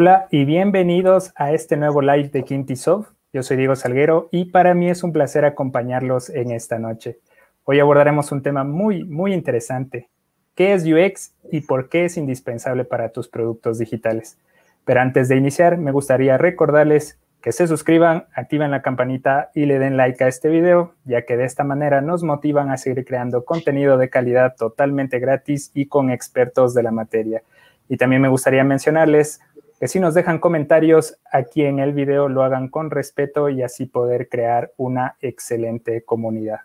Hola 0.00 0.28
y 0.30 0.44
bienvenidos 0.44 1.32
a 1.34 1.50
este 1.50 1.76
nuevo 1.76 2.02
live 2.02 2.28
de 2.28 2.44
Kintisoft. 2.44 3.08
Yo 3.32 3.42
soy 3.42 3.56
Diego 3.56 3.74
Salguero 3.74 4.28
y 4.30 4.44
para 4.44 4.72
mí 4.72 4.88
es 4.88 5.02
un 5.02 5.12
placer 5.12 5.44
acompañarlos 5.44 6.30
en 6.30 6.52
esta 6.52 6.78
noche. 6.78 7.18
Hoy 7.64 7.80
abordaremos 7.80 8.30
un 8.30 8.40
tema 8.40 8.62
muy, 8.62 9.02
muy 9.02 9.34
interesante. 9.34 10.08
¿Qué 10.54 10.72
es 10.72 10.84
UX 10.84 11.34
y 11.50 11.62
por 11.62 11.88
qué 11.88 12.04
es 12.04 12.16
indispensable 12.16 12.84
para 12.84 13.08
tus 13.08 13.26
productos 13.26 13.80
digitales? 13.80 14.38
Pero 14.84 15.00
antes 15.00 15.28
de 15.28 15.34
iniciar, 15.34 15.78
me 15.78 15.90
gustaría 15.90 16.38
recordarles 16.38 17.18
que 17.42 17.50
se 17.50 17.66
suscriban, 17.66 18.26
activen 18.34 18.70
la 18.70 18.82
campanita 18.82 19.50
y 19.52 19.66
le 19.66 19.80
den 19.80 19.96
like 19.96 20.22
a 20.22 20.28
este 20.28 20.48
video, 20.48 20.94
ya 21.06 21.22
que 21.22 21.36
de 21.36 21.44
esta 21.44 21.64
manera 21.64 22.02
nos 22.02 22.22
motivan 22.22 22.70
a 22.70 22.76
seguir 22.76 23.04
creando 23.04 23.44
contenido 23.44 23.98
de 23.98 24.10
calidad 24.10 24.54
totalmente 24.54 25.18
gratis 25.18 25.72
y 25.74 25.86
con 25.86 26.10
expertos 26.10 26.72
de 26.72 26.84
la 26.84 26.92
materia. 26.92 27.42
Y 27.88 27.96
también 27.96 28.22
me 28.22 28.28
gustaría 28.28 28.62
mencionarles 28.62 29.40
que 29.78 29.88
si 29.88 30.00
nos 30.00 30.14
dejan 30.14 30.38
comentarios 30.38 31.16
aquí 31.30 31.62
en 31.62 31.78
el 31.78 31.92
video, 31.92 32.28
lo 32.28 32.42
hagan 32.42 32.68
con 32.68 32.90
respeto 32.90 33.48
y 33.48 33.62
así 33.62 33.86
poder 33.86 34.28
crear 34.28 34.72
una 34.76 35.16
excelente 35.20 36.02
comunidad. 36.02 36.60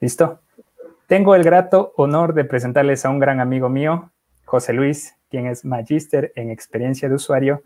¿Listo? 0.00 0.40
Tengo 1.06 1.34
el 1.34 1.44
grato 1.44 1.92
honor 1.96 2.34
de 2.34 2.44
presentarles 2.44 3.04
a 3.04 3.10
un 3.10 3.18
gran 3.18 3.40
amigo 3.40 3.68
mío, 3.68 4.10
José 4.44 4.72
Luis, 4.72 5.16
quien 5.28 5.46
es 5.46 5.64
magíster 5.64 6.32
en 6.34 6.50
experiencia 6.50 7.08
de 7.08 7.14
usuario 7.14 7.62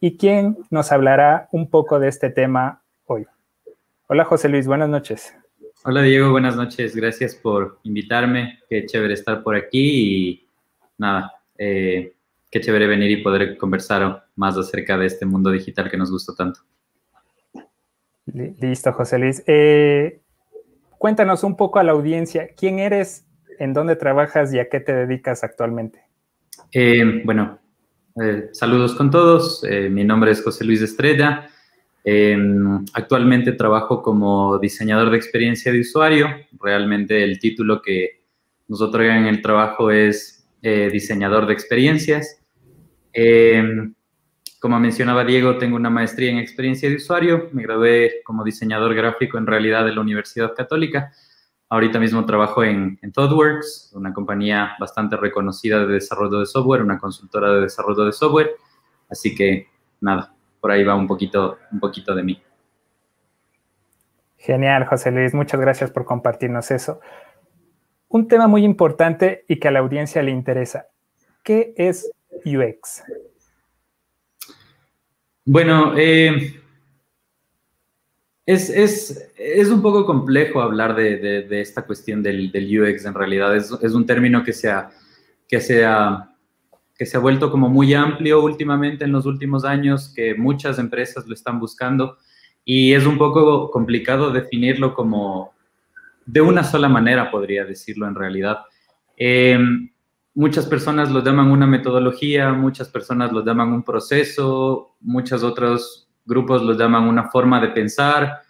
y 0.00 0.16
quien 0.16 0.58
nos 0.70 0.92
hablará 0.92 1.48
un 1.52 1.70
poco 1.70 1.98
de 1.98 2.08
este 2.08 2.30
tema 2.30 2.82
hoy. 3.06 3.26
Hola 4.08 4.24
José 4.24 4.48
Luis, 4.48 4.66
buenas 4.66 4.88
noches. 4.88 5.34
Hola 5.84 6.02
Diego, 6.02 6.30
buenas 6.30 6.56
noches. 6.56 6.94
Gracias 6.94 7.34
por 7.34 7.78
invitarme. 7.82 8.58
Qué 8.68 8.84
chévere 8.84 9.14
estar 9.14 9.42
por 9.42 9.56
aquí 9.56 10.40
y 10.40 10.46
nada, 10.98 11.32
eh, 11.56 12.12
qué 12.50 12.60
chévere 12.60 12.86
venir 12.86 13.10
y 13.10 13.22
poder 13.22 13.56
conversar 13.56 14.26
más 14.36 14.56
acerca 14.56 14.96
de 14.96 15.06
este 15.06 15.26
mundo 15.26 15.50
digital 15.50 15.90
que 15.90 15.96
nos 15.96 16.10
gusta 16.10 16.34
tanto. 16.34 16.60
Listo, 18.26 18.92
José 18.92 19.18
Luis. 19.18 19.42
Eh, 19.46 20.20
cuéntanos 20.98 21.44
un 21.44 21.56
poco 21.56 21.78
a 21.78 21.82
la 21.82 21.92
audiencia, 21.92 22.48
¿quién 22.56 22.78
eres, 22.78 23.26
en 23.58 23.72
dónde 23.72 23.96
trabajas 23.96 24.52
y 24.52 24.58
a 24.58 24.68
qué 24.68 24.80
te 24.80 24.94
dedicas 24.94 25.42
actualmente? 25.44 26.02
Eh, 26.72 27.22
bueno, 27.24 27.58
eh, 28.22 28.50
saludos 28.52 28.94
con 28.94 29.10
todos. 29.10 29.64
Mi 29.90 30.04
nombre 30.04 30.30
es 30.30 30.42
José 30.42 30.64
Luis 30.64 30.82
Estrella. 30.82 31.48
Em, 32.04 32.84
actualmente 32.94 33.52
trabajo 33.52 34.02
como 34.02 34.58
diseñador 34.58 35.10
de 35.10 35.16
experiencia 35.16 35.72
de 35.72 35.80
usuario. 35.80 36.28
Realmente 36.60 37.22
el 37.22 37.38
título 37.38 37.82
que 37.82 38.22
nos 38.68 38.80
otorgan 38.80 39.18
en 39.18 39.26
el 39.26 39.42
trabajo 39.42 39.90
es 39.90 40.37
eh, 40.62 40.88
diseñador 40.92 41.46
de 41.46 41.52
experiencias. 41.52 42.40
Em, 43.12 43.94
como 44.60 44.80
mencionaba 44.80 45.24
Diego, 45.24 45.56
tengo 45.56 45.76
una 45.76 45.90
maestría 45.90 46.30
en 46.30 46.38
experiencia 46.38 46.88
de 46.88 46.96
usuario. 46.96 47.48
Me 47.52 47.62
gradué 47.62 48.22
como 48.24 48.42
diseñador 48.42 48.94
gráfico 48.94 49.38
en 49.38 49.46
realidad 49.46 49.84
de 49.84 49.92
la 49.92 50.00
Universidad 50.00 50.54
Católica. 50.54 51.12
Ahorita 51.68 52.00
mismo 52.00 52.24
trabajo 52.24 52.64
en, 52.64 52.98
ThoughtWorks, 53.12 53.92
una 53.94 54.12
compañía 54.12 54.72
bastante 54.80 55.16
reconocida 55.16 55.86
de 55.86 55.94
desarrollo 55.94 56.40
de 56.40 56.46
software, 56.46 56.82
una 56.82 56.98
consultora 56.98 57.52
de 57.52 57.60
desarrollo 57.60 58.04
de 58.04 58.12
software. 58.12 58.56
Así 59.08 59.34
que 59.34 59.68
nada, 60.00 60.34
por 60.60 60.70
ahí 60.72 60.82
va 60.82 60.94
un 60.94 61.06
poquito, 61.06 61.58
un 61.70 61.78
poquito 61.78 62.14
de 62.14 62.22
mí. 62.22 62.42
Genial, 64.38 64.86
José 64.86 65.10
Luis. 65.10 65.34
Muchas 65.34 65.60
gracias 65.60 65.90
por 65.90 66.04
compartirnos 66.04 66.70
eso. 66.70 67.00
Un 68.08 68.26
tema 68.26 68.46
muy 68.46 68.64
importante 68.64 69.44
y 69.48 69.58
que 69.58 69.68
a 69.68 69.70
la 69.70 69.80
audiencia 69.80 70.22
le 70.22 70.30
interesa. 70.30 70.86
¿Qué 71.42 71.74
es 71.76 72.10
UX? 72.44 73.02
Bueno, 75.44 75.94
eh, 75.96 76.60
es, 78.44 78.70
es, 78.70 79.30
es, 79.36 79.68
un 79.68 79.82
poco 79.82 80.06
complejo 80.06 80.60
hablar 80.60 80.94
de, 80.94 81.18
de, 81.18 81.60
esta 81.60 81.82
cuestión 81.82 82.22
del, 82.22 82.50
del, 82.50 82.80
UX 82.80 83.04
en 83.04 83.14
realidad. 83.14 83.54
Es, 83.56 83.70
es, 83.82 83.92
un 83.92 84.06
término 84.06 84.42
que 84.42 84.52
se, 84.52 84.70
ha, 84.70 84.90
que, 85.46 85.60
se 85.60 85.86
que 86.96 87.06
se 87.06 87.16
ha 87.16 87.20
vuelto 87.20 87.50
como 87.50 87.68
muy 87.68 87.94
amplio 87.94 88.42
últimamente 88.42 89.04
en 89.04 89.12
los 89.12 89.26
últimos 89.26 89.64
años, 89.64 90.12
que 90.14 90.34
muchas 90.34 90.78
empresas 90.78 91.26
lo 91.26 91.34
están 91.34 91.60
buscando 91.60 92.16
y 92.64 92.92
es 92.92 93.06
un 93.06 93.16
poco 93.16 93.70
complicado 93.70 94.30
definirlo 94.30 94.92
como 94.92 95.54
de 96.28 96.42
una 96.42 96.62
sola 96.62 96.90
manera, 96.90 97.30
podría 97.30 97.64
decirlo 97.64 98.06
en 98.06 98.14
realidad. 98.14 98.58
Em, 99.16 99.88
muchas 100.34 100.66
personas 100.66 101.10
lo 101.10 101.24
llaman 101.24 101.50
una 101.50 101.66
metodología, 101.66 102.52
muchas 102.52 102.90
personas 102.90 103.32
lo 103.32 103.42
llaman 103.42 103.72
un 103.72 103.82
proceso, 103.82 104.96
muchos 105.00 105.42
otros 105.42 106.06
grupos 106.26 106.62
los 106.62 106.76
llaman 106.76 107.08
una 107.08 107.30
forma 107.30 107.58
de 107.62 107.68
pensar, 107.68 108.42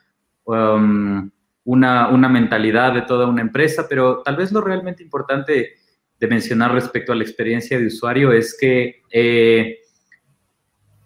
um, 0.45 1.31
una, 1.65 2.09
una, 2.09 2.29
mentalidad 2.29 2.95
de 2.95 3.03
toda 3.03 3.27
una 3.27 3.43
empresa, 3.43 3.87
pero 3.89 4.23
tal 4.25 4.37
vez 4.37 4.51
lo 4.51 4.61
realmente 4.61 5.05
importante 5.05 5.75
de 6.19 6.27
mencionar 6.27 6.73
respecto 6.73 7.13
a 7.13 7.15
la 7.15 7.23
experiencia 7.23 7.79
de 7.79 7.87
usuario 7.87 8.33
es 8.33 8.57
que 8.59 9.03
eh, 9.13 9.79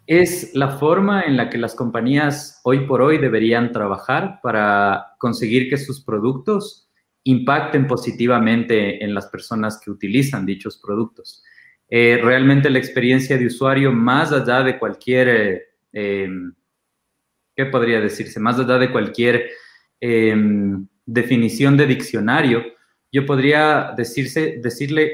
es 0.05 0.53
la 0.53 0.77
forma 0.77 1.23
en 1.23 1.37
la 1.37 1.49
que 1.49 1.57
las 1.57 1.75
compañías 1.75 2.59
hoy 2.63 2.85
por 2.87 3.01
hoy 3.01 3.17
deberían 3.17 3.71
trabajar 3.71 4.39
para 4.43 5.15
conseguir 5.17 5.69
que 5.69 5.77
sus 5.77 6.03
productos 6.03 6.89
impacten 7.23 7.87
positivamente 7.87 9.03
en 9.03 9.13
las 9.13 9.27
personas 9.27 9.79
que 9.83 9.91
utilizan 9.91 10.45
dichos 10.45 10.77
productos. 10.77 11.43
Eh, 11.89 12.19
realmente 12.21 12.69
la 12.69 12.79
experiencia 12.79 13.37
de 13.37 13.47
usuario, 13.47 13.93
más 13.93 14.31
allá 14.31 14.61
de 14.61 14.77
cualquier 14.77 15.67
eh, 15.93 16.27
¿qué 17.55 17.65
podría 17.65 17.99
decirse? 17.99 18.39
Más 18.39 18.59
allá 18.59 18.77
de 18.77 18.91
cualquier 18.91 19.49
em, 19.99 20.87
definición 21.05 21.77
de 21.77 21.87
diccionario, 21.87 22.63
yo 23.13 23.27
podría 23.27 23.93
decirle, 23.95 24.59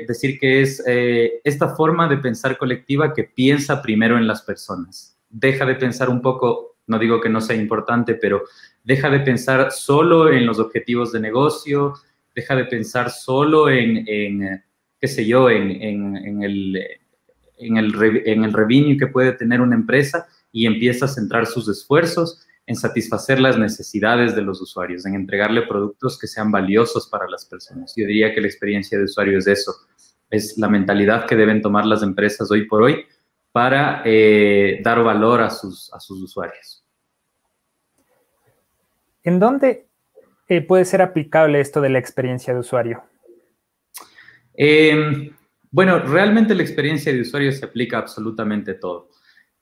decir 0.08 0.40
que 0.40 0.62
es 0.62 0.82
eh, 0.88 1.42
esta 1.44 1.76
forma 1.76 2.08
de 2.08 2.18
pensar 2.18 2.58
colectiva 2.58 3.14
que 3.14 3.26
piensa 3.26 3.82
primero 3.82 4.18
en 4.18 4.26
las 4.26 4.42
personas. 4.42 5.18
Deja 5.30 5.66
de 5.66 5.76
pensar 5.76 6.10
un 6.10 6.22
poco, 6.22 6.78
no 6.88 6.98
digo 6.98 7.20
que 7.20 7.28
no 7.28 7.42
sea 7.42 7.58
importante, 7.58 8.16
pero 8.16 8.44
deja 8.86 9.10
de 9.10 9.20
pensar 9.20 9.74
solo 9.74 10.32
en 10.32 10.46
los 10.46 10.60
objetivos 10.60 11.12
de 11.12 11.20
negocio, 11.20 11.94
deja 12.34 12.56
de 12.56 12.64
pensar 12.64 13.10
solo 13.10 13.70
en, 13.70 14.06
qué 14.98 15.08
sé 15.10 15.26
yo, 15.26 15.50
en, 15.50 15.70
el, 16.42 16.78
en, 17.58 17.78
en 17.78 18.44
el 18.46 18.54
revenue 18.54 18.98
que 18.98 19.08
puede 19.08 19.34
tener 19.34 19.60
una 19.60 19.76
empresa 19.76 20.26
y 20.54 20.68
empieza 20.68 21.04
a 21.04 21.10
centrar 21.10 21.48
sus 21.48 21.68
esfuerzos 21.68 22.48
en 22.70 22.76
satisfacer 22.76 23.40
las 23.40 23.58
necesidades 23.58 24.36
de 24.36 24.44
los 24.44 24.62
usuarios, 24.62 25.04
en 25.08 25.16
entregarle 25.16 25.64
productos 25.64 26.20
que 26.20 26.28
sean 26.28 26.52
valiosos 26.52 27.08
para 27.08 27.28
las 27.28 27.44
personas. 27.44 27.96
Yo 27.98 28.06
diría 28.06 28.32
que 28.32 28.42
la 28.42 28.48
experiencia 28.48 28.96
de 28.96 29.06
usuario 29.06 29.40
es 29.40 29.48
eso, 29.48 29.74
es 30.30 30.56
la 30.56 30.70
mentalidad 30.70 31.26
que 31.26 31.36
deben 31.36 31.64
tomar 31.64 31.88
las 31.88 32.04
empresas 32.04 32.52
hoy 32.52 32.68
por 32.68 32.84
hoy 32.84 33.08
para 33.52 34.04
eh, 34.06 34.82
dar 34.84 35.02
valor 35.02 35.42
a 35.42 35.50
sus, 35.50 35.92
a 35.92 36.00
sus 36.00 36.22
usuarios. 36.22 36.86
¿En 39.24 39.40
dónde 39.40 39.88
eh, 40.48 40.62
puede 40.62 40.86
ser 40.86 41.02
aplicable 41.02 41.60
esto 41.62 41.82
de 41.82 41.90
la 41.90 41.98
experiencia 41.98 42.54
de 42.54 42.60
usuario? 42.60 43.02
Em, 44.54 45.36
bueno, 45.72 45.98
realmente 45.98 46.54
la 46.54 46.62
experiencia 46.62 47.12
de 47.12 47.22
usuario 47.22 47.52
se 47.52 47.66
aplica 47.66 47.98
absolutamente 47.98 48.76
todo. 48.76 49.10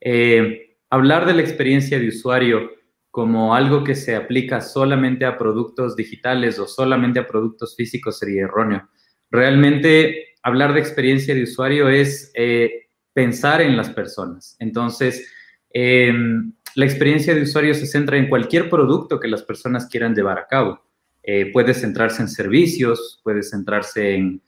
Eh, 0.01 0.75
hablar 0.89 1.25
de 1.25 1.35
la 1.35 1.41
experiencia 1.41 1.97
de 1.97 2.09
usuario 2.09 2.75
como 3.17 3.55
algo 3.55 3.83
que 3.83 3.95
se 3.95 4.15
aplica 4.15 4.61
solamente 4.61 5.25
a 5.25 5.39
productos 5.39 5.95
digitales 5.95 6.59
o 6.59 6.67
solamente 6.67 7.19
a 7.19 7.25
productos 7.25 7.75
físicos 7.75 8.19
sería 8.19 8.43
erróneo. 8.43 8.87
Realmente 9.31 10.35
hablar 10.43 10.71
de 10.71 10.81
experiencia 10.81 11.33
de 11.33 11.41
usuario 11.41 11.89
es 11.89 12.31
eh, 12.35 12.89
pensar 13.13 13.61
en 13.61 13.75
las 13.75 13.89
personas. 13.89 14.55
Entonces, 14.59 15.33
em, 15.71 16.53
la 16.75 16.85
experiencia 16.85 17.33
de 17.33 17.41
usuario 17.41 17.73
se 17.73 17.87
centra 17.87 18.17
en 18.17 18.29
cualquier 18.29 18.69
producto 18.69 19.19
que 19.19 19.27
las 19.27 19.41
personas 19.41 19.87
quieran 19.87 20.13
llevar 20.13 20.37
a 20.37 20.45
cabo. 20.45 20.79
Eh, 21.23 21.51
puede 21.51 21.73
centrarse 21.73 22.21
en 22.21 22.29
servicios, 22.29 23.19
puede 23.23 23.41
centrarse 23.41 24.13
en, 24.13 24.41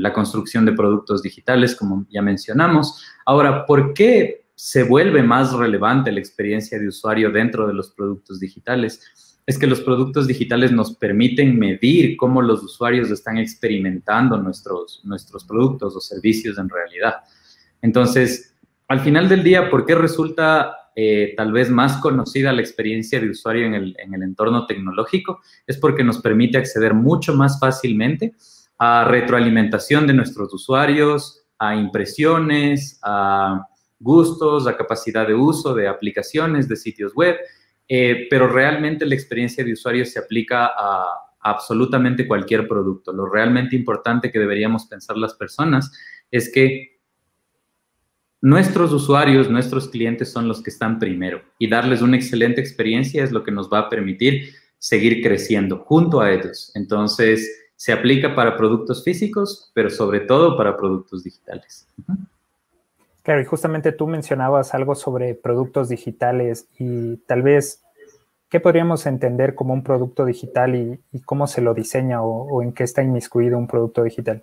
la 0.00 0.12
construcción 0.14 0.64
de 0.64 0.72
productos 0.72 1.22
digitales, 1.22 1.76
como 1.76 2.06
ya 2.08 2.22
mencionamos. 2.22 3.04
Ahora, 3.26 3.66
¿por 3.66 3.92
qué 3.92 4.41
se 4.64 4.84
vuelve 4.84 5.24
más 5.24 5.52
relevante 5.52 6.12
la 6.12 6.20
experiencia 6.20 6.78
de 6.78 6.86
usuario 6.86 7.32
dentro 7.32 7.66
de 7.66 7.74
los 7.74 7.90
productos 7.90 8.38
digitales 8.38 9.00
es 9.44 9.58
que 9.58 9.66
los 9.66 9.80
productos 9.80 10.28
digitales 10.28 10.70
nos 10.70 10.94
permiten 10.94 11.58
medir 11.58 12.16
cómo 12.16 12.40
los 12.40 12.62
usuarios 12.62 13.10
están 13.10 13.38
experimentando 13.38 14.36
nuestros, 14.36 15.00
nuestros 15.02 15.44
productos 15.44 15.96
o 15.96 16.00
servicios 16.00 16.58
en 16.58 16.68
realidad. 16.68 17.14
Entonces, 17.80 18.54
al 18.86 19.00
final 19.00 19.28
del 19.28 19.42
día, 19.42 19.68
¿por 19.68 19.84
qué 19.84 19.96
resulta 19.96 20.92
eh, 20.94 21.34
tal 21.36 21.50
vez 21.50 21.68
más 21.68 21.96
conocida 21.96 22.52
la 22.52 22.60
experiencia 22.60 23.18
de 23.18 23.30
usuario 23.30 23.66
en 23.66 23.74
el, 23.74 23.96
en 23.98 24.14
el 24.14 24.22
entorno 24.22 24.66
tecnológico? 24.66 25.40
Es 25.66 25.76
porque 25.76 26.04
nos 26.04 26.18
permite 26.18 26.56
acceder 26.56 26.94
mucho 26.94 27.34
más 27.34 27.58
fácilmente 27.58 28.36
a 28.78 29.06
retroalimentación 29.08 30.06
de 30.06 30.14
nuestros 30.14 30.54
usuarios, 30.54 31.42
a 31.58 31.74
impresiones, 31.74 33.00
a 33.02 33.66
gustos, 34.02 34.66
a 34.66 34.76
capacidad 34.76 35.26
de 35.26 35.34
uso 35.34 35.74
de 35.74 35.88
aplicaciones, 35.88 36.68
de 36.68 36.76
sitios 36.76 37.14
web, 37.14 37.36
eh, 37.88 38.26
pero 38.30 38.48
realmente 38.48 39.06
la 39.06 39.14
experiencia 39.14 39.64
de 39.64 39.72
usuario 39.72 40.04
se 40.04 40.18
aplica 40.18 40.66
a, 40.66 41.06
absolutamente 41.40 42.26
cualquier 42.26 42.68
producto. 42.68 43.12
Lo 43.12 43.26
realmente 43.26 43.74
importante 43.74 44.30
que 44.30 44.38
deberíamos 44.38 44.86
pensar 44.86 45.16
las 45.16 45.34
personas 45.34 45.90
es 46.30 46.50
que 46.52 47.00
nuestros 48.40 48.92
usuarios, 48.92 49.50
nuestros 49.50 49.88
clientes 49.88 50.30
son 50.30 50.48
los 50.48 50.62
que 50.62 50.70
están 50.70 50.98
primero 50.98 51.42
y 51.58 51.68
darles 51.68 52.02
una 52.02 52.16
excelente 52.16 52.60
experiencia 52.60 53.24
es 53.24 53.32
lo 53.32 53.42
que 53.42 53.50
nos 53.50 53.68
va 53.68 53.80
a 53.80 53.88
permitir 53.88 54.54
seguir 54.78 55.22
creciendo 55.22 55.78
junto 55.78 56.20
a 56.20 56.32
ellos. 56.32 56.72
Entonces, 56.74 57.48
se 57.76 57.92
aplica 57.92 58.34
para 58.34 58.56
productos 58.56 59.02
físicos, 59.02 59.70
pero 59.74 59.90
sobre 59.90 60.20
todo 60.20 60.56
para 60.56 60.76
productos 60.76 61.24
digitales. 61.24 61.88
Claro, 63.22 63.40
y 63.40 63.44
justamente 63.44 63.92
tú 63.92 64.08
mencionabas 64.08 64.74
algo 64.74 64.94
sobre 64.94 65.34
productos 65.34 65.88
digitales 65.88 66.68
y 66.78 67.18
tal 67.18 67.42
vez, 67.42 67.82
¿qué 68.48 68.58
podríamos 68.58 69.06
entender 69.06 69.54
como 69.54 69.74
un 69.74 69.84
producto 69.84 70.24
digital 70.24 70.74
y, 70.74 71.20
cómo 71.20 71.46
se 71.46 71.60
lo 71.62 71.72
diseña 71.72 72.20
o, 72.22 72.62
en 72.62 72.72
qué 72.72 72.82
está 72.82 73.02
inmiscuido 73.02 73.58
un 73.58 73.68
producto 73.68 74.02
digital? 74.02 74.42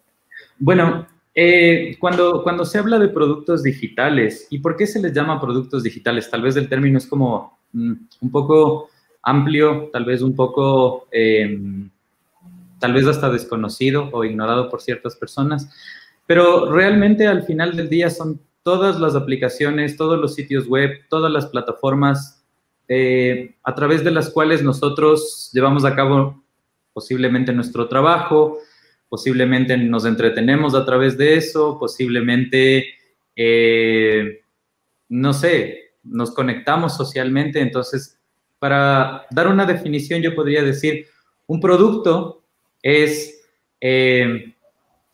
Bueno, 0.59 1.07
eh, 1.35 1.97
cuando, 1.99 2.41
cuando 2.41 2.63
se 2.63 2.79
habla 2.79 2.97
de 2.99 3.09
productos 3.09 3.63
digitales, 3.63 4.47
¿y 4.49 4.59
por 4.59 4.77
qué 4.77 4.87
se 4.87 5.01
les 5.01 5.11
llama 5.11 5.41
productos 5.41 5.83
digitales? 5.83 6.29
Tal 6.29 6.41
vez 6.41 6.55
el 6.55 6.69
término 6.69 6.97
es 6.97 7.05
como 7.05 7.59
mm, 7.73 7.93
un 8.21 8.31
poco 8.31 8.89
amplio, 9.21 9.89
tal 9.91 10.05
vez 10.05 10.21
un 10.21 10.35
poco, 10.35 11.07
em, 11.11 11.89
tal 12.79 12.93
vez 12.93 13.05
hasta 13.07 13.29
desconocido 13.29 14.09
o 14.13 14.23
ignorado 14.23 14.69
por 14.69 14.81
ciertas 14.81 15.17
personas, 15.17 15.69
pero 16.25 16.71
realmente 16.71 17.27
al 17.27 17.43
final 17.43 17.75
del 17.75 17.89
día 17.89 18.09
son 18.09 18.39
todas 18.69 18.99
las 18.99 19.15
aplicaciones, 19.15 19.97
todos 19.97 20.19
los 20.19 20.35
sitios 20.35 20.67
web, 20.67 20.91
todas 21.09 21.31
las 21.31 21.47
plataformas 21.47 22.45
eh, 22.87 23.55
a 23.63 23.73
través 23.73 24.03
de 24.03 24.11
las 24.11 24.29
cuales 24.29 24.61
nosotros 24.61 25.49
llevamos 25.51 25.85
a 25.85 25.95
cabo 25.95 26.43
posiblemente 26.93 27.51
nuestro 27.51 27.87
trabajo, 27.87 28.59
posiblemente 29.09 29.75
nos 29.75 30.05
entretenemos 30.05 30.75
a 30.75 30.85
través 30.85 31.17
de 31.17 31.35
eso, 31.35 31.79
posiblemente, 31.79 32.85
eh, 33.35 34.43
no 35.07 35.33
sé, 35.33 35.93
nos 36.03 36.29
conectamos 36.29 36.95
socialmente. 36.95 37.61
Entonces, 37.61 38.19
para 38.59 39.25
dar 39.31 39.47
una 39.47 39.65
definición, 39.65 40.21
yo 40.21 40.35
podría 40.35 40.61
decir, 40.61 41.07
un 41.47 41.59
producto 41.59 42.43
es 42.83 43.41
eh, 43.81 44.53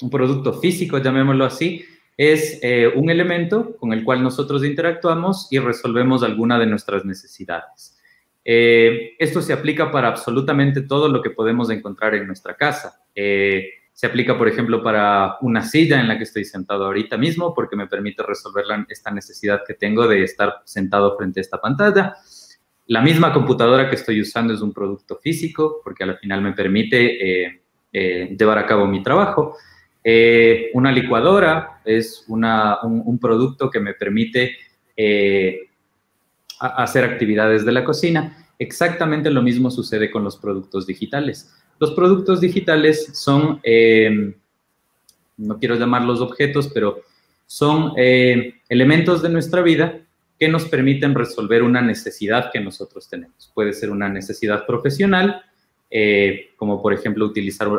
un 0.02 0.10
producto 0.10 0.52
físico, 0.60 0.98
llamémoslo 0.98 1.46
así, 1.46 1.86
es 2.18 2.60
eh, 2.62 2.88
un 2.96 3.10
elemento 3.10 3.76
con 3.78 3.92
el 3.92 4.04
cual 4.04 4.24
nosotros 4.24 4.64
interactuamos 4.64 5.48
y 5.52 5.60
resolvemos 5.60 6.24
alguna 6.24 6.58
de 6.58 6.66
nuestras 6.66 7.04
necesidades. 7.04 7.98
Eh, 8.44 9.16
esto 9.20 9.42
se 9.42 9.54
aplica 9.54 9.92
para 9.92 10.08
absolutamente 10.08 10.82
todo 10.82 11.10
lo 11.10 11.22
que 11.22 11.32
podemos 11.32 11.70
encontrar 11.70 12.16
en 12.16 12.28
nuestra 12.28 12.56
casa. 12.56 13.02
Eh, 13.14 13.70
se 13.92 14.08
aplica, 14.08 14.38
por 14.38 14.48
ejemplo, 14.48 14.84
para 14.84 15.38
una 15.42 15.64
silla 15.64 16.00
en 16.00 16.08
la 16.08 16.18
que 16.18 16.26
estoy 16.26 16.46
sentado 16.46 16.86
ahorita 16.86 17.18
mismo 17.18 17.54
porque 17.54 17.76
me 17.76 17.88
permite 17.88 18.24
resolver 18.24 18.66
esta 18.90 19.10
necesidad 19.10 19.62
que 19.66 19.74
tengo 19.74 20.08
de 20.08 20.24
estar 20.24 20.62
sentado 20.66 21.18
frente 21.18 21.40
a 21.40 21.42
esta 21.42 21.60
pantalla. 21.60 22.16
La 22.88 23.02
misma 23.02 23.34
computadora 23.34 23.90
que 23.90 23.96
estoy 23.96 24.22
usando 24.22 24.54
es 24.54 24.62
un 24.62 24.74
producto 24.74 25.18
físico 25.18 25.82
porque 25.84 26.04
al 26.04 26.18
final 26.18 26.42
me 26.42 26.52
permite 26.52 27.62
llevar 27.92 28.58
a 28.58 28.66
cabo 28.66 28.86
mi 28.86 29.02
trabajo. 29.02 29.56
Eh, 30.08 30.70
una 30.76 30.92
licuadora 30.92 31.82
es 31.84 32.26
un, 32.28 33.18
producto 33.20 33.72
que 33.72 33.80
me 33.80 33.96
permite 33.96 34.56
eh, 34.96 35.62
hacer 36.60 37.04
actividades 37.04 37.66
de 37.66 37.72
la 37.72 37.84
cocina. 37.84 38.46
Exactamente 38.60 39.32
lo 39.32 39.42
mismo 39.42 39.72
sucede 39.72 40.12
con 40.12 40.24
los 40.24 40.38
productos 40.38 40.86
digitales. 40.86 41.52
Los 41.80 41.92
productos 41.94 42.40
digitales 42.40 43.20
son, 43.20 43.60
eh, 43.64 44.36
no 45.38 45.58
quiero 45.58 45.74
llamarlos 45.74 46.22
objetos, 46.22 46.70
pero 46.72 47.02
son 47.48 47.94
elementos 47.96 49.24
de 49.24 49.30
nuestra 49.30 49.64
vida 49.64 50.02
que 50.40 50.48
nos 50.48 50.66
permiten 50.66 51.16
resolver 51.16 51.64
una 51.64 51.82
necesidad 51.82 52.52
que 52.52 52.60
nosotros 52.60 53.10
tenemos. 53.10 53.52
Puede 53.56 53.74
ser 53.74 53.90
una 53.90 54.08
necesidad 54.08 54.68
profesional, 54.68 55.42
como 56.58 56.82
por 56.82 56.94
ejemplo 56.94 57.26
utilizar 57.26 57.70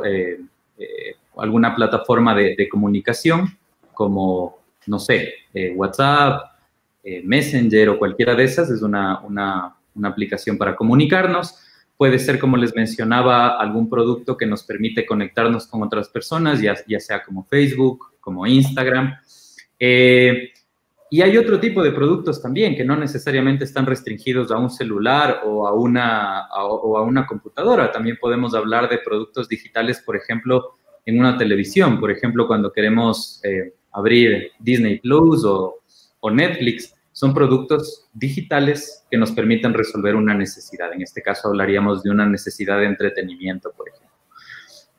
alguna 1.36 1.74
plataforma 1.74 2.34
de, 2.34 2.68
comunicación 2.68 3.58
como, 3.92 4.58
no 4.86 4.98
sé, 4.98 5.34
eh, 5.54 5.72
WhatsApp, 5.74 6.56
eh, 7.02 7.22
Messenger 7.24 7.90
o 7.90 7.98
cualquiera 7.98 8.34
de 8.34 8.44
esas, 8.44 8.70
es 8.70 8.82
una, 8.82 9.74
aplicación 10.02 10.58
para 10.58 10.76
comunicarnos. 10.76 11.54
Puede 11.96 12.18
ser, 12.18 12.38
como 12.38 12.56
les 12.56 12.74
mencionaba, 12.74 13.58
algún 13.60 13.88
producto 13.88 14.36
que 14.36 14.44
nos 14.44 14.64
permite 14.64 15.06
conectarnos 15.06 15.66
con 15.66 15.82
otras 15.82 16.08
personas, 16.08 16.60
ya, 16.60 16.74
ya 16.86 17.00
sea 17.00 17.22
como 17.22 17.44
Facebook, 17.44 18.12
como 18.20 18.46
Instagram. 18.46 19.14
Eh, 19.78 20.50
y 21.08 21.22
hay 21.22 21.36
otro 21.36 21.60
tipo 21.60 21.82
de 21.82 21.92
productos 21.92 22.42
también 22.42 22.74
que 22.74 22.84
no 22.84 22.96
necesariamente 22.96 23.64
están 23.64 23.86
restringidos 23.86 24.50
a 24.50 24.58
un 24.58 24.70
celular 24.70 25.42
o 25.44 25.66
a 25.68 25.72
una, 25.72 26.48
o 26.52 26.98
a 26.98 27.02
una 27.02 27.26
computadora. 27.26 27.92
También 27.92 28.18
podemos 28.20 28.54
hablar 28.54 28.90
de 28.90 28.98
productos 28.98 29.48
digitales, 29.48 30.02
por 30.04 30.16
ejemplo, 30.16 30.74
en 31.06 31.20
una 31.20 31.38
televisión. 31.38 31.98
Por 31.98 32.10
ejemplo, 32.10 32.46
cuando 32.46 32.72
queremos 32.72 33.40
eh, 33.44 33.72
abrir 33.92 34.50
Disney 34.58 34.98
Plus 34.98 35.44
o, 35.44 35.80
Netflix, 36.28 36.92
son 37.12 37.32
productos 37.32 38.08
digitales 38.12 39.04
que 39.08 39.16
nos 39.16 39.30
permiten 39.30 39.72
resolver 39.72 40.16
una 40.16 40.34
necesidad. 40.34 40.92
En 40.92 41.02
este 41.02 41.22
caso 41.22 41.46
hablaríamos 41.46 42.02
de 42.02 42.10
una 42.10 42.26
necesidad 42.26 42.80
de 42.80 42.86
entretenimiento, 42.86 43.72
por 43.76 43.88
ejemplo. 43.88 44.10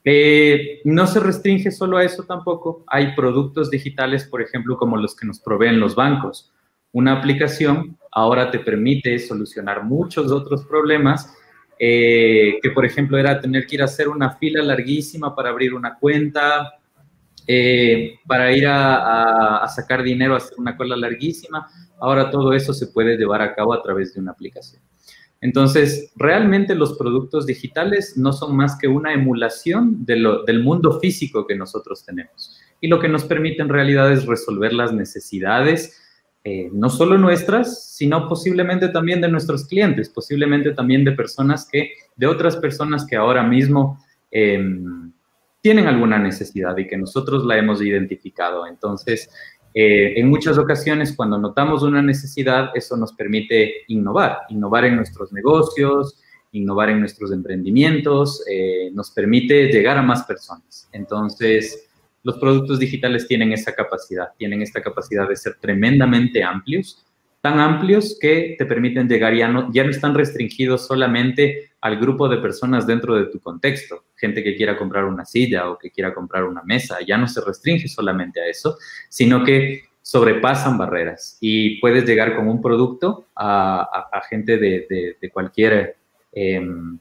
Eh, 0.05 0.79
no 0.85 1.05
se 1.05 1.19
restringe 1.19 1.69
solo 1.69 1.97
a 1.97 2.05
eso 2.05 2.23
tampoco. 2.23 2.85
Hay 2.87 3.13
productos 3.13 3.69
digitales, 3.69 4.23
por 4.23 4.41
ejemplo, 4.41 4.77
como 4.77 4.95
los 4.95 5.17
que 5.17 5.27
nos 5.27 5.41
proveen 5.41 5.81
los 5.81 5.95
bancos. 5.95 6.53
Una 6.93 7.11
aplicación 7.11 7.97
ahora 8.09 8.49
te 8.51 8.59
permite 8.59 9.19
solucionar 9.19 9.83
muchos 9.83 10.31
otros 10.31 10.65
problemas 10.65 11.35
eh, 11.79 12.59
que 12.61 12.71
por 12.71 12.85
ejemplo 12.85 13.17
era 13.17 13.39
tener 13.39 13.67
que 13.67 13.75
ir 13.75 13.81
a 13.81 13.85
hacer 13.85 14.07
una 14.07 14.31
fila 14.31 14.63
larguísima 14.63 15.35
para 15.35 15.49
abrir 15.49 15.73
una 15.73 15.95
cuenta, 15.95 16.73
eh, 17.45 18.19
para 18.27 18.51
ir 18.51 18.65
a, 18.67 19.65
sacar 19.73 20.03
dinero, 20.03 20.33
a 20.33 20.37
hacer 20.37 20.57
una 20.57 20.75
cola 20.75 20.97
larguísima. 20.97 21.67
Ahora 21.99 22.29
todo 22.29 22.53
eso 22.53 22.73
se 22.73 22.87
puede 22.87 23.17
llevar 23.17 23.41
a 23.41 23.55
cabo 23.55 23.73
a 23.73 23.81
través 23.81 24.13
de 24.13 24.19
una 24.19 24.31
aplicación. 24.31 24.81
Entonces, 25.39 26.11
realmente 26.15 26.73
los 26.73 26.97
productos 26.97 27.45
digitales 27.45 28.17
no 28.17 28.33
son 28.33 28.55
más 28.55 28.77
que 28.77 28.87
una 28.87 29.13
emulación 29.13 30.03
del 30.03 30.63
mundo 30.63 30.99
físico 30.99 31.45
que 31.45 31.55
nosotros 31.55 32.03
tenemos. 32.03 32.59
Y 32.81 32.87
lo 32.87 32.99
que 32.99 33.07
nos 33.07 33.23
permite 33.23 33.61
en 33.61 33.69
realidad 33.69 34.11
es 34.11 34.25
resolver 34.25 34.73
las 34.73 34.93
necesidades 34.93 35.95
eh, 36.43 36.69
no 36.71 36.89
solo 36.89 37.17
nuestras, 37.17 37.95
sino 37.95 38.27
posiblemente 38.27 38.89
también 38.89 39.21
de 39.21 39.27
nuestros 39.27 39.65
clientes, 39.65 40.09
posiblemente 40.09 40.73
también 40.73 41.03
de 41.03 41.11
personas 41.11 41.67
que, 41.69 41.91
de 42.15 42.27
otras 42.27 42.55
personas 42.55 43.05
que 43.05 43.15
ahora 43.15 43.43
mismo 43.43 43.99
em, 44.31 45.11
tienen 45.61 45.87
alguna 45.87 46.19
necesidad 46.19 46.77
y 46.77 46.87
que 46.87 46.97
nosotros 46.97 47.45
la 47.45 47.57
hemos 47.57 47.81
identificado. 47.81 48.65
Entonces, 48.65 49.29
eh, 49.73 50.19
en 50.19 50.29
muchas 50.29 50.57
ocasiones, 50.57 51.15
cuando 51.15 51.37
notamos 51.37 51.83
una 51.83 52.01
necesidad, 52.01 52.69
eso 52.73 52.95
nos 52.97 53.13
permite 53.13 53.83
innovar, 53.87 54.39
innovar 54.49 54.85
en 54.85 54.95
nuestros 54.95 55.33
negocios, 55.33 56.21
innovar 56.53 56.89
en 56.89 56.99
nuestros 56.99 57.31
emprendimientos, 57.31 58.43
eh, 58.49 58.89
nos 58.93 59.11
permite 59.11 59.67
llegar 59.67 59.97
a 59.97 60.01
más 60.01 60.23
personas. 60.23 60.89
Entonces, 60.91 61.86
los 62.27 62.39
productos 62.39 62.77
digitales 62.77 63.25
tienen 63.25 63.53
esa 63.53 63.73
capacidad, 63.73 64.33
tienen 64.37 64.61
esta 64.61 64.81
capacidad 64.81 65.29
de 65.29 65.37
ser 65.37 65.55
tremendamente 65.61 66.43
amplios, 66.43 67.05
tan 67.39 67.57
amplios 67.57 68.17
que 68.19 68.55
te 68.57 68.65
permiten 68.65 69.07
llegar, 69.07 69.33
ya 69.33 69.47
no, 69.47 69.71
ya 69.71 69.85
no 69.85 69.91
están 69.91 70.13
restringidos 70.13 70.85
solamente 70.85 71.71
al 71.79 71.97
grupo 71.97 72.27
de 72.27 72.39
personas 72.39 72.85
dentro 72.85 73.15
de 73.15 73.27
tu 73.27 73.39
contexto, 73.39 74.03
gente 74.17 74.43
que 74.43 74.57
quiera 74.57 74.77
comprar 74.77 75.05
una 75.05 75.23
silla 75.23 75.69
o 75.69 75.77
que 75.77 75.89
quiera 75.89 76.13
comprar 76.13 76.43
una 76.43 76.63
mesa, 76.63 76.97
ya 77.07 77.17
no 77.17 77.29
se 77.29 77.39
restringe 77.39 77.87
solamente 77.87 78.41
a 78.41 78.47
eso, 78.47 78.77
sino 79.07 79.45
que 79.45 79.83
sobrepasan 80.01 80.77
barreras 80.77 81.37
y 81.39 81.79
puedes 81.79 82.03
llegar 82.03 82.35
con 82.35 82.49
un 82.49 82.61
producto 82.61 83.27
a, 83.37 84.21
gente 84.29 84.57
de, 84.57 85.29
cualquier... 85.31 85.95
Em, 86.33 86.99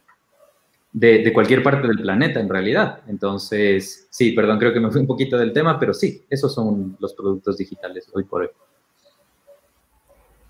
de, 0.96 1.30
cualquier 1.30 1.62
parte 1.62 1.86
del 1.86 1.98
planeta 1.98 2.40
en 2.40 2.48
realidad. 2.48 3.00
Entonces, 3.06 4.08
sí, 4.08 4.32
perdón, 4.32 4.58
creo 4.58 4.72
que 4.72 4.80
me 4.80 4.90
fui 4.90 5.02
un 5.02 5.06
poquito 5.06 5.36
del 5.36 5.52
tema, 5.52 5.78
pero 5.78 5.92
sí, 5.92 6.24
esos 6.30 6.54
son 6.54 6.96
los 6.98 7.12
productos 7.12 7.58
digitales 7.58 8.08
hoy 8.14 8.24
por 8.24 8.42
hoy. 8.42 8.48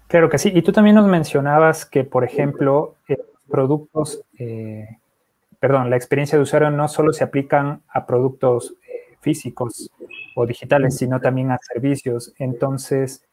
Claro 0.06 0.30
que 0.30 0.38
sí. 0.38 0.52
Y 0.54 0.62
tú 0.62 0.70
también 0.70 0.94
nos 0.94 1.08
mencionabas 1.08 1.84
que, 1.84 2.04
por 2.04 2.22
ejemplo, 2.22 2.94
eh, 3.08 3.18
productos, 3.50 4.22
eh, 4.38 4.86
perdón, 5.58 5.90
la 5.90 5.96
experiencia 5.96 6.38
de 6.38 6.42
usuario 6.42 6.70
no 6.70 6.86
solo 6.86 7.12
se 7.12 7.24
aplican 7.24 7.82
a 7.88 8.06
productos 8.06 8.76
eh, 8.86 9.16
físicos 9.20 9.90
o 10.36 10.46
digitales, 10.46 10.96
sino 10.96 11.20
también 11.20 11.50
a 11.50 11.58
servicios. 11.58 12.32
Entonces, 12.38 13.26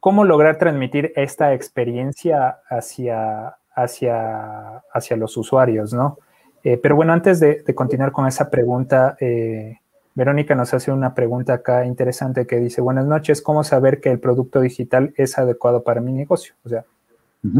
cómo 0.00 0.24
lograr 0.24 0.56
transmitir 0.56 1.12
esta 1.16 1.52
experiencia 1.52 2.60
hacia, 2.70 3.56
hacia, 3.82 4.78
hacia 4.92 5.16
los 5.16 5.36
usuarios, 5.36 5.92
¿no? 5.92 6.18
Eh, 6.64 6.76
pero 6.76 6.96
bueno, 6.96 7.12
antes 7.12 7.40
de, 7.40 7.62
continuar 7.74 8.12
con 8.12 8.26
esa 8.26 8.50
pregunta, 8.50 9.16
eh, 9.20 9.78
Verónica 10.14 10.54
nos 10.54 10.74
hace 10.74 10.90
una 10.90 11.14
pregunta 11.14 11.54
acá 11.54 11.86
interesante 11.86 12.46
que 12.46 12.56
dice, 12.56 12.80
buenas 12.80 13.06
noches, 13.06 13.40
¿cómo 13.40 13.62
saber 13.62 14.00
que 14.00 14.10
el 14.10 14.18
producto 14.18 14.60
digital 14.60 15.14
es 15.16 15.38
adecuado 15.38 15.84
para 15.84 16.00
mi 16.00 16.12
negocio? 16.12 16.54
O 16.64 16.68
sea, 16.68 16.84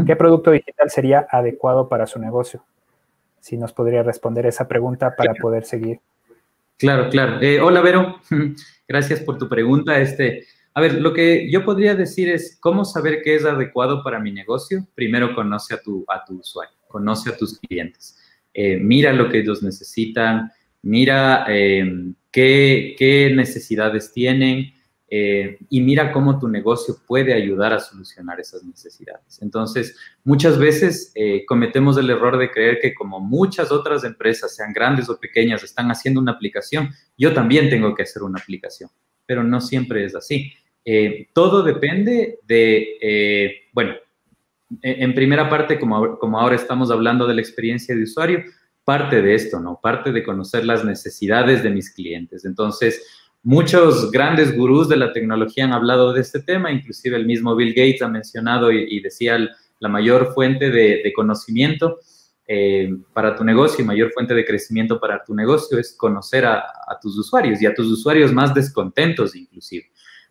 ¿qué 0.05 0.15
producto 0.17 0.51
digital 0.51 0.89
sería 0.89 1.25
adecuado 1.31 1.87
para 1.87 2.05
su 2.05 2.19
negocio? 2.19 2.63
Si 3.39 3.57
nos 3.57 3.71
podría 3.71 4.03
responder 4.03 4.45
esa 4.45 4.67
pregunta 4.67 5.15
para 5.15 5.33
poder 5.33 5.63
seguir. 5.63 6.01
Claro, 6.77 7.09
claro. 7.09 7.41
Eh, 7.41 7.61
hola, 7.61 7.81
Vero. 7.81 8.17
Gracias 8.87 9.21
por 9.21 9.37
tu 9.37 9.47
pregunta. 9.47 9.97
Este, 9.99 10.43
a 10.79 10.81
ver, 10.81 11.01
lo 11.01 11.13
que 11.13 11.51
yo 11.51 11.65
podría 11.65 11.93
decir 11.93 12.29
es, 12.29 12.57
¿cómo 12.61 12.85
saber 12.85 13.21
qué 13.21 13.35
es 13.35 13.43
adecuado 13.43 14.01
para 14.01 14.17
mi 14.17 14.31
negocio? 14.31 14.87
Primero, 14.95 15.35
conoce 15.35 15.73
a 15.73 15.81
tu, 15.81 16.05
a 16.07 16.23
tu 16.23 16.39
usuario, 16.39 16.73
conoce 16.87 17.29
a 17.29 17.35
tus 17.35 17.59
clientes. 17.59 18.17
Eh, 18.53 18.77
mira 18.77 19.11
lo 19.11 19.27
que 19.29 19.39
ellos 19.39 19.61
necesitan, 19.61 20.49
mira 20.81 21.43
eh, 21.49 22.13
qué, 22.31 23.33
necesidades 23.35 24.13
tienen 24.13 24.73
eh, 25.09 25.57
y 25.69 25.81
mira 25.81 26.13
cómo 26.13 26.39
tu 26.39 26.47
negocio 26.47 26.95
puede 27.05 27.33
ayudar 27.33 27.73
a 27.73 27.79
solucionar 27.81 28.39
esas 28.39 28.63
necesidades. 28.63 29.41
Entonces, 29.41 29.97
muchas 30.23 30.57
veces 30.57 31.13
cometemos 31.45 31.97
el 31.97 32.09
error 32.09 32.37
de 32.37 32.51
creer 32.51 32.79
que 32.81 32.93
como 32.93 33.19
muchas 33.19 33.69
otras 33.69 34.05
empresas, 34.05 34.55
sean 34.55 34.71
grandes 34.71 35.09
o 35.09 35.19
pequeñas, 35.19 35.61
están 35.61 35.91
haciendo 35.91 36.21
una 36.21 36.31
aplicación, 36.31 36.91
yo 37.17 37.33
también 37.33 37.69
tengo 37.69 37.93
que 37.93 38.03
hacer 38.03 38.23
una 38.23 38.39
aplicación, 38.39 38.89
pero 39.25 39.43
no 39.43 39.59
siempre 39.59 40.05
es 40.05 40.15
así. 40.15 40.53
Todo 41.33 41.63
depende 41.63 42.39
de, 42.47 43.61
bueno, 43.73 43.95
en 44.81 45.13
primera 45.15 45.49
parte, 45.49 45.79
como, 45.79 46.17
como 46.19 46.39
ahora 46.39 46.55
estamos 46.55 46.91
hablando 46.91 47.25
de 47.27 47.33
la 47.33 47.41
experiencia 47.41 47.95
de 47.95 48.03
usuario, 48.03 48.43
parte 48.83 49.21
de 49.21 49.35
esto, 49.35 49.59
¿no? 49.59 49.79
Parte 49.81 50.11
de 50.11 50.23
conocer 50.23 50.65
las 50.65 50.83
necesidades 50.83 51.61
de 51.63 51.69
mis 51.69 51.91
clientes. 51.93 52.45
Entonces, 52.45 53.05
muchos 53.43 54.11
grandes 54.11 54.55
gurús 54.55 54.89
de 54.89 54.97
la 54.97 55.13
tecnología 55.13 55.65
han 55.65 55.73
hablado 55.73 56.13
de 56.13 56.21
este 56.21 56.39
tema, 56.39 56.71
inclusive 56.71 57.15
el 57.15 57.25
mismo 57.25 57.55
Bill 57.55 57.73
Gates 57.73 58.01
ha 58.01 58.07
mencionado 58.07 58.71
y, 58.71 58.99
decía 58.99 59.37
la 59.79 59.89
mayor 59.89 60.33
fuente 60.33 60.69
de, 60.71 61.11
conocimiento 61.15 61.99
eh, 62.47 62.89
para 63.13 63.35
tu 63.35 63.43
negocio 63.43 63.83
y 63.83 63.87
mayor 63.87 64.11
fuente 64.11 64.33
de 64.33 64.43
crecimiento 64.43 64.99
para 64.99 65.23
tu 65.23 65.35
negocio 65.35 65.77
es 65.77 65.95
conocer 65.95 66.45
a 66.45 66.65
tus 66.99 67.15
usuarios 67.15 67.61
y 67.61 67.67
a 67.67 67.73
tus 67.75 67.85
usuarios 67.87 68.33
más 68.33 68.53
descontentos 68.53 69.35
inclusive. 69.35 69.85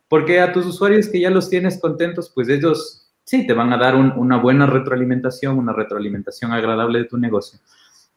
Porque 0.09 0.41
a 0.41 0.51
tus 0.51 0.65
usuarios 0.65 1.07
que 1.07 1.21
ya 1.21 1.29
los 1.29 1.49
tienes 1.49 1.79
contentos, 1.79 2.31
pues 2.33 2.49
ellos 2.49 3.09
sí, 3.29 3.45
te 3.45 3.53
van 3.53 3.71
a 3.71 3.77
dar 3.77 3.95
una 3.95 4.37
buena 4.37 4.65
retroalimentación, 4.65 5.59
una 5.59 5.71
retroalimentación 5.71 6.51
agradable 6.51 6.97
de 6.97 7.05
tu 7.05 7.17
negocio. 7.19 7.59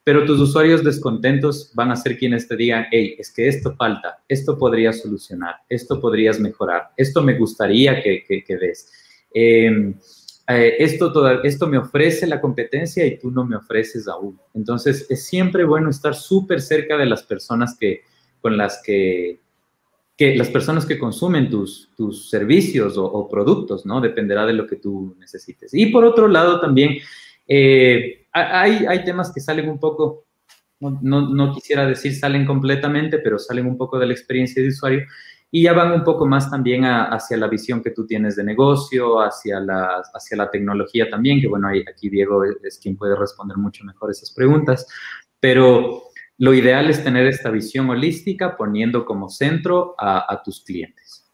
Pero 0.05 0.25
tus 0.25 0.41
usuarios 0.41 0.83
descontentos 0.83 1.71
van 1.75 1.91
a 1.91 1.97
ser 1.97 2.17
quienes 2.17 2.49
te 2.49 2.57
digan, 2.57 2.87
hey, 2.91 3.15
es 3.19 3.31
que 3.31 3.47
esto 3.47 3.77
falta, 3.77 4.23
esto 4.27 4.57
podría 4.57 4.91
solucionar, 4.91 5.57
esto 5.69 6.01
podrías 6.01 6.41
mejorar, 6.41 6.93
esto 6.97 7.23
me 7.23 7.37
gustaría 7.37 8.03
que, 8.03 8.25
que, 8.27 8.57
des. 8.57 8.91
Em, 9.35 9.95
eh, 10.49 10.77
esto, 10.79 11.43
esto 11.43 11.67
me 11.67 11.77
ofrece 11.77 12.27
la 12.27 12.41
competencia 12.41 13.05
y 13.05 13.19
tú 13.19 13.31
no 13.31 13.45
me 13.45 13.57
ofreces 13.57 14.09
aún. 14.09 14.41
Entonces, 14.55 15.07
es 15.11 15.27
siempre 15.27 15.65
bueno 15.65 15.91
estar 15.91 16.15
súper 16.15 16.63
cerca 16.63 16.97
de 16.97 17.05
las 17.05 17.23
personas 17.23 17.77
que, 17.79 18.01
con 18.41 18.57
las 18.57 18.81
que 18.83 19.41
que 20.23 20.37
las 20.37 20.51
personas 20.51 20.87
que 20.87 21.01
consumen 21.01 21.51
tus, 21.51 21.91
tus 21.97 22.31
servicios 22.31 22.95
o, 22.97 23.29
productos, 23.29 23.85
¿no? 23.85 24.01
Dependerá 24.01 24.47
de 24.47 24.53
lo 24.53 24.69
que 24.69 24.77
tú 24.77 25.17
necesites. 25.19 25.75
Y 25.75 25.87
por 25.87 26.05
otro 26.05 26.29
lado 26.29 26.61
también, 26.61 26.99
eh, 27.49 28.29
hay, 28.33 28.87
hay 28.87 29.05
temas 29.05 29.33
que 29.33 29.41
salen 29.41 29.69
un 29.69 29.81
poco, 29.81 30.27
no, 30.79 31.29
no, 31.29 31.53
quisiera 31.53 31.87
decir 31.87 32.15
salen 32.15 32.47
completamente, 32.47 33.19
pero 33.19 33.37
salen 33.37 33.67
un 33.67 33.77
poco 33.77 33.99
de 33.99 34.07
la 34.07 34.13
experiencia 34.13 34.63
de 34.63 34.69
usuario 34.69 35.03
y 35.51 35.65
ya 35.65 35.73
van 35.73 35.91
un 35.91 36.05
poco 36.05 36.25
más 36.25 36.49
también 36.49 36.85
hacia 36.85 37.37
la 37.37 37.49
visión 37.49 37.83
que 37.83 37.91
tú 37.91 38.07
tienes 38.07 38.37
de 38.37 38.45
negocio, 38.45 39.21
hacia 39.21 39.59
la, 39.59 40.05
hacia 40.15 40.37
la 40.37 40.51
tecnología 40.53 41.11
también, 41.11 41.41
que 41.41 41.49
bueno, 41.49 41.67
aquí 41.69 42.09
Diego 42.09 42.45
es 42.45 42.79
quien 42.81 42.97
puede 42.97 43.17
responder 43.17 43.57
mucho 43.57 43.85
mejor 43.85 44.13
esas 44.13 44.31
preguntas, 44.31 44.87
pero 45.41 46.12
lo 46.43 46.53
ideal 46.53 46.91
es 46.91 47.05
tener 47.05 47.29
esta 47.29 47.51
visión 47.51 47.89
holística 47.89 48.57
poniendo 48.57 49.05
como 49.05 49.29
centro 49.29 49.95
a, 49.97 50.43
tus 50.45 50.65
clientes. 50.65 51.31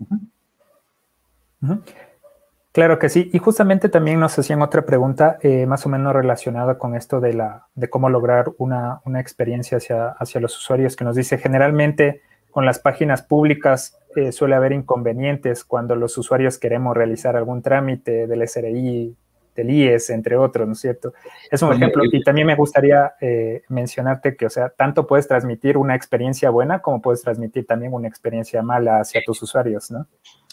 Claro 2.72 2.98
que 2.98 3.08
sí. 3.08 3.30
Y 3.32 3.38
justamente 3.38 3.88
también 3.88 4.20
nos 4.20 4.38
hacían 4.38 4.60
otra 4.60 4.84
pregunta 4.84 5.38
eh, 5.40 5.64
más 5.64 5.86
o 5.86 5.88
menos 5.88 6.12
relacionada 6.12 6.76
con 6.76 6.94
esto 6.94 7.20
de, 7.20 7.32
la, 7.32 7.68
de 7.74 7.88
cómo 7.88 8.10
lograr 8.10 8.52
una, 8.58 9.00
experiencia 9.18 9.78
hacia, 9.78 10.08
hacia, 10.10 10.42
los 10.42 10.54
usuarios, 10.58 10.94
que 10.94 11.04
nos 11.04 11.16
dice 11.16 11.38
generalmente 11.38 12.20
con 12.50 12.66
las 12.66 12.78
páginas 12.78 13.22
públicas 13.22 13.98
eh, 14.14 14.30
suele 14.30 14.56
haber 14.56 14.72
inconvenientes 14.72 15.64
cuando 15.64 15.96
los 15.96 16.18
usuarios 16.18 16.58
queremos 16.58 16.94
realizar 16.94 17.34
algún 17.34 17.62
trámite 17.62 18.26
del 18.26 18.46
SRI, 18.46 19.16
del 19.58 19.70
IES, 19.70 20.10
entre 20.10 20.36
otros, 20.36 20.66
¿no 20.66 20.72
es 20.72 20.80
cierto? 20.80 21.12
Es 21.50 21.60
un 21.62 21.72
ejemplo. 21.72 22.02
Y 22.10 22.22
también 22.22 22.46
me 22.46 22.54
gustaría 22.54 23.12
eh, 23.20 23.62
mencionarte 23.68 24.36
que, 24.36 24.46
o 24.46 24.50
sea, 24.50 24.70
tanto 24.70 25.06
puedes 25.06 25.28
transmitir 25.28 25.76
una 25.76 25.94
experiencia 25.94 26.50
buena 26.50 26.80
como 26.80 27.02
puedes 27.02 27.22
transmitir 27.22 27.66
también 27.66 27.92
una 27.92 28.08
experiencia 28.08 28.62
mala 28.62 29.00
hacia 29.00 29.22
tus 29.24 29.42
usuarios, 29.42 29.90
¿no? 29.90 30.06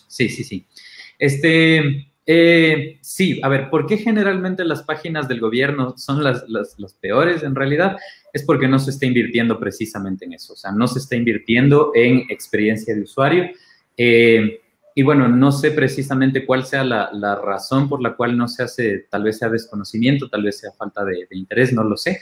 Sí, 0.08 0.30
sí, 0.30 0.44
sí. 0.44 0.66
Este, 1.20 2.08
eh, 2.26 2.98
sí, 3.02 3.40
a 3.44 3.50
ver, 3.50 3.70
¿por 3.70 3.86
qué 3.86 3.98
generalmente 3.98 4.66
las 4.66 4.82
páginas 4.82 5.28
del 5.28 5.40
gobierno 5.40 5.96
son 5.98 6.24
las, 6.24 6.44
las, 6.48 6.94
peores 6.94 7.44
en 7.44 7.54
realidad? 7.54 7.98
Es 8.34 8.44
porque 8.44 8.68
no 8.68 8.80
se 8.80 8.90
está 8.90 9.06
invirtiendo 9.06 9.60
precisamente 9.60 10.26
en 10.26 10.34
eso, 10.34 10.54
o 10.54 10.56
sea, 10.56 10.72
no 10.72 10.88
se 10.88 11.00
está 11.00 11.16
invirtiendo 11.16 11.92
en 11.94 12.26
experiencia 12.30 12.96
de 12.96 13.02
usuario. 13.02 13.50
Eh, 13.96 14.62
y 14.98 15.04
bueno, 15.04 15.28
no 15.28 15.52
sé 15.52 15.72
precisamente 15.72 16.46
cuál 16.46 16.66
sea 16.66 16.86
la, 16.86 17.36
razón 17.36 17.90
por 17.90 18.02
la 18.02 18.16
cual 18.16 18.38
no 18.38 18.48
se 18.48 18.64
hace, 18.64 19.00
tal 19.12 19.24
vez 19.24 19.38
sea 19.38 19.50
desconocimiento, 19.50 20.30
tal 20.30 20.44
vez 20.44 20.60
sea 20.60 20.72
falta 20.72 21.04
de, 21.04 21.28
interés, 21.32 21.74
no 21.74 21.84
lo 21.84 21.98
sé. 21.98 22.22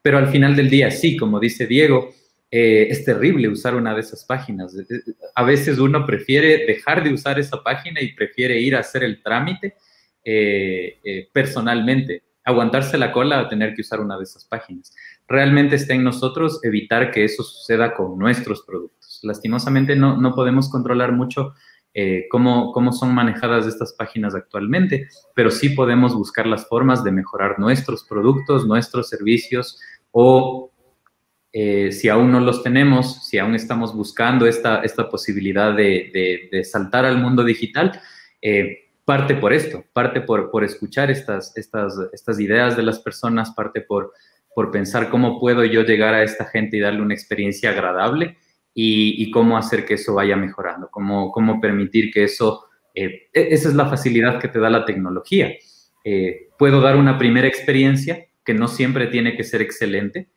Pero 0.00 0.16
al 0.16 0.28
final 0.28 0.56
del 0.56 0.70
día, 0.70 0.90
sí, 0.90 1.18
como 1.18 1.38
dice 1.38 1.66
Diego, 1.66 2.08
eh, 2.50 2.86
es 2.88 3.04
terrible 3.04 3.48
usar 3.48 3.74
una 3.74 3.94
de 3.94 4.00
esas 4.00 4.24
páginas. 4.24 4.74
Eh, 4.74 4.86
eh, 4.88 5.12
a 5.34 5.42
veces 5.42 5.78
uno 5.78 6.06
prefiere 6.06 6.64
dejar 6.64 7.04
de 7.04 7.12
usar 7.12 7.38
esa 7.38 7.62
página 7.62 8.00
y 8.00 8.14
prefiere 8.14 8.58
ir 8.58 8.74
a 8.74 8.80
hacer 8.80 9.04
el 9.04 9.22
trámite 9.22 9.76
personalmente, 11.32 12.22
aguantarse 12.44 12.98
la 12.98 13.12
cola 13.12 13.38
a 13.38 13.48
tener 13.48 13.74
que 13.74 13.80
usar 13.80 14.00
una 14.00 14.18
de 14.18 14.24
esas 14.24 14.44
páginas. 14.44 14.94
Realmente 15.26 15.76
está 15.76 15.94
en 15.94 16.04
nosotros 16.04 16.60
evitar 16.62 17.10
que 17.10 17.24
eso 17.24 17.42
suceda 17.42 17.94
con 17.94 18.18
nuestros 18.18 18.62
productos. 18.62 19.20
Lastimosamente 19.22 19.96
no, 19.96 20.18
no 20.18 20.34
podemos 20.34 20.70
controlar 20.70 21.12
mucho 21.12 21.54
eh, 22.00 22.28
cómo, 22.30 22.70
cómo 22.70 22.92
son 22.92 23.12
manejadas 23.12 23.66
estas 23.66 23.92
páginas 23.92 24.32
actualmente, 24.32 25.08
pero 25.34 25.50
sí 25.50 25.70
podemos 25.70 26.14
buscar 26.14 26.46
las 26.46 26.68
formas 26.68 27.02
de 27.02 27.10
mejorar 27.10 27.58
nuestros 27.58 28.04
productos, 28.04 28.68
nuestros 28.68 29.08
servicios 29.08 29.80
o 30.12 30.70
eh, 31.52 31.90
si 31.90 32.08
aún 32.08 32.30
no 32.30 32.38
los 32.38 32.62
tenemos, 32.62 33.26
si 33.26 33.38
aún 33.38 33.56
estamos 33.56 33.96
buscando 33.96 34.46
esta, 34.46 34.82
esta 34.82 35.08
posibilidad 35.08 35.74
de, 35.74 36.48
de, 36.52 36.62
saltar 36.62 37.04
al 37.04 37.18
mundo 37.18 37.42
digital, 37.42 38.00
eh, 38.40 38.90
parte 39.04 39.34
por 39.34 39.52
esto, 39.52 39.84
parte 39.92 40.20
por, 40.20 40.52
por 40.52 40.62
escuchar 40.62 41.10
estas, 41.10 41.56
estas, 41.56 41.98
estas 42.12 42.38
ideas 42.38 42.76
de 42.76 42.84
las 42.84 43.00
personas, 43.00 43.50
parte 43.50 43.80
por, 43.80 44.12
por 44.54 44.70
pensar 44.70 45.10
cómo 45.10 45.40
puedo 45.40 45.64
yo 45.64 45.82
llegar 45.82 46.14
a 46.14 46.22
esta 46.22 46.44
gente 46.44 46.76
y 46.76 46.80
darle 46.80 47.02
una 47.02 47.14
experiencia 47.14 47.70
agradable 47.70 48.36
y, 48.80 49.30
cómo 49.32 49.58
hacer 49.58 49.84
que 49.84 49.94
eso 49.94 50.14
vaya 50.14 50.36
mejorando, 50.36 50.88
cómo, 50.88 51.32
cómo 51.32 51.60
permitir 51.60 52.12
que 52.12 52.22
eso, 52.22 52.66
eh, 52.94 53.28
e, 53.32 53.48
esa 53.50 53.70
es 53.70 53.74
la 53.74 53.88
facilidad 53.88 54.38
que 54.40 54.46
te 54.46 54.60
da 54.60 54.70
la 54.70 54.84
tecnología. 54.84 55.52
Eh, 56.04 56.50
puedo 56.56 56.80
dar 56.80 56.94
una 56.94 57.18
primera 57.18 57.48
experiencia 57.48 58.26
que 58.44 58.54
no 58.54 58.68
siempre 58.68 59.08
tiene 59.08 59.36
que 59.36 59.42
ser 59.42 59.62
excelente, 59.62 60.28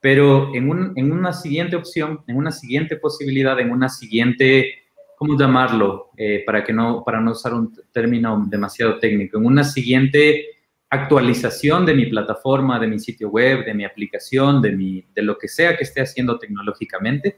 pero 0.00 0.54
en, 0.54 0.70
un, 0.70 0.94
en 0.96 1.12
una 1.12 1.34
siguiente 1.34 1.76
opción, 1.76 2.24
en 2.26 2.36
una 2.36 2.52
siguiente 2.52 2.96
posibilidad, 2.96 3.60
en 3.60 3.70
una 3.70 3.90
siguiente, 3.90 4.76
¿cómo 5.18 5.38
llamarlo? 5.38 6.08
Eh, 6.16 6.42
para, 6.46 6.64
que 6.64 6.72
no, 6.72 7.04
para 7.04 7.20
no 7.20 7.32
usar 7.32 7.52
un 7.52 7.70
término 7.92 8.46
demasiado 8.48 8.98
técnico, 8.98 9.36
en 9.36 9.44
una 9.44 9.62
siguiente 9.62 10.46
actualización 10.88 11.84
de 11.84 11.94
mi 11.94 12.06
plataforma, 12.06 12.80
de 12.80 12.86
mi 12.86 12.98
sitio 12.98 13.28
web, 13.28 13.66
de 13.66 13.74
mi 13.74 13.84
aplicación, 13.84 14.62
de, 14.62 14.72
mi, 14.72 15.04
de 15.14 15.22
lo 15.22 15.36
que 15.36 15.48
sea 15.48 15.76
que 15.76 15.84
esté 15.84 16.00
haciendo 16.00 16.38
tecnológicamente, 16.38 17.36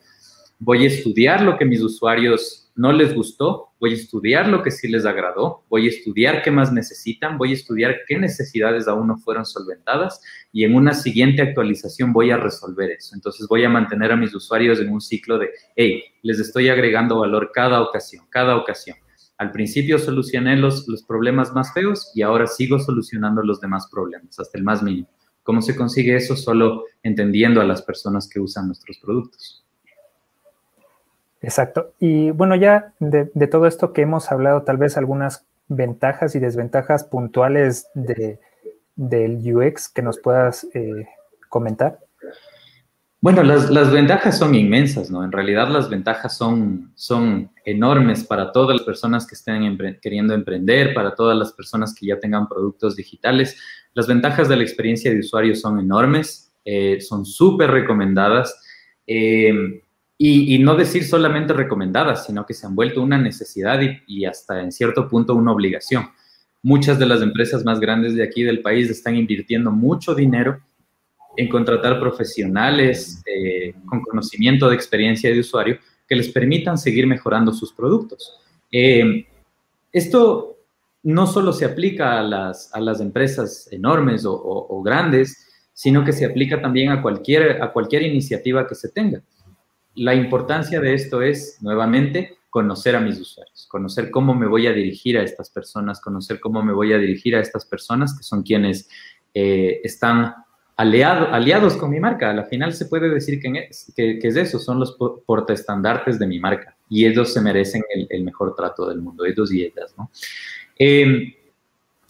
voy 0.64 0.84
a 0.84 0.86
estudiar 0.86 1.42
lo 1.42 1.58
que 1.58 1.64
mis 1.64 1.82
usuarios 1.82 2.70
no 2.76 2.92
les 2.92 3.12
gustó, 3.14 3.72
voy 3.80 3.90
a 3.90 3.94
estudiar 3.94 4.46
lo 4.46 4.62
que 4.62 4.70
sí 4.70 4.86
les 4.86 5.04
agradó, 5.04 5.64
voy 5.68 5.86
a 5.86 5.88
estudiar 5.88 6.40
qué 6.40 6.52
más 6.52 6.72
necesitan, 6.72 7.36
voy 7.36 7.50
a 7.50 7.54
estudiar 7.54 7.96
qué 8.06 8.16
necesidades 8.16 8.86
aún 8.86 9.08
no 9.08 9.18
fueron 9.18 9.44
solventadas 9.44 10.22
y 10.52 10.62
en 10.62 10.76
una 10.76 10.94
siguiente 10.94 11.42
actualización 11.42 12.12
voy 12.12 12.30
a 12.30 12.36
resolver 12.36 12.92
eso. 12.92 13.16
Entonces 13.16 13.48
voy 13.48 13.64
a 13.64 13.68
mantener 13.68 14.12
a 14.12 14.16
mis 14.16 14.32
usuarios 14.34 14.78
en 14.78 14.90
un 14.90 15.00
ciclo 15.00 15.36
de, 15.36 15.50
hey, 15.74 16.04
les 16.22 16.38
estoy 16.38 16.68
agregando 16.68 17.18
valor 17.18 17.50
cada 17.52 17.82
ocasión, 17.82 18.24
cada 18.30 18.56
ocasión. 18.56 18.96
Al 19.38 19.50
principio 19.50 19.98
solucioné 19.98 20.56
los, 20.56 20.86
los 20.86 21.02
problemas 21.02 21.52
más 21.52 21.74
feos 21.74 22.12
y 22.14 22.22
ahora 22.22 22.46
sigo 22.46 22.78
solucionando 22.78 23.42
los 23.42 23.60
demás 23.60 23.88
problemas, 23.90 24.38
hasta 24.38 24.58
el 24.58 24.62
más 24.62 24.80
mínimo. 24.80 25.08
¿Cómo 25.42 25.60
se 25.60 25.74
consigue 25.74 26.14
eso? 26.14 26.36
Solo 26.36 26.84
entendiendo 27.02 27.60
a 27.60 27.64
las 27.64 27.82
personas 27.82 28.28
que 28.28 28.38
usan 28.38 28.68
nuestros 28.68 29.00
productos. 29.00 29.61
Exacto. 31.42 31.92
Y 31.98 32.30
bueno, 32.30 32.54
ya 32.54 32.94
de, 33.00 33.26
todo 33.48 33.66
esto 33.66 33.92
que 33.92 34.02
hemos 34.02 34.30
hablado, 34.30 34.62
tal 34.62 34.76
vez 34.76 34.96
algunas 34.96 35.44
ventajas 35.68 36.34
y 36.34 36.38
desventajas 36.38 37.04
puntuales 37.04 37.88
de, 37.94 38.38
del 38.94 39.40
UX 39.54 39.88
que 39.88 40.02
nos 40.02 40.18
puedas 40.20 40.66
eh, 40.72 41.08
comentar. 41.48 41.98
Bueno, 43.20 43.42
las, 43.44 43.70
las, 43.70 43.92
ventajas 43.92 44.36
son 44.36 44.54
inmensas, 44.54 45.08
¿no? 45.10 45.22
En 45.24 45.30
realidad 45.30 45.68
las 45.68 45.88
ventajas 45.88 46.36
son, 46.36 46.90
son 46.96 47.52
enormes 47.64 48.24
para 48.24 48.50
todas 48.50 48.76
las 48.76 48.84
personas 48.84 49.26
que 49.26 49.36
estén 49.36 49.78
queriendo 50.00 50.34
emprender, 50.34 50.92
para 50.92 51.14
todas 51.14 51.36
las 51.36 51.52
personas 51.52 51.94
que 51.94 52.06
ya 52.06 52.18
tengan 52.18 52.48
productos 52.48 52.96
digitales. 52.96 53.56
Las 53.94 54.08
ventajas 54.08 54.48
de 54.48 54.56
la 54.56 54.64
experiencia 54.64 55.12
de 55.12 55.20
usuario 55.20 55.54
son 55.54 55.78
enormes, 55.78 56.52
eh, 56.64 57.00
son 57.00 57.24
súper 57.24 57.70
recomendadas. 57.70 58.60
Eh, 59.06 59.81
y, 60.24 60.56
no 60.60 60.76
decir 60.76 61.04
solamente 61.04 61.52
recomendadas, 61.52 62.26
sino 62.26 62.46
que 62.46 62.54
se 62.54 62.64
han 62.64 62.76
vuelto 62.76 63.02
una 63.02 63.18
necesidad 63.18 63.80
y, 64.06 64.24
hasta 64.24 64.62
en 64.62 64.70
cierto 64.70 65.08
punto 65.08 65.34
una 65.34 65.50
obligación. 65.50 66.10
Muchas 66.62 66.96
de 67.00 67.06
las 67.06 67.22
empresas 67.22 67.64
más 67.64 67.80
grandes 67.80 68.14
de 68.14 68.22
aquí 68.22 68.44
del 68.44 68.62
país 68.62 68.88
están 68.88 69.16
invirtiendo 69.16 69.72
mucho 69.72 70.14
dinero 70.14 70.60
en 71.36 71.48
contratar 71.48 71.98
profesionales 71.98 73.20
eh, 73.26 73.74
con 73.84 74.00
conocimiento 74.02 74.68
de 74.68 74.76
experiencia 74.76 75.28
de 75.28 75.40
usuario 75.40 75.78
que 76.06 76.14
les 76.14 76.28
permitan 76.28 76.78
seguir 76.78 77.08
mejorando 77.08 77.52
sus 77.52 77.72
productos. 77.72 78.38
Eh, 78.70 79.26
esto 79.92 80.56
no 81.02 81.26
solo 81.26 81.52
se 81.52 81.64
aplica 81.64 82.20
a 82.20 82.22
las, 82.22 82.72
a 82.72 82.78
las 82.78 83.00
empresas 83.00 83.68
enormes 83.72 84.22
o, 84.24 84.82
grandes, 84.84 85.48
sino 85.74 86.04
que 86.04 86.12
se 86.12 86.26
aplica 86.26 86.62
también 86.62 86.90
a 86.90 87.02
cualquier, 87.02 87.60
a 87.60 87.72
cualquier 87.72 88.02
iniciativa 88.02 88.68
que 88.68 88.76
se 88.76 88.88
tenga. 88.88 89.20
La 89.94 90.14
importancia 90.14 90.80
de 90.80 90.94
esto 90.94 91.22
es, 91.22 91.58
nuevamente, 91.60 92.38
conocer 92.52 92.96
a 92.96 93.00
mis 93.00 93.18
usuarios, 93.18 93.66
conocer 93.66 94.10
cómo 94.10 94.34
me 94.34 94.46
voy 94.46 94.66
a 94.66 94.72
dirigir 94.72 95.16
a 95.16 95.22
estas 95.22 95.48
personas, 95.48 96.00
conocer 96.00 96.38
cómo 96.38 96.62
me 96.62 96.74
voy 96.74 96.92
a 96.92 96.98
dirigir 96.98 97.34
a 97.34 97.40
estas 97.40 97.64
personas 97.64 98.14
que 98.16 98.22
son 98.22 98.42
quienes 98.42 98.90
eh, 99.32 99.80
están 99.82 100.34
aliados 100.76 101.76
con 101.76 101.90
mi 101.90 101.98
marca. 101.98 102.30
A 102.30 102.34
la 102.34 102.44
final 102.44 102.74
se 102.74 102.86
puede 102.86 103.08
decir 103.08 103.40
que 103.40 103.68
es, 103.70 103.92
que, 103.96 104.18
es 104.22 104.36
eso, 104.36 104.58
son 104.58 104.80
los 104.80 104.98
portaestandartes 105.26 106.18
de 106.18 106.26
mi 106.26 106.40
marca 106.40 106.76
y 106.90 107.06
ellos 107.06 107.32
se 107.32 107.40
merecen 107.40 107.82
el, 108.08 108.22
mejor 108.22 108.54
trato 108.54 108.86
del 108.86 109.00
mundo, 109.00 109.24
ellos 109.24 109.50
y 109.52 109.62
ellas, 109.62 109.94
¿no? 109.96 110.10
Em, 110.78 111.32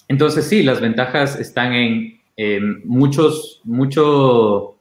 entonces, 0.09 0.45
sí, 0.45 0.63
las 0.65 0.81
ventajas 0.81 1.39
están 1.39 1.73
en 1.73 2.83
muchos, 2.85 3.61
mucho, 3.65 4.72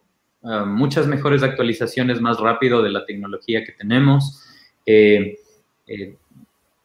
ah, 0.44 0.66
muchas 0.66 1.08
mejores 1.08 1.44
actualizaciones 1.44 2.22
más 2.22 2.40
rápido 2.40 2.82
de 2.82 2.92
la 2.92 3.06
tecnología 3.06 3.64
que 3.64 3.72
tenemos. 3.72 4.44
Em, 4.86 5.36
eh, 5.88 6.16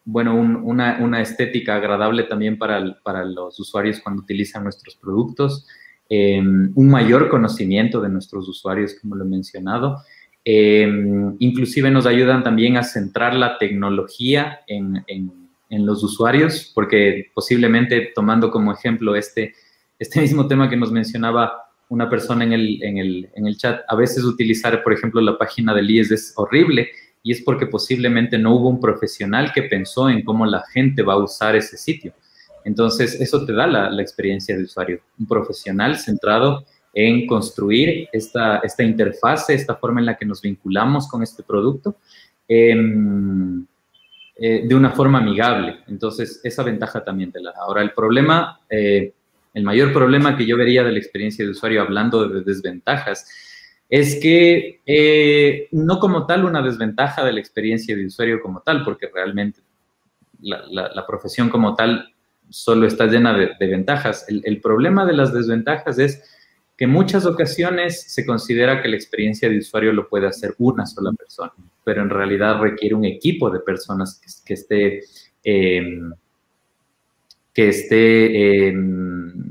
bueno, 0.04 0.36
una, 0.36 0.98
una, 1.00 1.20
estética 1.20 1.74
agradable 1.74 2.22
también 2.24 2.58
para, 2.58 2.96
para 3.02 3.24
los 3.24 3.58
usuarios 3.58 4.00
cuando 4.00 4.22
utilizan 4.22 4.62
nuestros 4.62 4.94
productos. 4.94 5.66
Em, 6.08 6.72
un 6.76 6.88
mayor 6.88 7.28
conocimiento 7.28 8.00
de 8.00 8.08
nuestros 8.08 8.48
usuarios, 8.48 8.94
como 9.00 9.16
lo 9.16 9.24
he 9.24 9.28
mencionado. 9.28 10.02
Em, 10.44 11.34
inclusive 11.40 11.90
nos 11.90 12.06
ayudan 12.06 12.44
también 12.44 12.76
a 12.76 12.84
centrar 12.84 13.34
la 13.34 13.58
tecnología 13.58 14.60
en, 14.68 15.04
los 15.68 16.04
usuarios, 16.04 16.70
porque 16.74 17.32
posiblemente 17.34 18.12
tomando 18.14 18.50
como 18.52 18.72
ejemplo 18.72 19.16
este, 19.16 19.54
este 19.98 20.20
mismo 20.20 20.46
tema 20.46 20.70
que 20.70 20.76
nos 20.76 20.92
mencionaba 20.92 21.65
una 21.88 22.10
persona 22.10 22.44
en 22.44 22.52
el, 22.52 22.82
en 22.82 23.46
el, 23.46 23.56
chat, 23.56 23.82
a 23.88 23.94
veces 23.94 24.24
utilizar, 24.24 24.82
por 24.82 24.92
ejemplo, 24.92 25.20
la 25.20 25.38
página 25.38 25.74
del 25.74 25.90
IES 25.90 26.10
es 26.10 26.32
horrible 26.36 26.88
y 27.22 27.32
es 27.32 27.42
porque 27.42 27.66
posiblemente 27.66 28.38
no 28.38 28.54
hubo 28.54 28.68
un 28.68 28.80
profesional 28.80 29.52
que 29.52 29.62
pensó 29.62 30.08
en 30.08 30.22
cómo 30.22 30.46
la 30.46 30.64
gente 30.72 31.02
va 31.02 31.14
a 31.14 31.18
usar 31.18 31.56
ese 31.56 31.76
sitio. 31.76 32.12
Entonces, 32.64 33.20
eso 33.20 33.44
te 33.46 33.52
da 33.52 33.66
la, 33.66 34.02
experiencia 34.02 34.56
de 34.56 34.64
usuario, 34.64 35.00
un 35.18 35.26
profesional 35.26 35.96
centrado 35.96 36.64
en 36.92 37.26
construir 37.26 38.08
esta, 38.12 38.58
esta 38.58 38.82
interfase, 38.82 39.54
esta 39.54 39.76
forma 39.76 40.00
en 40.00 40.06
la 40.06 40.16
que 40.16 40.24
nos 40.24 40.40
vinculamos 40.40 41.08
con 41.08 41.22
este 41.22 41.42
producto 41.42 41.96
em, 42.48 43.64
eh, 44.36 44.66
de 44.66 44.74
una 44.74 44.90
forma 44.90 45.18
amigable. 45.18 45.78
Entonces, 45.86 46.40
esa 46.42 46.62
ventaja 46.62 47.04
también 47.04 47.30
te 47.30 47.40
la 47.40 47.52
da. 47.52 47.58
Ahora, 47.60 47.82
el 47.82 47.92
problema, 47.92 48.60
eh, 48.68 49.12
el 49.56 49.64
mayor 49.64 49.92
problema 49.92 50.36
que 50.36 50.46
yo 50.46 50.56
vería 50.56 50.84
de 50.84 50.92
la 50.92 50.98
experiencia 50.98 51.44
de 51.44 51.50
usuario 51.50 51.82
hablando 51.82 52.28
de 52.28 52.42
desventajas, 52.42 53.28
es 53.88 54.20
que 54.20 54.80
eh, 54.84 55.68
no 55.72 55.98
como 55.98 56.26
tal 56.26 56.44
una 56.44 56.62
desventaja 56.62 57.24
de 57.24 57.32
la 57.32 57.40
experiencia 57.40 57.96
de 57.96 58.06
usuario 58.06 58.40
como 58.40 58.60
tal, 58.60 58.84
porque 58.84 59.08
realmente 59.12 59.60
la 60.40 61.06
profesión 61.06 61.48
como 61.48 61.74
tal 61.74 62.12
solo 62.50 62.86
está 62.86 63.06
llena 63.06 63.36
de, 63.36 63.66
ventajas. 63.66 64.26
El, 64.28 64.60
problema 64.60 65.04
de 65.04 65.12
las 65.12 65.32
desventajas 65.32 65.98
es 65.98 66.22
que 66.76 66.86
muchas 66.86 67.26
ocasiones 67.26 68.02
se 68.12 68.26
considera 68.26 68.82
que 68.82 68.88
la 68.88 68.96
experiencia 68.96 69.48
de 69.48 69.58
usuario 69.58 69.92
lo 69.92 70.08
puede 70.08 70.26
hacer 70.26 70.54
una 70.58 70.86
sola 70.86 71.12
persona, 71.12 71.52
pero 71.84 72.02
en 72.02 72.10
realidad 72.10 72.60
requiere 72.60 72.94
un 72.94 73.04
equipo 73.04 73.50
de 73.50 73.60
personas 73.60 74.20
que, 74.44 74.54
esté, 74.54 75.02
em, 75.42 76.12
que 77.54 77.68
esté, 77.68 78.68
em, 78.68 79.45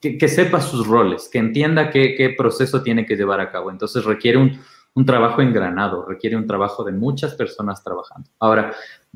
que, 0.00 0.28
sepa 0.28 0.60
sus 0.60 0.86
roles, 0.86 1.28
que 1.30 1.38
entienda 1.38 1.90
qué, 1.90 2.34
proceso 2.36 2.82
tiene 2.82 3.06
que 3.06 3.16
llevar 3.16 3.40
a 3.40 3.50
cabo. 3.50 3.70
Entonces 3.70 4.04
requiere 4.04 4.38
un, 4.38 4.58
un 4.94 5.04
trabajo 5.04 5.42
engranado, 5.42 6.04
requiere 6.04 6.36
un 6.36 6.46
trabajo 6.46 6.84
de 6.84 6.92
muchas 6.92 7.34
personas 7.34 7.82
trabajando. 7.82 8.28
Ahora, 8.38 8.72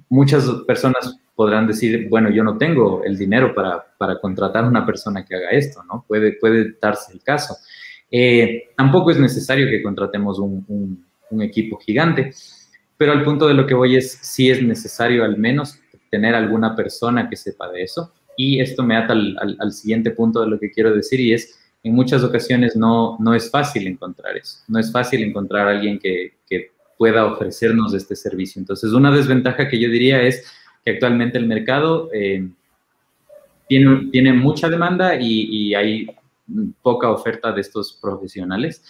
muchas 0.09 0.48
personas 0.66 1.18
podrán 1.35 1.66
decir, 1.66 2.06
bueno, 2.11 2.28
yo 2.30 2.44
no 2.44 2.59
tengo 2.59 3.02
el 3.02 3.16
dinero 3.16 3.54
para, 3.54 3.83
para 3.96 4.20
contratar 4.20 4.64
a 4.64 4.68
una 4.68 4.85
persona 4.85 5.24
que 5.24 5.35
haga 5.35 5.50
esto, 5.50 5.83
¿no? 5.85 6.04
Puede, 6.06 6.33
puede 6.33 6.76
darse 6.78 7.14
el 7.14 7.22
caso. 7.22 7.56
Eh, 8.11 8.70
tampoco 8.76 9.11
es 9.11 9.18
necesario 9.18 9.66
que 9.68 9.83
contratemos 9.83 10.38
un, 10.38 11.06
equipo 11.40 11.78
gigante, 11.78 12.35
pero 12.96 13.12
al 13.12 13.22
punto 13.22 13.46
de 13.46 13.54
lo 13.54 13.64
que 13.64 13.72
voy 13.72 13.96
es, 13.96 14.18
sí 14.20 14.50
es 14.50 14.61
necesario 14.62 15.24
al 15.24 15.38
menos 15.38 15.78
tener 16.11 16.35
alguna 16.35 16.74
persona 16.74 17.30
que 17.30 17.37
sepa 17.37 17.70
de 17.70 17.85
eso. 17.85 18.12
Y 18.42 18.59
esto 18.59 18.83
me 18.83 18.96
ata 18.96 19.12
al, 19.12 19.70
siguiente 19.70 20.12
punto 20.12 20.40
de 20.40 20.48
lo 20.48 20.59
que 20.59 20.70
quiero 20.70 20.94
decir 20.94 21.20
y 21.20 21.35
es, 21.35 21.61
en 21.83 21.94
muchas 21.94 22.24
ocasiones 22.24 22.74
no, 22.74 23.18
no 23.20 23.35
es 23.35 23.50
fácil 23.50 23.87
encontrar 23.87 24.35
eso. 24.35 24.61
No 24.66 24.79
es 24.79 24.90
fácil 24.90 25.22
encontrar 25.22 25.68
a 25.68 25.72
alguien 25.72 25.98
que, 25.98 26.33
que 26.48 26.70
pueda 26.96 27.26
ofrecernos 27.26 27.92
este 27.92 28.16
servicio. 28.16 28.59
Entonces, 28.59 28.94
una 28.94 29.14
desventaja 29.14 29.68
que 29.68 29.79
yo 29.79 29.90
diría 29.90 30.22
es 30.22 30.50
que 30.83 30.92
actualmente 30.92 31.37
el 31.37 31.48
mercado 31.48 32.09
eh, 32.14 32.48
tiene, 33.68 34.09
tiene, 34.11 34.33
mucha 34.33 34.70
demanda 34.70 35.20
y, 35.20 35.74
hay 35.74 36.07
poca 36.81 37.11
oferta 37.11 37.53
de 37.53 37.61
estos 37.61 37.92
profesionales, 38.00 38.83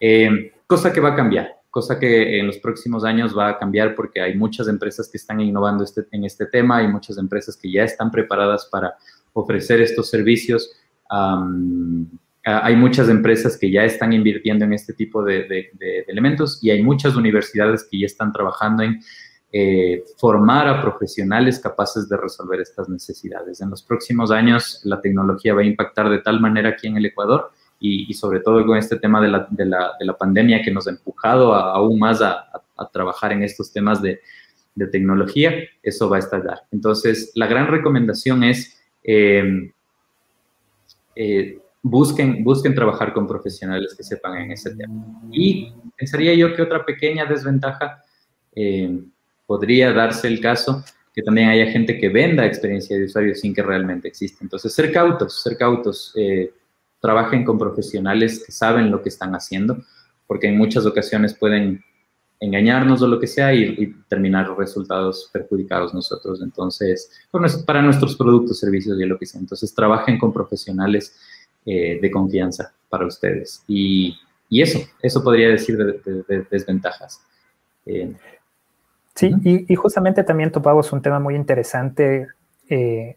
eh, 0.00 0.52
cosa 0.66 0.92
que 0.92 1.00
va 1.00 1.10
a 1.10 1.14
cambiar, 1.14 1.54
cosa 1.78 1.96
que 1.96 2.40
en 2.40 2.48
los 2.48 2.58
próximos 2.58 3.04
años 3.04 3.38
va 3.38 3.50
a 3.50 3.56
cambiar 3.56 3.94
porque 3.94 4.20
hay 4.20 4.34
muchas 4.36 4.66
empresas 4.66 5.08
que 5.08 5.16
están 5.16 5.38
innovando 5.38 5.84
este, 5.84 6.04
en 6.10 6.24
este 6.24 6.46
tema, 6.46 6.78
hay 6.78 6.88
muchas 6.88 7.18
empresas 7.18 7.56
que 7.56 7.70
ya 7.70 7.84
están 7.84 8.10
preparadas 8.10 8.66
para 8.66 8.96
ofrecer 9.32 9.80
estos 9.80 10.10
servicios. 10.10 10.72
hay 12.42 12.74
muchas 12.74 13.08
empresas 13.08 13.56
que 13.56 13.70
ya 13.70 13.84
están 13.84 14.12
invirtiendo 14.12 14.64
en 14.64 14.72
este 14.72 14.92
tipo 14.92 15.22
de, 15.22 15.70
elementos 16.08 16.58
y 16.64 16.70
hay 16.70 16.82
muchas 16.82 17.14
universidades 17.14 17.86
que 17.88 18.00
ya 18.00 18.06
están 18.06 18.32
trabajando 18.32 18.82
en 18.82 19.00
eh, 19.52 20.02
formar 20.16 20.66
a 20.66 20.82
profesionales 20.82 21.60
capaces 21.60 22.08
de 22.08 22.16
resolver 22.16 22.60
estas 22.60 22.88
necesidades. 22.88 23.60
En 23.60 23.70
los 23.70 23.84
próximos 23.84 24.32
años 24.32 24.80
la 24.82 25.00
tecnología 25.00 25.54
va 25.54 25.60
a 25.60 25.64
impactar 25.72 26.10
de 26.10 26.18
tal 26.18 26.40
manera 26.40 26.70
aquí 26.70 26.88
en 26.88 26.96
el 26.96 27.06
Ecuador 27.06 27.52
y, 27.80 28.12
sobre 28.14 28.40
todo 28.40 28.64
con 28.66 28.76
este 28.76 28.98
tema 28.98 29.20
de 29.20 29.28
la, 29.28 29.46
de, 29.50 29.64
la, 29.64 29.92
de 29.98 30.04
la, 30.04 30.16
pandemia 30.16 30.62
que 30.62 30.70
nos 30.70 30.86
ha 30.86 30.90
empujado 30.90 31.54
aún 31.54 31.98
más 31.98 32.20
a, 32.20 32.48
a, 32.76 32.88
trabajar 32.90 33.32
en 33.32 33.42
estos 33.42 33.72
temas 33.72 34.02
de, 34.02 34.20
de, 34.74 34.86
tecnología, 34.88 35.52
eso 35.82 36.08
va 36.08 36.16
a 36.16 36.20
estallar. 36.20 36.62
Entonces, 36.72 37.32
la 37.34 37.46
gran 37.46 37.68
recomendación 37.68 38.42
es 38.44 38.80
eh, 39.04 39.70
eh, 41.14 41.58
busquen, 41.82 42.42
busquen 42.42 42.74
trabajar 42.74 43.12
con 43.12 43.26
profesionales 43.26 43.94
que 43.96 44.02
sepan 44.02 44.38
en 44.38 44.52
ese 44.52 44.74
tema. 44.74 45.22
Y 45.30 45.72
pensaría 45.96 46.34
yo 46.34 46.54
que 46.54 46.62
otra 46.62 46.84
pequeña 46.84 47.26
desventaja 47.26 48.02
podría 49.46 49.92
darse 49.92 50.26
el 50.26 50.40
caso 50.40 50.84
que 51.18 51.24
también 51.24 51.48
haya 51.48 51.66
gente 51.66 51.98
que 51.98 52.08
venda 52.08 52.46
experiencia 52.46 52.96
de 52.96 53.06
usuario 53.06 53.34
sin 53.34 53.52
que 53.52 53.60
realmente 53.60 54.06
exista. 54.06 54.38
Entonces, 54.44 54.72
ser 54.72 54.92
cautos, 54.92 55.42
ser 55.42 55.56
cautos, 55.56 56.12
eh, 56.14 56.52
trabajen 57.00 57.44
con 57.44 57.58
profesionales 57.58 58.42
que 58.44 58.52
saben 58.52 58.90
lo 58.90 59.02
que 59.02 59.08
están 59.08 59.34
haciendo, 59.34 59.84
porque 60.26 60.48
en 60.48 60.58
muchas 60.58 60.86
ocasiones 60.86 61.34
pueden 61.34 61.84
engañarnos 62.40 63.02
o 63.02 63.08
lo 63.08 63.18
que 63.18 63.26
sea 63.26 63.52
y, 63.52 63.94
terminar 64.08 64.48
los 64.48 64.58
resultados 64.58 65.28
perjudicados 65.32 65.92
nosotros. 65.92 66.40
Entonces, 66.42 67.10
para 67.66 67.82
nuestros 67.82 68.16
productos, 68.16 68.60
servicios 68.60 68.98
y 69.00 69.04
lo 69.04 69.18
que 69.18 69.26
sea. 69.26 69.40
Entonces, 69.40 69.74
trabajen 69.74 70.18
con 70.18 70.32
profesionales 70.32 71.18
eh, 71.66 71.98
de 72.00 72.10
confianza 72.10 72.72
para 72.88 73.06
ustedes. 73.06 73.62
Y, 73.66 74.16
eso, 74.50 74.78
eso 75.02 75.22
podría 75.22 75.48
decir 75.48 75.76
de, 75.76 76.46
desventajas. 76.50 77.20
Eh, 77.84 78.14
sí, 79.14 79.34
y, 79.68 79.74
justamente 79.74 80.22
también 80.22 80.50
topamos 80.50 80.90
un 80.92 81.02
tema 81.02 81.20
muy 81.20 81.34
interesante 81.34 82.28
eh, 82.68 83.16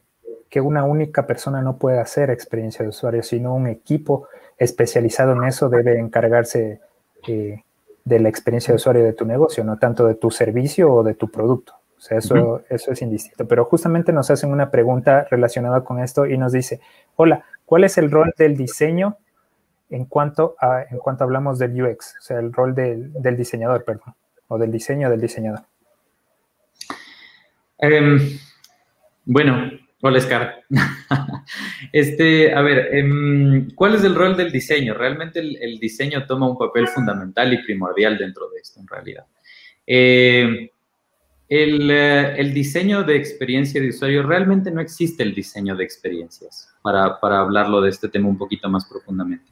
que 0.52 0.60
una 0.60 0.84
única 0.84 1.26
persona 1.26 1.62
no 1.62 1.78
puede 1.78 2.00
hacer 2.00 2.30
experiencia 2.30 2.84
de 2.84 2.90
usuario, 2.90 3.24
sino 3.24 3.56
un 3.56 3.68
equipo 3.68 4.28
especializado 4.58 5.32
en 5.32 5.46
eso 5.46 5.70
debe 5.70 5.98
encargarse 5.98 6.82
de 7.26 8.20
la 8.20 8.28
experiencia 8.28 8.74
de 8.74 8.76
usuario 8.76 9.04
de 9.06 9.14
tu 9.14 9.26
negocio, 9.26 9.64
no 9.64 9.78
tanto 9.78 10.06
de 10.06 10.16
tu 10.16 10.30
servicio 10.30 10.94
o 10.94 11.04
de 11.04 11.14
tu 11.14 11.32
producto. 11.32 11.76
O 11.98 12.02
sea, 12.02 12.18
eso, 12.18 12.64
eso 12.70 12.92
es 12.92 13.02
indistinto. 13.02 13.48
Pero 13.48 13.64
justamente 13.64 14.12
nos 14.12 14.30
hacen 14.30 14.52
una 14.52 14.72
pregunta 14.72 15.26
relacionada 15.32 15.86
con 15.86 16.00
esto 16.00 16.26
y 16.26 16.38
nos 16.38 16.52
dice, 16.52 16.82
hola, 17.16 17.46
¿cuál 17.66 17.86
es 17.86 17.98
el 17.98 18.12
rol 18.12 18.34
del 18.38 18.58
diseño 18.58 19.18
en 19.90 20.04
cuanto, 20.04 20.56
a, 20.60 20.82
en 20.82 20.98
cuanto 20.98 21.24
hablamos 21.24 21.60
del 21.60 21.82
UX? 21.82 22.18
O 22.20 22.22
sea, 22.22 22.40
el 22.40 22.52
rol 22.52 22.76
del, 22.76 23.38
diseñador, 23.38 23.86
perdón, 23.86 24.16
o 24.50 24.58
del 24.58 24.72
diseño 24.72 25.10
del 25.10 25.22
diseñador. 25.22 25.62
Em, 27.78 28.20
bueno, 29.24 29.72
Hola, 30.04 30.20
Scar. 30.20 30.64
este, 31.94 32.54
a 32.56 32.62
ver, 32.62 32.90
em, 32.96 33.70
¿cuál 33.76 33.94
es 33.94 34.04
el 34.04 34.16
rol 34.16 34.36
del 34.36 34.52
diseño? 34.52 34.96
Realmente 34.96 35.40
el, 35.40 35.80
diseño 35.80 36.26
toma 36.26 36.50
un 36.50 36.58
papel 36.58 36.88
fundamental 36.88 37.54
y 37.54 37.62
primordial 37.64 38.18
dentro 38.18 38.50
de 38.50 38.60
esto, 38.60 38.80
en 38.80 38.88
realidad. 38.88 39.26
Eh, 39.86 40.72
eh, 41.48 42.36
el, 42.38 42.54
diseño 42.54 43.04
de 43.04 43.16
experiencia 43.16 43.80
de 43.80 43.90
usuario, 43.90 44.24
realmente 44.24 44.72
no 44.72 44.82
existe 44.82 45.22
el 45.22 45.36
diseño 45.36 45.76
de 45.76 45.84
experiencias, 45.84 46.70
para, 46.82 47.20
para 47.20 47.40
hablarlo 47.40 47.80
de 47.80 47.92
este 47.92 48.10
tema 48.10 48.28
un 48.28 48.40
poquito 48.40 48.70
más 48.70 48.86
profundamente 48.86 49.52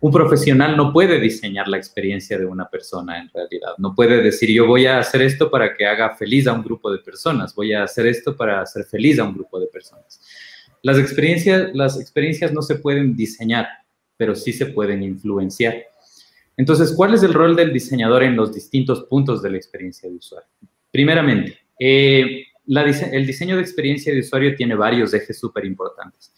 un 0.00 0.10
profesional 0.10 0.76
no 0.76 0.92
puede 0.92 1.20
diseñar 1.20 1.68
la 1.68 1.76
experiencia 1.76 2.38
de 2.38 2.46
una 2.46 2.68
persona 2.68 3.20
en 3.20 3.28
realidad. 3.28 3.72
No 3.76 3.94
puede 3.94 4.22
decir, 4.22 4.50
yo 4.50 4.66
voy 4.66 4.86
a 4.86 4.98
hacer 4.98 5.20
esto 5.20 5.50
para 5.50 5.76
que 5.76 5.86
haga 5.86 6.16
feliz 6.16 6.46
a 6.46 6.54
un 6.54 6.62
grupo 6.62 6.90
de 6.90 6.98
personas, 6.98 7.54
voy 7.54 7.74
a 7.74 7.84
hacer 7.84 8.06
esto 8.06 8.34
para 8.34 8.62
hacer 8.62 8.84
feliz 8.84 9.18
a 9.18 9.24
un 9.24 9.34
grupo 9.34 9.60
de 9.60 9.66
personas. 9.66 10.20
Las 10.82 10.98
experiencias, 10.98 11.70
las 11.74 12.00
experiencias 12.00 12.52
no 12.52 12.62
se 12.62 12.76
pueden 12.76 13.14
diseñar, 13.14 13.68
pero 14.16 14.34
sí 14.34 14.54
se 14.54 14.66
pueden 14.66 15.02
influenciar. 15.02 15.76
Entonces, 16.56 16.92
¿cuál 16.96 17.14
es 17.14 17.22
el 17.22 17.34
rol 17.34 17.54
del 17.54 17.72
diseñador 17.72 18.22
en 18.22 18.36
los 18.36 18.54
distintos 18.54 19.04
puntos 19.04 19.42
de 19.42 19.50
la 19.50 19.58
experiencia 19.58 20.08
de 20.08 20.16
usuario? 20.16 20.48
Primeramente, 20.90 21.58
eh, 21.78 22.44
el 22.66 23.26
diseño 23.26 23.56
de 23.56 23.62
experiencia 23.62 24.12
de 24.12 24.20
usuario 24.20 24.54
tiene 24.54 24.74
varios 24.74 25.12
ejes 25.12 25.38
súper 25.38 25.66
importantes. 25.66 26.32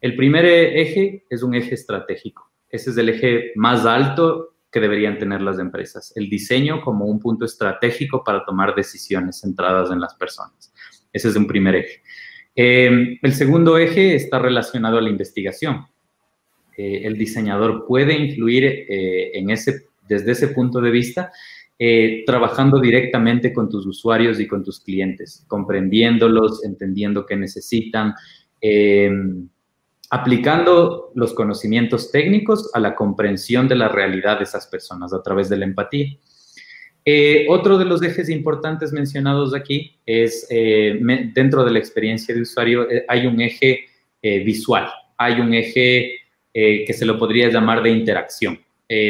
El 0.00 0.16
primer 0.16 0.44
eje 0.44 1.24
es 1.30 1.42
un 1.42 1.54
eje 1.54 1.74
estratégico. 1.74 2.53
Ese 2.74 2.90
es 2.90 2.96
el 2.96 3.08
eje 3.08 3.52
más 3.54 3.86
alto 3.86 4.56
que 4.72 4.80
deberían 4.80 5.16
tener 5.16 5.40
las 5.40 5.60
empresas, 5.60 6.12
el 6.16 6.28
diseño 6.28 6.80
como 6.80 7.04
un 7.04 7.20
punto 7.20 7.44
estratégico 7.44 8.24
para 8.24 8.44
tomar 8.44 8.74
decisiones 8.74 9.42
centradas 9.42 9.92
en 9.92 10.00
las 10.00 10.16
personas. 10.16 10.74
Ese 11.12 11.28
es 11.28 11.36
un 11.36 11.46
primer 11.46 11.76
eje. 11.76 12.02
Eh, 12.56 13.16
el 13.22 13.32
segundo 13.32 13.78
eje 13.78 14.16
está 14.16 14.40
relacionado 14.40 14.98
a 14.98 15.02
la 15.02 15.08
investigación. 15.08 15.86
Eh, 16.76 17.02
el 17.04 17.16
diseñador 17.16 17.86
puede 17.86 18.18
influir 18.18 18.64
eh, 18.64 19.38
en 19.38 19.50
ese, 19.50 19.86
desde 20.08 20.32
ese 20.32 20.48
punto 20.48 20.80
de 20.80 20.90
vista, 20.90 21.30
trabajando 22.26 22.80
directamente 22.80 23.52
con 23.52 23.68
tus 23.68 23.84
usuarios 23.84 24.40
y 24.40 24.48
con 24.48 24.64
tus 24.64 24.80
clientes, 24.80 25.44
comprendiéndolos, 25.46 26.64
entendiendo 26.64 27.26
qué 27.26 27.36
necesitan, 27.36 28.14
aplicando 30.10 31.10
los 31.14 31.34
conocimientos 31.34 32.10
técnicos 32.10 32.70
a 32.74 32.80
la 32.80 32.94
comprensión 32.94 33.68
de 33.68 33.76
la 33.76 33.88
realidad 33.88 34.38
de 34.38 34.44
esas 34.44 34.66
personas 34.66 35.12
a 35.12 35.22
través 35.22 35.48
de 35.48 35.56
la 35.56 35.64
empatía. 35.64 36.16
Eh, 37.04 37.46
otro 37.50 37.76
de 37.76 37.84
los 37.84 38.02
ejes 38.02 38.30
importantes 38.30 38.92
mencionados 38.92 39.54
aquí 39.54 39.98
es, 40.06 40.46
eh, 40.48 40.98
dentro 41.34 41.64
de 41.64 41.70
la 41.70 41.78
experiencia 41.78 42.34
de 42.34 42.40
usuario, 42.40 42.90
eh, 42.90 43.04
hay 43.08 43.26
un 43.26 43.40
eje 43.40 43.86
visual, 44.42 44.88
hay 45.18 45.38
un 45.38 45.52
eje 45.52 46.16
que 46.50 46.92
se 46.94 47.04
lo 47.04 47.18
podría 47.18 47.50
llamar 47.50 47.82
de 47.82 47.90
interacción. 47.90 48.58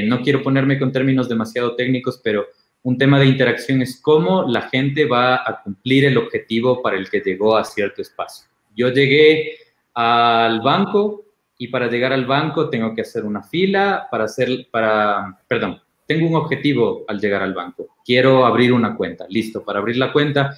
no 0.07 0.22
quiero 0.22 0.42
ponerme 0.42 0.76
con 0.76 0.90
términos 0.90 1.28
demasiado 1.28 1.76
técnicos, 1.76 2.20
pero 2.24 2.46
un 2.83 2.98
tema 2.98 3.20
de 3.20 3.26
interacción 3.26 3.80
es 3.80 4.00
cómo 4.02 4.44
la 4.48 4.62
gente 4.62 5.04
va 5.04 5.37
a 5.37 5.62
cumplir 5.62 6.07
el 6.07 6.18
objetivo 6.18 6.83
para 6.83 6.96
el 6.96 7.09
que 7.09 7.20
llegó 7.20 7.57
a 7.57 7.64
cierto 7.64 8.02
espacio. 8.02 8.48
Yo 8.74 8.88
llegué 8.88 9.57
al 9.94 10.61
banco 10.61 11.24
y 11.57 11.68
para 11.68 11.88
llegar 11.88 12.12
al 12.12 12.26
banco 12.26 12.68
tengo 12.68 12.94
que 12.94 13.02
hacer 13.02 13.24
una 13.24 13.42
fila 13.42 14.09
para 14.11 14.24
hacer, 14.24 14.66
para, 14.70 15.38
perdón, 15.48 15.80
tengo 16.07 16.28
un 16.28 16.35
objetivo 16.35 17.04
al 17.09 17.20
llegar 17.20 17.42
al 17.42 17.54
banco. 17.54 17.96
Quiero 18.04 18.44
abrir 18.44 18.72
una 18.72 18.96
cuenta. 18.96 19.26
Listo, 19.28 19.64
para 19.64 19.78
abrir 19.78 19.96
la 19.96 20.12
cuenta 20.12 20.54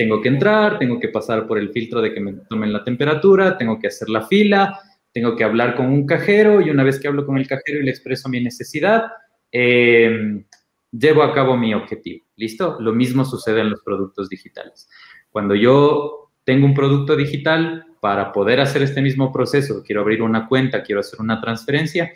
tengo 0.00 0.22
que 0.22 0.28
entrar, 0.28 0.78
tengo 0.78 0.98
que 0.98 1.08
pasar 1.08 1.46
por 1.46 1.58
el 1.58 1.72
filtro 1.72 2.00
de 2.00 2.14
que 2.14 2.20
me 2.20 2.32
tomen 2.48 2.72
la 2.72 2.82
temperatura, 2.82 3.58
tengo 3.58 3.78
que 3.78 3.88
hacer 3.88 4.08
la 4.08 4.22
fila, 4.22 4.80
tengo 5.12 5.36
que 5.36 5.44
hablar 5.44 5.74
con 5.74 5.86
un 5.86 6.06
cajero 6.06 6.62
y 6.62 6.70
una 6.70 6.84
vez 6.84 6.98
que 6.98 7.06
hablo 7.06 7.26
con 7.26 7.36
el 7.36 7.46
cajero 7.46 7.80
y 7.80 7.82
le 7.82 7.90
expreso 7.90 8.30
mi 8.30 8.42
necesidad, 8.42 9.12
eh, 9.52 10.42
llevo 10.90 11.22
a 11.22 11.34
cabo 11.34 11.54
mi 11.54 11.74
objetivo. 11.74 12.24
¿Listo? 12.36 12.78
Lo 12.80 12.94
mismo 12.94 13.26
sucede 13.26 13.60
en 13.60 13.68
los 13.68 13.82
productos 13.82 14.30
digitales. 14.30 14.88
Cuando 15.30 15.54
yo 15.54 16.30
tengo 16.44 16.64
un 16.64 16.72
producto 16.72 17.14
digital, 17.14 17.84
para 18.00 18.32
poder 18.32 18.60
hacer 18.60 18.82
este 18.82 19.02
mismo 19.02 19.32
proceso, 19.32 19.82
quiero 19.84 20.00
abrir 20.00 20.22
una 20.22 20.48
cuenta, 20.48 20.82
quiero 20.82 21.00
hacer 21.00 21.20
una 21.20 21.40
transferencia, 21.40 22.12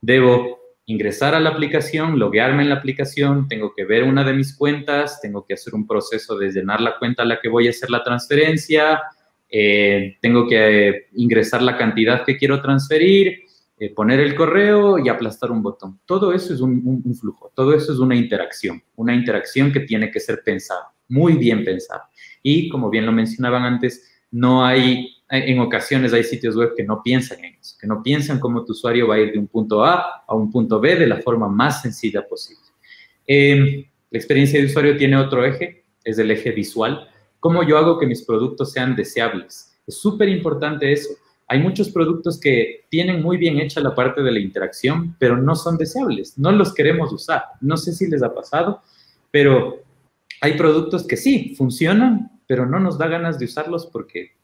debo 0.00 0.58
ingresar 0.86 1.34
a 1.34 1.40
la 1.40 1.50
aplicación, 1.50 2.18
loguearme 2.18 2.62
en 2.62 2.70
la 2.70 2.76
aplicación, 2.76 3.48
tengo 3.48 3.74
que 3.74 3.84
ver 3.84 4.04
una 4.04 4.24
de 4.24 4.32
mis 4.32 4.56
cuentas, 4.56 5.20
tengo 5.20 5.44
que 5.44 5.54
hacer 5.54 5.74
un 5.74 5.86
proceso 5.86 6.38
de 6.38 6.50
llenar 6.50 6.80
la 6.80 6.96
cuenta 6.98 7.22
a 7.22 7.26
la 7.26 7.40
que 7.40 7.48
voy 7.48 7.66
a 7.66 7.70
hacer 7.70 7.90
la 7.90 8.02
transferencia, 8.02 9.02
eh, 9.48 10.16
tengo 10.20 10.48
que 10.48 11.08
ingresar 11.14 11.62
la 11.62 11.76
cantidad 11.76 12.24
que 12.24 12.36
quiero 12.36 12.62
transferir, 12.62 13.40
eh, 13.78 13.92
poner 13.92 14.20
el 14.20 14.34
correo 14.34 14.98
y 14.98 15.08
aplastar 15.08 15.50
un 15.50 15.62
botón. 15.62 16.00
Todo 16.06 16.32
eso 16.32 16.54
es 16.54 16.60
un, 16.60 17.14
flujo, 17.20 17.52
todo 17.54 17.74
eso 17.74 17.92
es 17.92 17.98
una 17.98 18.14
interacción, 18.14 18.82
una 18.94 19.14
interacción 19.14 19.72
que 19.72 19.80
tiene 19.80 20.10
que 20.10 20.20
ser 20.20 20.42
pensada, 20.44 20.92
muy 21.08 21.34
bien 21.34 21.64
pensada. 21.64 22.08
Y 22.42 22.68
como 22.68 22.90
bien 22.90 23.04
lo 23.04 23.12
mencionaban 23.12 23.64
antes, 23.64 24.08
no 24.30 24.64
hay 24.64 25.15
en 25.28 25.58
ocasiones 25.58 26.12
hay 26.12 26.22
sitios 26.22 26.54
web 26.56 26.74
que 26.76 26.84
no 26.84 27.02
piensan 27.02 27.44
en 27.44 27.56
eso, 27.56 27.76
que 27.80 27.86
no 27.86 28.02
piensan 28.02 28.38
cómo 28.38 28.64
tu 28.64 28.72
usuario 28.72 29.08
va 29.08 29.16
a 29.16 29.20
ir 29.20 29.32
de 29.32 29.38
un 29.38 29.48
punto 29.48 29.84
A 29.84 30.24
a 30.26 30.34
un 30.34 30.50
punto 30.50 30.78
B 30.78 30.96
de 30.96 31.06
la 31.06 31.18
forma 31.18 31.48
más 31.48 31.82
sencilla 31.82 32.26
posible. 32.26 32.62
Em, 33.26 33.84
la 34.10 34.18
experiencia 34.18 34.60
de 34.60 34.66
usuario 34.66 34.96
tiene 34.96 35.16
otro 35.16 35.44
eje, 35.44 35.84
es 36.04 36.18
el 36.18 36.30
eje 36.30 36.52
visual. 36.52 37.08
¿Cómo 37.40 37.64
yo 37.64 37.76
hago 37.76 37.98
que 37.98 38.06
mis 38.06 38.22
productos 38.22 38.72
sean 38.72 38.94
deseables? 38.94 39.76
Es 39.86 39.98
súper 39.98 40.28
importante 40.28 40.92
eso. 40.92 41.10
Hay 41.48 41.60
muchos 41.60 41.90
productos 41.90 42.40
que 42.40 42.86
tienen 42.88 43.22
muy 43.22 43.36
bien 43.36 43.58
hecha 43.58 43.80
la 43.80 43.94
parte 43.94 44.22
de 44.22 44.32
la 44.32 44.40
interacción, 44.40 45.16
pero 45.18 45.36
no 45.36 45.54
son 45.54 45.76
deseables, 45.76 46.38
no 46.38 46.50
los 46.52 46.74
queremos 46.74 47.12
usar. 47.12 47.42
No 47.60 47.76
sé 47.76 47.92
si 47.92 48.08
les 48.08 48.22
ha 48.22 48.34
pasado, 48.34 48.82
pero 49.30 49.82
hay 50.40 50.56
productos 50.56 51.06
que 51.06 51.16
sí, 51.16 51.54
funcionan, 51.56 52.40
pero 52.46 52.66
no 52.66 52.78
nos 52.78 52.98
da 52.98 53.08
ganas 53.08 53.38
de 53.38 53.44
usarlos 53.46 53.86
porque 53.86 54.35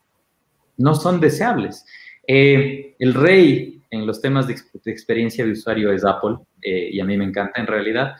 no 0.77 0.95
son 0.95 1.21
deseables. 1.21 1.85
Eh, 2.27 2.95
el 2.99 3.15
rey 3.15 3.83
en 3.91 4.07
los 4.07 4.21
temas 4.21 4.47
de, 4.47 4.57
experiencia 4.87 5.45
de 5.45 5.53
usuario 5.53 5.93
es 5.93 6.05
Apple, 6.05 6.37
eh, 6.63 6.91
y 6.93 7.01
a 7.01 7.05
mí 7.05 7.17
me 7.17 7.25
encanta 7.25 7.61
en 7.61 7.67
realidad, 7.67 8.15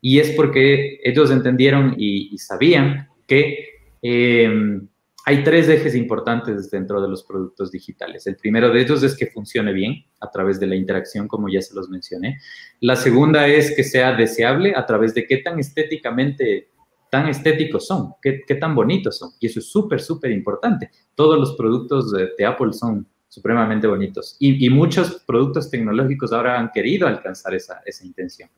y 0.00 0.20
es 0.20 0.30
porque 0.30 1.00
ellos 1.02 1.30
entendieron 1.30 1.94
y, 1.98 2.36
sabían 2.38 3.08
que 3.26 3.70
eh, 4.02 4.80
hay 5.28 5.42
tres 5.42 5.68
ejes 5.68 5.96
importantes 5.96 6.70
dentro 6.70 7.02
de 7.02 7.08
los 7.08 7.24
productos 7.24 7.72
digitales. 7.72 8.28
El 8.28 8.36
primero 8.36 8.70
de 8.70 8.80
ellos 8.80 9.02
es 9.02 9.16
que 9.16 9.26
funcione 9.26 9.72
bien 9.72 10.04
a 10.20 10.30
través 10.30 10.60
de 10.60 10.68
la 10.68 10.76
interacción, 10.76 11.26
como 11.26 11.48
ya 11.48 11.60
se 11.60 11.74
los 11.74 11.88
mencioné. 11.88 12.38
La 12.80 12.94
segunda 12.94 13.48
es 13.48 13.74
que 13.74 13.82
sea 13.82 14.12
deseable 14.14 14.74
a 14.76 14.86
través 14.86 15.14
de 15.14 15.26
qué 15.26 15.38
tan 15.38 15.58
estéticamente 15.58 16.68
tan 17.10 17.28
estéticos 17.28 17.86
son, 17.86 18.14
qué, 18.22 18.42
tan 18.60 18.74
bonitos 18.74 19.18
son. 19.18 19.30
Y 19.40 19.46
eso 19.46 19.60
es 19.60 19.70
súper, 19.70 20.00
súper 20.00 20.30
importante. 20.30 20.90
Todos 21.14 21.38
los 21.38 21.56
productos 21.56 22.12
de, 22.12 22.44
Apple 22.44 22.72
son 22.72 23.06
supremamente 23.28 23.86
bonitos. 23.86 24.36
Y, 24.38 24.68
muchos 24.70 25.22
productos 25.26 25.70
tecnológicos 25.70 26.32
ahora 26.32 26.58
han 26.58 26.70
querido 26.72 27.06
alcanzar 27.06 27.54
esa, 27.54 27.80
intención. 28.02 28.50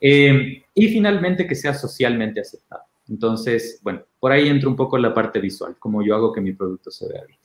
Eh, 0.00 0.62
y 0.74 0.88
finalmente 0.88 1.46
que 1.46 1.54
sea 1.54 1.74
socialmente 1.74 2.40
aceptado. 2.40 2.82
Entonces, 3.08 3.80
bueno, 3.82 4.02
por 4.18 4.32
ahí 4.32 4.48
entra 4.48 4.68
un 4.68 4.76
poco 4.76 4.98
la 4.98 5.14
parte 5.14 5.40
visual, 5.40 5.76
como 5.78 6.02
yo 6.02 6.14
hago 6.14 6.32
que 6.32 6.40
mi 6.40 6.52
producto 6.52 6.90
se 6.90 7.08
vea 7.08 7.24
bien. 7.24 7.38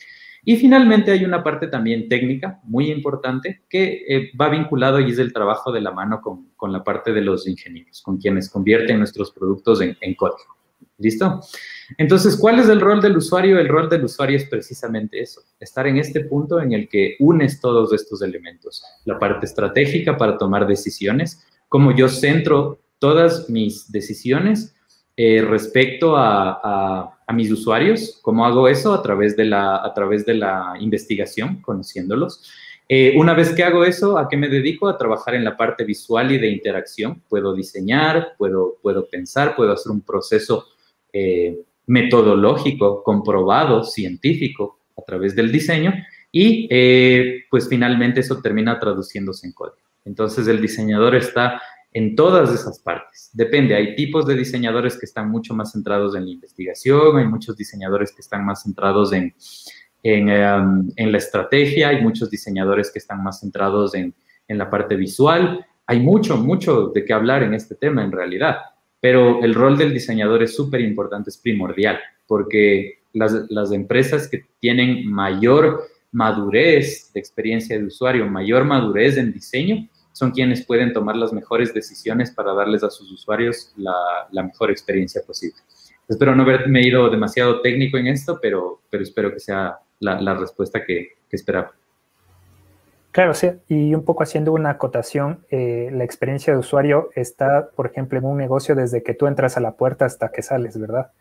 Y 0.44 0.58
finalmente 0.58 1.12
hay 1.12 1.24
una 1.24 1.44
parte 1.44 1.68
también 1.68 2.10
técnica 2.10 2.60
muy 2.64 2.92
importante 2.92 3.62
que 3.70 4.04
eh, 4.08 4.32
va 4.40 4.50
vinculado 4.50 5.00
y 5.00 5.12
es 5.12 5.20
el 5.20 5.34
trabajo 5.34 5.72
de 5.72 5.82
la 5.82 5.92
mano 5.92 6.20
con, 6.22 6.50
con, 6.56 6.72
la 6.72 6.84
parte 6.84 7.14
de 7.14 7.22
los 7.22 7.48
ingenieros, 7.48 8.02
con 8.02 8.18
quienes 8.18 8.50
convierten 8.50 8.98
nuestros 8.98 9.32
productos 9.32 9.82
en, 9.82 9.96
en 10.02 10.16
código. 10.16 10.58
¿Listo? 10.98 11.42
Entonces, 11.98 12.38
¿cuál 12.38 12.60
es 12.60 12.70
el 12.70 12.80
rol 12.80 13.02
del 13.02 13.18
usuario? 13.18 13.60
El 13.60 13.68
rol 13.68 13.90
del 13.90 14.04
usuario 14.04 14.38
es 14.38 14.46
precisamente 14.46 15.20
eso, 15.20 15.42
estar 15.60 15.88
en 15.88 15.98
este 15.98 16.26
punto 16.26 16.62
en 16.62 16.74
el 16.74 16.88
que 16.88 17.16
unes 17.20 17.60
todos 17.60 17.92
estos 17.94 18.22
elementos, 18.22 18.84
la 19.06 19.18
parte 19.18 19.46
estratégica 19.46 20.18
para 20.18 20.38
tomar 20.38 20.68
decisiones, 20.68 21.44
como 21.70 21.96
yo 21.96 22.08
centro 22.08 22.80
todas 23.00 23.50
mis 23.50 23.92
decisiones 23.92 24.76
eh, 25.15 25.41
respecto 25.41 26.15
a, 26.17 27.17
mis 27.34 27.50
usuarios, 27.50 28.19
cómo 28.21 28.45
hago 28.45 28.67
eso 28.67 28.93
a 28.93 29.02
través 29.02 29.38
de 29.38 29.45
la, 29.45 29.78
a 29.78 29.93
través 29.93 30.26
de 30.26 30.34
la 30.34 30.74
investigación, 30.82 31.62
conociéndolos. 31.62 32.52
Eh, 32.89 33.13
una 33.15 33.34
vez 33.34 33.54
que 33.54 33.63
hago 33.63 33.86
eso, 33.86 34.17
¿a 34.17 34.28
qué 34.28 34.36
me 34.36 34.50
dedico? 34.50 34.89
A 34.89 34.97
trabajar 34.97 35.36
en 35.36 35.45
la 35.45 35.56
parte 35.56 35.86
visual 35.86 36.34
y 36.34 36.38
de 36.38 36.50
interacción. 36.50 37.21
Puedo 37.30 37.54
diseñar, 37.54 38.34
puedo, 38.38 38.80
puedo 38.82 39.08
pensar, 39.08 39.56
puedo 39.56 39.71
hacer 39.71 39.93
un 39.93 40.02
proceso 40.02 40.65
eh, 41.13 41.58
metodológico, 41.86 43.02
comprobado, 43.02 43.86
científico, 43.86 44.80
a 44.97 45.02
través 45.04 45.34
del 45.34 45.54
diseño, 45.54 45.93
y 46.34 46.67
pues 47.50 47.69
finalmente 47.69 48.19
eso 48.19 48.41
termina 48.41 48.78
traduciéndose 48.78 49.47
en 49.47 49.54
código. 49.54 49.78
Entonces 50.06 50.47
el 50.47 50.62
diseñador 50.62 51.15
está 51.15 51.62
en 51.94 52.16
todas 52.16 52.54
esas 52.54 52.80
partes. 52.80 53.30
Depende, 53.34 53.76
hay 53.76 53.96
tipos 53.96 54.26
de 54.26 54.36
diseñadores 54.36 54.98
que 54.98 55.06
están 55.06 55.30
mucho 55.30 55.54
más 55.54 55.74
centrados 55.74 56.16
en 56.16 56.26
la 56.26 56.32
investigación, 56.32 57.18
hay 57.18 57.28
muchos 57.28 57.58
diseñadores 57.58 58.14
que 58.14 58.22
están 58.22 58.46
más 58.46 58.64
centrados 58.64 59.12
en, 59.12 59.34
en, 60.04 60.30
um, 60.30 60.90
la 60.96 61.18
estrategia, 61.18 61.90
hay 61.90 62.02
muchos 62.02 62.30
diseñadores 62.30 62.92
que 62.92 63.00
están 63.00 63.22
más 63.24 63.42
centrados 63.42 63.94
en, 63.94 64.14
en 64.48 64.58
la 64.58 64.70
parte 64.70 64.96
visual. 64.96 65.66
Hay 65.86 66.00
mucho, 66.00 66.38
mucho 66.38 66.88
de 66.88 67.04
qué 67.04 67.14
hablar 67.14 67.44
en 67.44 67.54
este 67.54 67.76
tema 67.76 68.04
en 68.04 68.12
realidad, 68.12 68.58
pero 69.02 69.44
el 69.44 69.54
rol 69.54 69.78
del 69.78 69.94
diseñador 69.94 70.44
es 70.44 70.56
súper 70.56 70.80
importante, 70.80 71.30
es 71.30 71.38
primordial, 71.38 72.00
porque 72.26 73.00
las, 73.14 73.34
las 73.50 73.72
empresas 73.74 74.30
que 74.30 74.46
tienen 74.60 75.06
mayor 75.12 75.84
madurez 76.14 77.12
de 77.14 77.20
experiencia 77.20 77.78
de 77.78 77.86
usuario, 77.86 78.26
mayor 78.28 78.64
madurez 78.64 79.18
en 79.18 79.34
diseño, 79.34 79.88
son 80.13 80.32
quienes 80.32 80.65
pueden 80.65 80.93
tomar 80.93 81.15
las 81.15 81.34
mejores 81.34 81.74
decisiones 81.74 82.32
para 82.32 82.54
darles 82.54 82.84
a 82.84 82.89
sus 82.89 83.12
usuarios 83.12 83.74
la, 83.78 84.43
mejor 84.43 84.71
experiencia 84.71 85.21
posible. 85.26 85.58
Espero 86.08 86.36
no 86.36 86.43
haberme 86.43 86.82
ido 86.82 87.10
demasiado 87.10 87.62
técnico 87.62 87.97
en 87.97 88.08
esto, 88.08 88.39
pero, 88.41 88.82
pero 88.89 89.04
espero 89.04 89.32
que 89.32 89.39
sea 89.39 89.80
la, 90.00 90.34
respuesta 90.34 90.84
que, 90.86 91.13
esperaba. 91.30 91.71
Claro, 93.12 93.34
sí, 93.34 93.50
y 93.67 93.93
un 93.93 94.04
poco 94.04 94.24
haciendo 94.24 94.52
una 94.54 94.71
acotación, 94.71 95.45
eh, 95.50 95.89
la 95.93 96.04
experiencia 96.04 96.54
de 96.54 96.60
usuario 96.60 97.10
está, 97.15 97.69
por 97.69 97.88
ejemplo, 97.88 98.19
en 98.19 98.26
un 98.26 98.38
negocio 98.38 98.76
desde 98.76 99.04
que 99.04 99.13
tú 99.13 99.28
entras 99.28 99.58
a 99.58 99.62
la 99.62 99.74
puerta 99.74 100.06
hasta 100.06 100.30
que 100.30 100.41
sales, 100.41 100.78
¿verdad? 100.80 101.12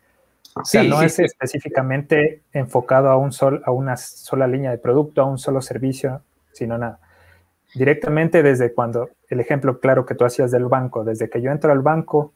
O 0.55 0.65
sea, 0.65 0.83
no 0.83 1.01
es 1.01 1.17
específicamente 1.19 2.41
enfocado 2.51 3.09
a, 3.09 3.15
un 3.15 3.31
sol, 3.31 3.61
a 3.65 3.71
una 3.71 3.95
sola 3.95 4.47
línea 4.47 4.71
de 4.71 4.77
producto, 4.77 5.21
a 5.21 5.25
un 5.25 5.37
solo 5.37 5.61
servicio, 5.61 6.21
sino 6.51 6.77
nada 6.77 6.99
directamente 7.73 8.43
desde 8.43 8.73
cuando, 8.73 9.09
el 9.29 9.39
ejemplo 9.39 9.79
claro 9.79 10.05
que 10.05 10.15
tú 10.15 10.25
hacías 10.25 10.51
del 10.51 10.65
banco, 10.65 11.03
desde 11.03 11.29
que 11.29 11.41
yo 11.41 11.51
entro 11.51 11.71
al 11.71 11.81
banco, 11.81 12.33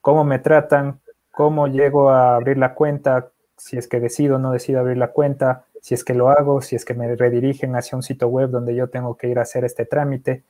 cómo 0.00 0.24
me 0.24 0.38
tratan, 0.38 1.00
cómo 1.30 1.66
llego 1.66 2.10
a 2.10 2.36
abrir 2.36 2.58
la 2.58 2.74
cuenta, 2.74 3.30
si 3.56 3.78
es 3.78 3.88
que 3.88 4.00
decido 4.00 4.36
o 4.36 4.38
no 4.38 4.52
decido 4.52 4.80
abrir 4.80 4.98
la 4.98 5.08
cuenta, 5.08 5.64
si 5.80 5.94
es 5.94 6.04
que 6.04 6.14
lo 6.14 6.30
hago, 6.30 6.60
si 6.62 6.76
es 6.76 6.84
que 6.84 6.94
me 6.94 7.14
redirigen 7.16 7.74
hacia 7.76 7.96
un 7.96 8.02
sitio 8.02 8.28
web 8.28 8.50
donde 8.50 8.74
yo 8.74 8.88
tengo 8.88 9.16
que 9.16 9.28
ir 9.28 9.38
a 9.38 9.42
hacer 9.42 9.64
este 9.64 9.84
trámite. 9.84 10.42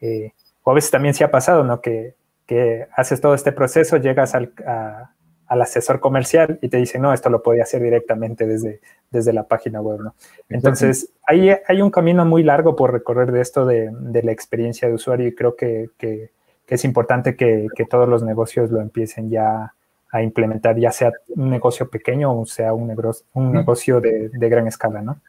Eh, 0.00 0.32
o 0.62 0.70
a 0.70 0.74
veces 0.74 0.90
también 0.90 1.14
se 1.14 1.24
ha 1.24 1.30
pasado, 1.30 1.64
¿no? 1.64 1.80
Que, 1.80 2.14
que 2.46 2.86
haces 2.96 3.20
todo 3.20 3.34
este 3.34 3.52
proceso, 3.52 3.96
llegas 3.96 4.34
al, 4.34 4.52
a, 4.66 5.10
al 5.46 5.62
asesor 5.62 6.00
comercial 6.00 6.58
y 6.62 6.68
te 6.68 6.76
dice, 6.76 6.98
no, 6.98 7.12
esto 7.12 7.30
lo 7.30 7.42
podía 7.42 7.62
hacer 7.62 7.82
directamente 7.82 8.46
desde, 8.46 8.80
desde 9.10 9.32
la 9.32 9.44
página 9.44 9.80
web, 9.80 10.00
¿no? 10.00 10.14
Entonces, 10.48 11.10
hay, 11.26 11.50
hay 11.66 11.82
un 11.82 11.90
camino 11.90 12.24
muy 12.24 12.42
largo 12.42 12.74
por 12.76 12.92
recorrer 12.92 13.32
de 13.32 13.40
esto 13.40 13.64
de, 13.64 13.92
la 14.22 14.32
experiencia 14.32 14.88
de 14.88 14.94
usuario 14.94 15.28
y 15.28 15.34
creo 15.34 15.56
que, 15.56 15.90
es 16.68 16.84
importante 16.84 17.36
que, 17.36 17.68
todos 17.88 18.08
los 18.08 18.22
negocios 18.22 18.70
lo 18.70 18.80
empiecen 18.80 19.30
ya 19.30 19.72
a 20.10 20.22
implementar, 20.22 20.78
ya 20.78 20.90
sea 20.90 21.12
un 21.34 21.50
negocio 21.50 21.88
pequeño 21.90 22.40
o 22.40 22.46
sea 22.46 22.72
un, 22.72 22.86
negocio, 22.86 23.26
un 23.34 23.52
negocio 23.52 24.00
de, 24.00 24.30
gran 24.32 24.66
escala, 24.66 25.02
¿no? 25.02 25.20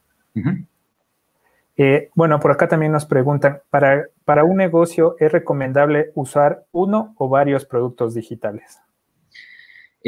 Eh, 1.80 2.10
bueno, 2.16 2.40
por 2.40 2.52
acá 2.52 2.68
también 2.68 2.92
nos 2.92 3.06
preguntan, 3.06 3.60
¿para, 3.70 4.08
¿para 4.26 4.44
un 4.44 4.58
negocio 4.58 5.16
es 5.20 5.32
recomendable 5.32 6.12
usar 6.16 6.66
uno 6.72 7.14
o 7.18 7.30
varios 7.30 7.66
productos 7.66 8.16
digitales? 8.16 8.80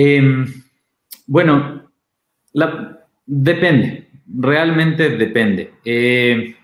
Em, 0.02 0.46
bueno, 1.28 1.92
depende, 3.26 4.08
realmente 4.26 5.10
depende. 5.10 5.74
Eh, 5.84 6.56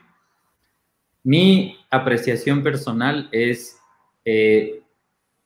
mi 1.25 1.75
apreciación 1.91 2.63
personal 2.63 3.27
es 3.33 3.77
eh, 4.23 4.81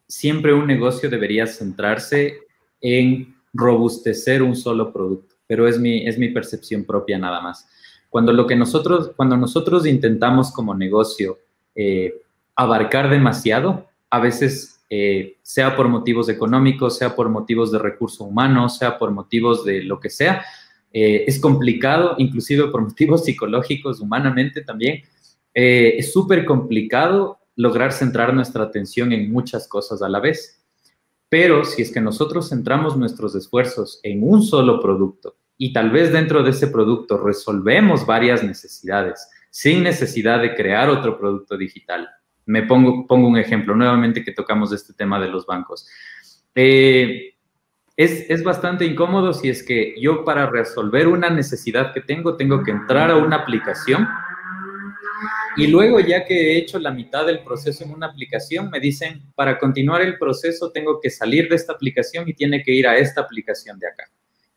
siempre 0.08 0.54
un 0.54 0.68
negocio 0.68 1.10
debería 1.10 1.48
centrarse 1.48 2.38
en 2.80 3.36
robustecer 3.54 4.44
un 4.44 4.56
solo 4.56 4.94
producto, 4.94 5.34
pero 5.48 5.68
es 5.68 5.80
mi, 5.80 6.08
es 6.08 6.20
mi 6.20 6.30
percepción 6.30 6.84
propia 6.86 7.18
nada 7.18 7.42
más. 7.42 7.68
Cuando, 8.12 8.32
lo 8.34 8.46
que 8.46 8.56
nosotros, 8.56 9.14
cuando 9.16 9.36
nosotros 9.36 9.88
intentamos 9.88 10.52
como 10.52 10.76
negocio 10.76 11.40
eh, 11.74 12.22
abarcar 12.56 13.10
demasiado, 13.10 13.90
a 14.12 14.20
veces 14.20 14.79
eh, 14.90 15.38
sea 15.44 15.76
por 15.76 15.88
motivos 15.88 16.30
económicos, 16.30 16.98
sea 16.98 17.16
por 17.16 17.30
motivos 17.30 17.72
de 17.72 17.80
recursos 17.80 18.22
humanos, 18.22 18.78
sea 18.78 18.98
por 18.98 19.12
motivos 19.12 19.64
de 19.64 19.84
lo 19.84 20.00
que 20.00 20.10
sea. 20.10 20.44
Eh, 20.92 21.26
es 21.28 21.40
complicado, 21.40 22.16
inclusive 22.18 22.68
por 22.68 22.82
motivos 22.90 23.26
psicológicos, 23.26 24.00
humanamente 24.00 24.62
también. 24.62 25.04
Eh, 25.54 25.96
es 25.98 26.12
súper 26.12 26.46
complicado 26.46 27.40
lograr 27.56 27.92
centrar 27.92 28.34
nuestra 28.34 28.64
atención 28.64 29.12
en 29.12 29.32
muchas 29.32 29.68
cosas 29.68 30.02
a 30.02 30.10
la 30.10 30.20
vez. 30.20 30.66
Pero 31.28 31.64
si 31.64 31.84
es 31.84 31.92
que 31.92 32.02
nosotros 32.02 32.50
centramos 32.50 32.98
nuestros 32.98 33.36
esfuerzos 33.36 34.00
en 34.02 34.24
un 34.24 34.42
solo 34.42 34.82
producto 34.82 35.36
y 35.58 35.74
tal 35.74 35.92
vez 35.92 36.12
dentro 36.12 36.42
de 36.42 36.52
ese 36.52 36.68
producto 36.68 37.18
resolvemos 37.18 38.06
varias 38.06 38.44
necesidades 38.44 39.30
sin 39.52 39.84
necesidad 39.84 40.42
de 40.42 40.56
crear 40.56 40.90
otro 40.90 41.18
producto 41.18 41.58
digital, 41.58 42.08
me 42.50 42.64
pongo, 42.64 43.06
pongo 43.06 43.28
un 43.28 43.38
ejemplo, 43.38 43.76
nuevamente 43.76 44.24
que 44.24 44.32
tocamos 44.32 44.74
este 44.74 44.94
tema 44.94 45.20
de 45.20 45.28
los 45.28 45.46
bancos. 45.46 45.88
Eh, 46.56 47.36
es, 47.96 48.28
es, 48.28 48.44
bastante 48.44 48.86
incómodo 48.86 49.34
si 49.34 49.50
es 49.50 49.62
que 49.62 49.94
yo 50.02 50.26
para 50.26 50.50
resolver 50.50 51.08
una 51.08 51.30
necesidad 51.30 51.94
que 51.94 52.02
tengo, 52.02 52.38
tengo 52.38 52.64
que 52.64 52.72
entrar 52.72 53.12
a 53.12 53.18
una 53.18 53.36
aplicación 53.36 54.08
y 55.58 55.68
luego 55.68 56.00
ya 56.00 56.26
que 56.26 56.54
he 56.54 56.58
hecho 56.58 56.80
la 56.80 56.90
mitad 56.90 57.28
del 57.28 57.44
proceso 57.44 57.84
en 57.84 57.92
una 57.92 58.08
aplicación, 58.08 58.72
me 58.72 58.80
dicen, 58.80 59.22
para 59.36 59.60
continuar 59.60 60.02
el 60.02 60.18
proceso 60.18 60.72
tengo 60.72 61.00
que 61.00 61.12
salir 61.12 61.50
de 61.50 61.56
esta 61.56 61.74
aplicación 61.74 62.28
y 62.28 62.34
tiene 62.34 62.64
que 62.64 62.72
ir 62.72 62.88
a 62.88 62.98
esta 62.98 63.22
aplicación 63.22 63.78
de 63.78 63.90
acá. 63.90 64.06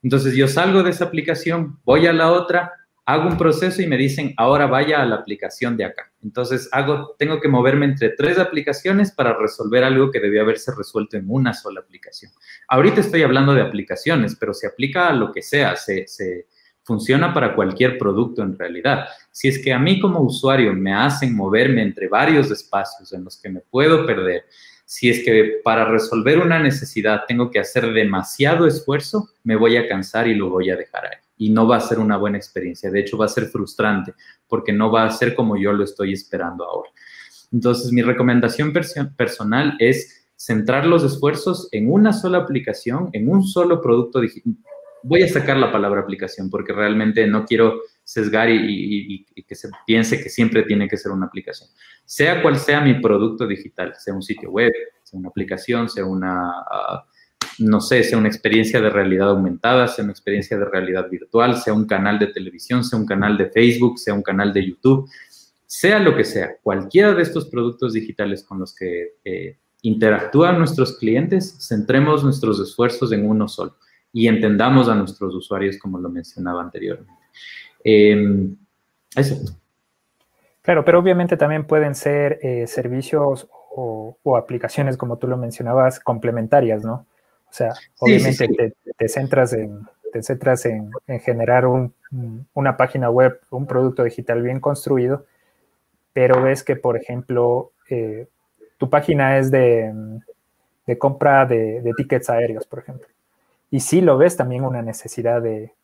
Entonces 0.03 0.35
yo 0.35 0.49
salgo 0.49 0.83
de 0.83 0.91
esa 0.91 1.05
aplicación, 1.05 1.79
voy 1.85 2.07
a 2.07 2.13
la 2.15 2.33
otra, 2.33 2.73
hago 3.05 3.29
un 3.29 3.37
proceso 3.37 3.83
y 3.83 3.87
me 3.87 3.97
dicen, 3.97 4.33
ahora 4.37 4.67
vaya 4.67 5.03
a 5.03 5.07
la 5.07 5.17
aplicación 5.17 5.77
de 5.77 5.85
acá. 5.85 6.13
Entonces, 6.23 6.69
hago, 6.73 7.17
tengo 7.19 7.41
que 7.41 7.49
moverme 7.49 7.87
entre 7.87 8.11
tres 8.11 8.39
aplicaciones 8.39 9.11
para 9.11 9.37
resolver 9.37 9.83
algo 9.83 10.11
que 10.11 10.21
debía 10.21 10.43
haberse 10.43 10.73
resuelto 10.77 11.17
en 11.17 11.25
una 11.29 11.53
sola 11.53 11.81
aplicación. 11.81 12.31
Ahorita 12.69 13.01
estoy 13.01 13.23
hablando 13.23 13.55
de 13.55 13.63
aplicaciones, 13.63 14.37
pero 14.37 14.55
se 14.55 14.69
aplica 14.69 15.09
a 15.09 15.13
lo 15.13 15.33
que 15.33 15.43
sea, 15.43 15.75
se, 15.75 16.07
se 16.07 16.47
funciona 16.85 17.35
para 17.35 17.57
cualquier 17.57 17.99
producto 17.99 18.43
en 18.43 18.57
realidad. 18.57 19.07
Si 19.33 19.49
es 19.49 19.59
que 19.59 19.73
a 19.73 19.79
mí 19.79 20.01
como 20.01 20.21
usuario 20.21 20.73
me 20.73 20.95
hacen 20.95 21.35
moverme 21.35 21.83
entre 21.83 22.09
varios 22.09 22.51
espacios 22.51 23.13
en 23.13 23.25
los 23.25 23.41
que 23.41 23.51
me 23.51 23.61
puedo 23.61 24.07
perder, 24.07 24.45
si 24.85 25.09
es 25.11 25.25
que 25.25 25.61
para 25.65 25.87
resolver 25.87 26.39
una 26.39 26.59
necesidad 26.59 27.23
tengo 27.27 27.51
que 27.51 27.59
hacer 27.59 27.93
demasiado 27.93 28.67
esfuerzo, 28.67 29.31
me 29.43 29.57
voy 29.57 29.77
a 29.77 29.89
cansar 29.89 30.29
y 30.29 30.35
lo 30.35 30.51
voy 30.51 30.71
a 30.71 30.77
dejar 30.77 31.07
ahí 31.07 31.17
y 31.43 31.51
no 31.51 31.67
va 31.67 31.77
a 31.79 31.81
ser 31.81 31.99
una 31.99 32.17
buena 32.17 32.39
experiencia. 32.39 32.89
De 32.89 33.01
hecho, 33.01 33.19
va 33.19 33.25
a 33.25 33.29
ser 33.29 33.47
frustrante 33.47 34.15
porque 34.47 34.73
no 34.73 34.93
va 34.93 35.05
a 35.05 35.11
ser 35.11 35.35
como 35.35 35.57
yo 35.57 35.73
lo 35.73 35.83
estoy 35.83 36.13
esperando 36.13 36.65
ahora. 36.65 36.89
Entonces, 37.51 37.91
mi 37.91 38.01
recomendación 38.01 38.73
personal 39.17 39.75
es 39.81 40.29
centrar 40.37 40.87
los 40.87 41.03
esfuerzos 41.03 41.69
en 41.73 41.91
una 41.91 42.13
sola 42.13 42.39
aplicación, 42.39 43.11
en 43.13 43.29
un 43.29 43.43
solo 43.43 43.81
producto 43.81 44.21
digital. 44.21 44.55
Voy 45.03 45.23
a 45.23 45.29
sacar 45.29 45.57
la 45.57 45.73
palabra 45.73 46.03
aplicación 46.03 46.49
porque 46.49 46.73
realmente 46.73 47.27
no 47.27 47.45
quiero 47.45 47.81
sesgar 48.05 48.49
y, 48.49 49.27
que 49.45 49.55
se 49.57 49.69
piense 49.85 50.23
que 50.23 50.29
siempre 50.29 50.63
tiene 50.63 50.89
que 50.89 50.97
ser 50.97 51.11
una 51.11 51.27
aplicación. 51.27 51.69
Sea 52.05 52.41
cual 52.41 52.57
sea 52.57 52.81
mi 52.81 53.01
producto 53.01 53.49
digital, 53.49 53.95
sea 53.99 54.15
un 54.15 54.23
sitio 54.23 54.49
web, 54.49 54.73
sea 55.03 55.19
una 55.19 55.29
aplicación, 55.29 55.89
sea 55.89 56.05
una, 56.05 56.53
ah, 56.71 57.05
no 57.59 57.81
sé, 57.81 58.03
sea 58.05 58.19
una 58.19 58.29
experiencia 58.29 58.81
de 58.81 58.91
realidad 58.91 59.31
aumentada, 59.31 59.89
sea 59.89 60.05
una 60.05 60.13
experiencia 60.13 60.59
de 60.59 60.65
realidad 60.65 61.09
virtual, 61.11 61.57
sea 61.57 61.73
un 61.73 61.87
canal 61.87 62.19
de 62.19 62.29
televisión, 62.29 62.85
sea 62.85 62.99
un 62.99 63.07
canal 63.07 63.37
de 63.37 63.51
Facebook, 63.51 63.99
sea 63.99 64.15
un 64.15 64.23
canal 64.23 64.53
de 64.53 64.67
YouTube, 64.67 65.09
sea 65.67 65.99
lo 65.99 66.17
que 66.17 66.25
sea, 66.25 66.57
cualquiera 66.63 67.15
de 67.15 67.23
estos 67.23 67.47
productos 67.47 67.93
digitales 67.93 68.45
con 68.45 68.59
los 68.59 68.75
que 68.75 69.17
eh, 69.25 69.59
interactúan 69.83 70.59
nuestros 70.59 70.99
clientes, 70.99 71.57
centremos 71.67 72.23
nuestros 72.23 72.61
esfuerzos 72.61 73.13
en 73.13 73.29
uno 73.29 73.49
solo 73.49 73.77
y 74.13 74.29
entendamos 74.29 74.89
a 74.89 74.95
nuestros 74.95 75.35
usuarios 75.35 75.79
como 75.79 75.99
lo 75.99 76.09
mencionaba 76.09 76.63
anteriormente. 76.63 77.13
Em, 77.83 78.57
eso. 79.17 79.37
Claro, 80.63 80.85
pero 80.85 81.01
obviamente 81.01 81.37
también 81.37 81.67
pueden 81.67 81.95
ser 81.95 82.39
eh, 82.43 82.67
servicios 82.67 83.49
o, 83.75 84.37
aplicaciones, 84.37 84.97
como 84.97 85.17
tú 85.17 85.27
lo 85.27 85.37
mencionabas, 85.37 85.99
complementarias, 85.99 86.85
¿no? 86.85 87.07
O 87.53 87.55
sea, 87.55 87.75
obviamente 87.99 88.73
Te, 88.97 89.09
centras 89.09 89.53
en, 89.53 89.87
te 90.11 90.23
centras 90.23 90.65
en, 90.65 90.91
generar 91.21 91.67
una 91.67 92.77
página 92.79 93.11
web, 93.11 93.41
un 93.51 93.67
producto 93.67 94.05
digital 94.05 94.41
bien 94.41 94.59
construido, 94.59 95.27
pero 96.15 96.41
ves 96.41 96.63
que, 96.63 96.77
por 96.77 96.97
ejemplo, 96.97 97.73
eh, 97.91 98.27
tu 98.79 98.89
página 98.89 99.37
es 99.39 99.51
de, 99.51 99.93
compra 100.99 101.45
de, 101.45 101.93
tickets 101.95 102.31
aéreos, 102.31 102.67
por 102.67 102.79
ejemplo. 102.79 103.07
Y 103.71 103.81
sí 103.81 104.01
lo 104.01 104.17
ves 104.17 104.39
también 104.39 104.65
una 104.65 104.81
necesidad 104.81 105.43
de, 105.43 105.75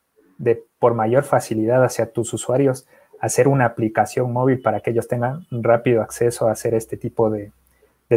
por 0.78 0.94
mayor 0.94 1.24
facilidad 1.24 1.84
hacia 1.84 2.12
tus 2.12 2.32
usuarios, 2.32 2.86
hacer 3.20 3.46
una 3.46 3.66
aplicación 3.66 4.32
móvil 4.32 4.62
para 4.62 4.80
que 4.80 4.90
ellos 4.90 5.06
tengan 5.06 5.46
rápido 5.50 6.00
acceso 6.00 6.48
a 6.48 6.52
hacer 6.52 6.72
este 6.72 6.96
tipo 6.96 7.28
de, 7.28 7.52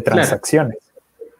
transacciones. 0.03 0.77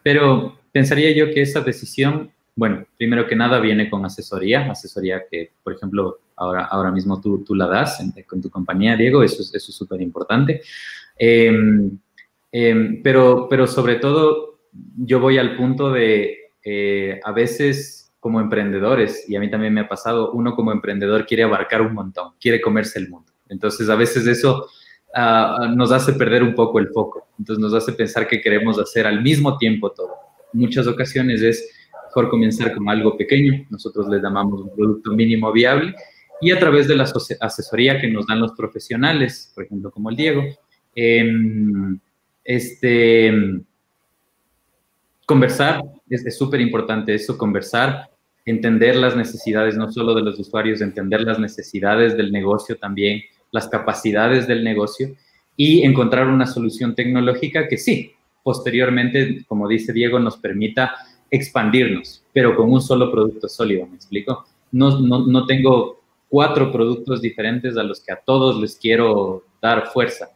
Pero 0.02 0.61
pensaría 0.72 1.14
yo 1.14 1.32
que 1.32 1.42
esa 1.42 1.60
decisión, 1.60 2.30
bueno, 2.56 2.84
primero 2.96 3.26
que 3.26 3.36
nada 3.36 3.60
viene 3.60 3.88
con 3.88 4.04
asesoría, 4.04 4.70
asesoría 4.70 5.22
que, 5.30 5.52
por 5.62 5.74
ejemplo, 5.74 6.18
ahora, 6.36 6.64
ahora 6.64 6.90
mismo 6.90 7.20
tú, 7.20 7.44
tú 7.44 7.54
la 7.54 7.66
das 7.66 8.02
con 8.26 8.40
tu 8.40 8.50
compañía, 8.50 8.96
Diego, 8.96 9.22
eso, 9.22 9.42
eso 9.42 9.56
es 9.56 9.74
súper 9.74 10.00
importante. 10.00 10.62
Em, 11.16 11.98
em, 12.50 13.02
pero, 13.02 13.46
pero 13.48 13.66
sobre 13.66 13.96
todo, 13.96 14.58
yo 14.96 15.20
voy 15.20 15.38
al 15.38 15.56
punto 15.56 15.90
de, 15.92 16.50
eh, 16.64 17.20
a 17.22 17.32
veces 17.32 18.12
como 18.20 18.40
emprendedores, 18.40 19.28
y 19.28 19.34
a 19.34 19.40
mí 19.40 19.50
también 19.50 19.74
me 19.74 19.80
ha 19.80 19.88
pasado, 19.88 20.30
uno 20.32 20.54
como 20.54 20.70
emprendedor 20.70 21.26
quiere 21.26 21.42
abarcar 21.42 21.82
un 21.82 21.92
montón, 21.92 22.34
quiere 22.40 22.60
comerse 22.60 23.00
el 23.00 23.08
mundo. 23.08 23.32
Entonces, 23.48 23.88
a 23.88 23.96
veces 23.96 24.26
eso 24.26 24.68
ah, 25.14 25.68
nos 25.74 25.90
hace 25.90 26.12
perder 26.12 26.42
un 26.42 26.54
poco 26.54 26.78
el 26.78 26.88
foco. 26.88 27.26
Entonces, 27.38 27.60
nos 27.60 27.74
hace 27.74 27.92
pensar 27.92 28.28
que 28.28 28.40
queremos 28.40 28.78
hacer 28.78 29.06
al 29.08 29.22
mismo 29.22 29.58
tiempo 29.58 29.90
todo. 29.90 30.14
Muchas 30.52 30.86
ocasiones 30.86 31.42
es 31.42 31.70
mejor 32.06 32.28
comenzar 32.28 32.74
con 32.74 32.88
algo 32.88 33.16
pequeño. 33.16 33.64
Nosotros 33.70 34.08
le 34.08 34.20
llamamos 34.20 34.60
un 34.60 34.74
producto 34.74 35.12
mínimo 35.12 35.50
viable 35.52 35.94
y 36.40 36.50
a 36.50 36.58
través 36.58 36.88
de 36.88 36.96
la 36.96 37.04
asesoría 37.40 38.00
que 38.00 38.08
nos 38.08 38.26
dan 38.26 38.40
los 38.40 38.52
profesionales, 38.52 39.52
por 39.54 39.64
ejemplo, 39.64 39.90
como 39.90 40.10
el 40.10 40.16
Diego, 40.16 40.42
em, 40.94 41.98
este, 42.44 43.32
conversar, 45.24 45.82
es 46.10 46.36
súper 46.36 46.60
importante 46.60 47.14
eso, 47.14 47.38
conversar, 47.38 48.10
entender 48.44 48.96
las 48.96 49.16
necesidades 49.16 49.76
no 49.76 49.90
solo 49.90 50.14
de 50.14 50.22
los 50.22 50.38
usuarios, 50.38 50.80
entender 50.80 51.22
las 51.22 51.38
necesidades 51.38 52.16
del 52.16 52.32
negocio 52.32 52.76
también, 52.76 53.22
las 53.52 53.68
capacidades 53.68 54.46
del 54.46 54.64
negocio 54.64 55.14
y 55.56 55.82
encontrar 55.82 56.26
una 56.26 56.46
solución 56.46 56.94
tecnológica 56.94 57.68
que 57.68 57.78
sí, 57.78 58.12
posteriormente, 58.42 59.44
como 59.46 59.68
dice 59.68 59.92
Diego, 59.92 60.18
nos 60.18 60.36
permita 60.36 60.94
expandirnos, 61.30 62.24
pero 62.32 62.54
con 62.56 62.70
un 62.70 62.82
solo 62.82 63.10
producto 63.10 63.48
sólido, 63.48 63.86
¿me 63.86 63.96
explico? 63.96 64.46
No, 64.70 65.00
no, 65.00 65.26
no 65.26 65.46
tengo 65.46 66.02
cuatro 66.28 66.72
productos 66.72 67.20
diferentes 67.20 67.76
a 67.76 67.82
los 67.82 68.00
que 68.00 68.12
a 68.12 68.16
todos 68.16 68.60
les 68.60 68.76
quiero 68.76 69.44
dar 69.60 69.88
fuerza. 69.88 70.30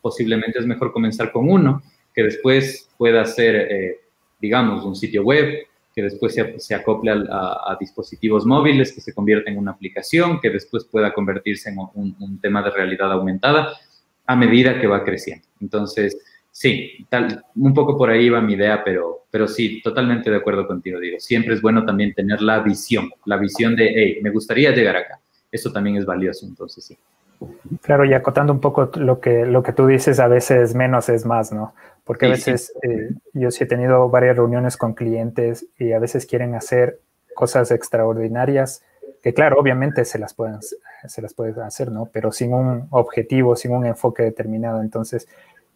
Posiblemente 0.00 0.58
es 0.58 0.66
mejor 0.66 0.92
comenzar 0.92 1.30
con 1.32 1.48
uno, 1.48 1.82
que 2.14 2.24
después 2.24 2.90
pueda 2.98 3.24
ser, 3.24 3.54
eh, 3.54 4.00
digamos, 4.40 4.84
un 4.84 4.96
sitio 4.96 5.22
web, 5.22 5.68
que 5.94 6.02
después 6.02 6.34
se, 6.58 6.74
acople 6.74 7.10
a, 7.10 7.76
dispositivos 7.78 8.46
móviles, 8.46 8.92
que 8.92 9.00
se 9.00 9.12
convierta 9.12 9.50
en 9.50 9.58
una 9.58 9.72
aplicación, 9.72 10.40
que 10.40 10.50
después 10.50 10.84
pueda 10.84 11.12
convertirse 11.12 11.70
en 11.70 11.78
un, 11.94 12.40
tema 12.40 12.62
de 12.62 12.70
realidad 12.70 13.12
aumentada 13.12 13.76
a 14.26 14.36
medida 14.36 14.80
que 14.80 14.86
va 14.86 15.04
creciendo. 15.04 15.46
Entonces, 15.60 16.16
sí, 16.58 17.06
tal, 17.08 17.44
un 17.54 17.72
poco 17.72 17.96
por 17.96 18.10
ahí 18.10 18.28
va 18.28 18.40
mi 18.40 18.54
idea, 18.54 18.82
pero, 18.82 19.26
pero 19.30 19.46
sí, 19.46 19.80
totalmente 19.80 20.28
de 20.28 20.38
acuerdo 20.38 20.66
contigo, 20.66 20.98
digo. 20.98 21.20
Siempre 21.20 21.54
es 21.54 21.62
bueno 21.62 21.86
también 21.86 22.12
tener 22.14 22.42
la 22.42 22.58
visión, 22.58 23.10
la 23.26 23.36
visión 23.36 23.76
de, 23.76 23.92
hey, 23.94 24.18
me 24.22 24.30
gustaría 24.30 24.72
llegar 24.72 24.96
acá. 24.96 25.20
Eso 25.52 25.70
también 25.72 25.96
es 25.96 26.04
valioso, 26.04 26.46
entonces 26.46 26.84
sí. 26.84 26.98
Claro, 27.80 28.04
y 28.04 28.12
acotando 28.12 28.52
un 28.52 28.58
poco 28.60 28.90
lo 28.96 29.20
que, 29.20 29.46
lo 29.46 29.62
que 29.62 29.72
tú 29.72 29.86
dices, 29.86 30.18
a 30.18 30.26
veces 30.26 30.74
menos 30.74 31.08
es 31.08 31.24
más, 31.24 31.52
¿no? 31.52 31.74
Porque 32.02 32.26
a 32.26 32.30
veces 32.30 32.72
eh, 32.82 33.10
yo 33.34 33.52
sí 33.52 33.62
he 33.62 33.66
tenido 33.68 34.08
varias 34.08 34.36
reuniones 34.36 34.76
con 34.76 34.94
clientes 34.94 35.64
y 35.78 35.92
a 35.92 36.00
veces 36.00 36.26
quieren 36.26 36.56
hacer 36.56 36.98
cosas 37.36 37.70
extraordinarias 37.70 38.82
que 39.22 39.32
claro, 39.32 39.60
obviamente 39.60 40.04
se 40.04 40.18
las 40.18 40.34
pueden, 40.34 40.58
se 40.62 41.22
las 41.22 41.34
pueden 41.34 41.60
hacer, 41.60 41.90
¿no? 41.90 42.06
Pero 42.12 42.32
sin 42.32 42.52
un 42.52 42.88
objetivo, 42.90 43.56
sin 43.56 43.72
un 43.72 43.86
enfoque 43.86 44.22
determinado. 44.22 44.80
Entonces, 44.80 45.28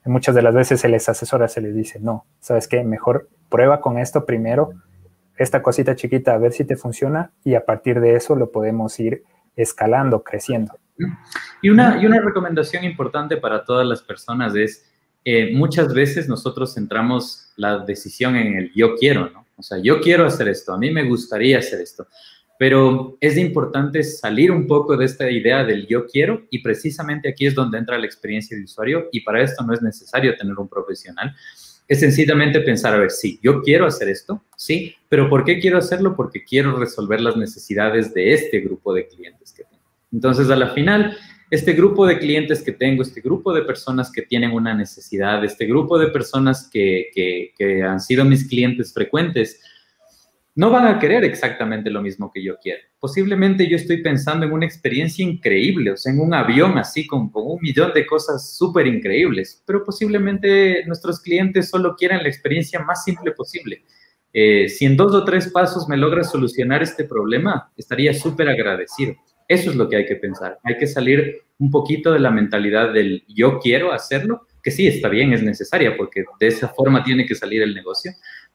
muchas 0.04 0.34
de 0.34 0.42
las 0.42 0.54
veces 0.54 0.80
se 0.80 0.88
les 0.88 1.08
asesora, 1.08 1.48
se 1.48 1.60
les 1.60 1.74
dice, 1.74 2.00
no, 2.00 2.26
¿sabes 2.40 2.68
qué? 2.68 2.82
Mejor 2.82 3.28
prueba 3.48 3.80
con 3.80 3.98
esto 3.98 4.24
primero, 4.24 4.72
esta 5.36 5.62
cosita 5.62 5.96
chiquita, 5.96 6.34
a 6.34 6.38
ver 6.38 6.52
si 6.52 6.64
te 6.64 6.76
funciona 6.76 7.30
y 7.44 7.54
a 7.54 7.64
partir 7.64 8.00
de 8.00 8.16
eso 8.16 8.36
lo 8.36 8.50
podemos 8.50 8.98
ir 9.00 9.24
escalando, 9.56 10.22
creciendo. 10.22 10.74
Y 11.60 11.70
una, 11.70 12.00
y 12.00 12.06
una 12.06 12.20
recomendación 12.20 12.84
importante 12.84 13.36
para 13.36 13.64
todas 13.64 13.86
las 13.86 14.02
personas 14.02 14.54
es, 14.54 14.88
eh, 15.24 15.54
muchas 15.54 15.94
veces 15.94 16.28
nosotros 16.28 16.74
centramos 16.74 17.52
la 17.56 17.78
decisión 17.78 18.36
en 18.36 18.56
el 18.56 18.72
yo 18.74 18.96
quiero, 18.96 19.30
¿no? 19.30 19.46
O 19.56 19.62
sea, 19.62 19.78
yo 19.78 20.00
quiero 20.00 20.26
hacer 20.26 20.48
esto, 20.48 20.72
a 20.72 20.78
mí 20.78 20.90
me 20.90 21.04
gustaría 21.04 21.58
hacer 21.58 21.80
esto, 21.80 22.06
pero 22.62 23.18
es 23.20 23.36
importante 23.38 24.04
salir 24.04 24.52
un 24.52 24.68
poco 24.68 24.96
de 24.96 25.04
esta 25.04 25.28
idea 25.28 25.64
del 25.64 25.84
yo 25.88 26.06
quiero 26.06 26.42
y 26.48 26.60
precisamente 26.60 27.28
aquí 27.28 27.46
es 27.46 27.56
donde 27.56 27.76
entra 27.76 27.98
la 27.98 28.06
experiencia 28.06 28.56
de 28.56 28.62
usuario 28.62 29.08
y 29.10 29.22
para 29.22 29.42
esto 29.42 29.64
no 29.64 29.74
es 29.74 29.82
necesario 29.82 30.36
tener 30.36 30.54
un 30.56 30.68
profesional. 30.68 31.34
Es 31.88 31.98
sencillamente 31.98 32.60
pensar, 32.60 32.94
a 32.94 32.98
ver, 32.98 33.10
sí, 33.10 33.40
yo 33.42 33.62
quiero 33.62 33.84
hacer 33.84 34.08
esto, 34.08 34.44
sí, 34.56 34.94
pero 35.08 35.28
¿por 35.28 35.42
qué 35.42 35.58
quiero 35.58 35.76
hacerlo? 35.76 36.14
Porque 36.14 36.44
quiero 36.44 36.78
resolver 36.78 37.20
las 37.20 37.36
necesidades 37.36 38.14
de 38.14 38.32
este 38.32 38.60
grupo 38.60 38.94
de 38.94 39.08
clientes 39.08 39.52
que 39.52 39.64
tengo. 39.64 39.82
Entonces, 40.12 40.48
a 40.48 40.54
la 40.54 40.68
final, 40.68 41.16
este 41.50 41.72
grupo 41.72 42.06
de 42.06 42.20
clientes 42.20 42.62
que 42.62 42.70
tengo, 42.70 43.02
este 43.02 43.22
grupo 43.22 43.52
de 43.52 43.62
personas 43.62 44.12
que 44.12 44.22
tienen 44.22 44.52
una 44.52 44.72
necesidad, 44.72 45.44
este 45.44 45.66
grupo 45.66 45.98
de 45.98 46.12
personas 46.12 46.70
que, 46.72 47.10
que, 47.12 47.82
han 47.82 47.98
sido 47.98 48.24
mis 48.24 48.46
clientes 48.48 48.92
frecuentes, 48.92 49.60
no 50.54 50.70
van 50.70 50.86
a 50.86 50.98
querer 50.98 51.24
exactamente 51.24 51.90
lo 51.90 52.02
mismo 52.02 52.30
que 52.30 52.42
yo 52.42 52.56
quiero. 52.58 52.82
Posiblemente 52.98 53.68
yo 53.68 53.76
estoy 53.76 54.02
pensando 54.02 54.44
en 54.44 54.52
una 54.52 54.66
experiencia 54.66 55.24
increíble, 55.24 55.92
o 55.92 55.96
sea, 55.96 56.12
en 56.12 56.20
un 56.20 56.34
avión 56.34 56.76
así 56.76 57.06
con, 57.06 57.30
un 57.32 57.58
millón 57.62 57.92
de 57.94 58.06
cosas 58.06 58.56
súper 58.56 58.86
increíbles, 58.86 59.62
pero 59.66 59.82
posiblemente 59.82 60.84
nuestros 60.86 61.20
clientes 61.20 61.70
solo 61.70 61.96
quieran 61.96 62.22
la 62.22 62.28
experiencia 62.28 62.80
más 62.80 63.02
simple 63.04 63.32
posible. 63.32 63.82
Eh, 64.34 64.68
si 64.68 64.84
en 64.84 64.96
dos 64.96 65.14
o 65.14 65.24
tres 65.24 65.48
pasos 65.48 65.88
me 65.88 65.96
logra 65.96 66.22
solucionar 66.22 66.82
este 66.82 67.04
problema, 67.04 67.70
estaría 67.76 68.12
súper 68.14 68.48
agradecido. 68.48 69.14
Eso 69.48 69.70
es 69.70 69.76
lo 69.76 69.88
que 69.88 69.96
hay 69.96 70.06
que 70.06 70.16
pensar. 70.16 70.58
Hay 70.64 70.78
que 70.78 70.86
salir 70.86 71.42
un 71.58 71.70
poquito 71.70 72.12
de 72.12 72.20
la 72.20 72.30
mentalidad 72.30 72.92
del 72.92 73.24
yo 73.28 73.58
quiero 73.58 73.92
hacerlo, 73.92 74.46
que 74.62 74.70
sí 74.70 74.86
está 74.86 75.08
bien, 75.08 75.32
es 75.32 75.42
necesaria, 75.42 75.96
porque 75.96 76.24
de 76.38 76.46
esa 76.46 76.68
forma 76.68 77.02
tiene 77.02 77.26
que 77.26 77.34
salir 77.34 77.62
el 77.62 77.74
negocio, 77.74 78.12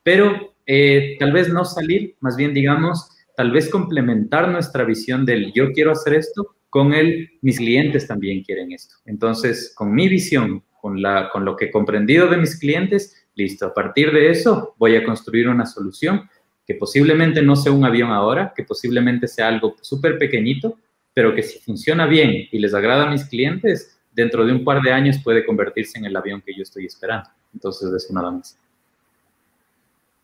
pero 0.08 0.54
eh, 0.64 1.16
tal 1.18 1.32
vez 1.32 1.52
no 1.52 1.66
salir, 1.66 2.16
más 2.20 2.34
bien 2.34 2.54
digamos, 2.54 3.10
tal 3.36 3.50
vez 3.50 3.68
complementar 3.68 4.48
nuestra 4.48 4.84
visión 4.84 5.26
del 5.26 5.52
yo 5.52 5.70
quiero 5.72 5.92
hacer 5.92 6.14
esto 6.14 6.56
con 6.70 6.94
el 6.94 7.32
mis 7.42 7.58
clientes 7.58 8.06
también 8.06 8.42
quieren 8.42 8.72
esto. 8.72 8.94
Entonces, 9.04 9.74
con 9.76 9.94
mi 9.94 10.08
visión, 10.08 10.64
con, 10.80 11.02
la, 11.02 11.28
con 11.28 11.44
lo 11.44 11.56
que 11.56 11.66
he 11.66 11.70
comprendido 11.70 12.26
de 12.26 12.38
mis 12.38 12.58
clientes, 12.58 13.28
listo, 13.34 13.66
a 13.66 13.74
partir 13.74 14.10
de 14.10 14.30
eso 14.30 14.74
voy 14.78 14.96
a 14.96 15.04
construir 15.04 15.46
una 15.46 15.66
solución 15.66 16.22
que 16.66 16.76
posiblemente 16.76 17.42
no 17.42 17.54
sea 17.54 17.72
un 17.72 17.84
avión 17.84 18.10
ahora, 18.10 18.54
que 18.56 18.64
posiblemente 18.64 19.28
sea 19.28 19.48
algo 19.48 19.76
súper 19.82 20.16
pequeñito, 20.16 20.78
pero 21.12 21.34
que 21.34 21.42
si 21.42 21.58
funciona 21.58 22.06
bien 22.06 22.48
y 22.50 22.58
les 22.58 22.72
agrada 22.72 23.06
a 23.06 23.10
mis 23.10 23.26
clientes, 23.26 24.00
dentro 24.10 24.46
de 24.46 24.52
un 24.52 24.64
par 24.64 24.80
de 24.80 24.90
años 24.90 25.18
puede 25.22 25.44
convertirse 25.44 25.98
en 25.98 26.06
el 26.06 26.16
avión 26.16 26.40
que 26.40 26.54
yo 26.56 26.62
estoy 26.62 26.86
esperando. 26.86 27.28
Entonces, 27.52 27.92
eso 27.92 28.14
nada 28.14 28.30
más. 28.30 28.58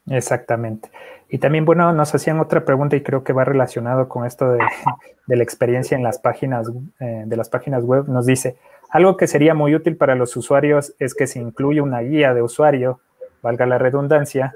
Exactamente. 0.07 0.91
Y 1.29 1.39
también, 1.39 1.65
bueno, 1.65 1.93
nos 1.93 2.15
hacían 2.15 2.39
otra 2.39 2.65
pregunta 2.65 2.97
y 2.97 3.03
creo 3.03 3.25
que 3.25 3.33
va 3.33 3.45
relacionado 3.45 4.09
con 4.09 4.27
esto 4.27 4.53
de, 5.27 5.37
la 5.37 5.43
experiencia 5.43 5.97
en 5.97 6.03
las 6.03 6.19
páginas, 6.19 6.71
eh, 7.01 7.25
de 7.27 7.37
las 7.37 7.49
páginas 7.49 7.85
web. 7.85 8.09
Nos 8.09 8.27
dice, 8.27 8.57
algo 8.91 9.17
que 9.17 9.27
sería 9.27 9.55
muy 9.55 9.75
útil 9.75 9.97
para 9.97 10.15
los 10.15 10.37
usuarios 10.37 10.95
es 10.99 11.15
que 11.15 11.27
se 11.27 11.41
incluya 11.41 11.83
una 11.83 12.01
guía 12.01 12.35
de 12.35 12.43
usuario, 12.43 13.01
valga 13.43 13.67
la 13.67 13.79
redundancia, 13.79 14.55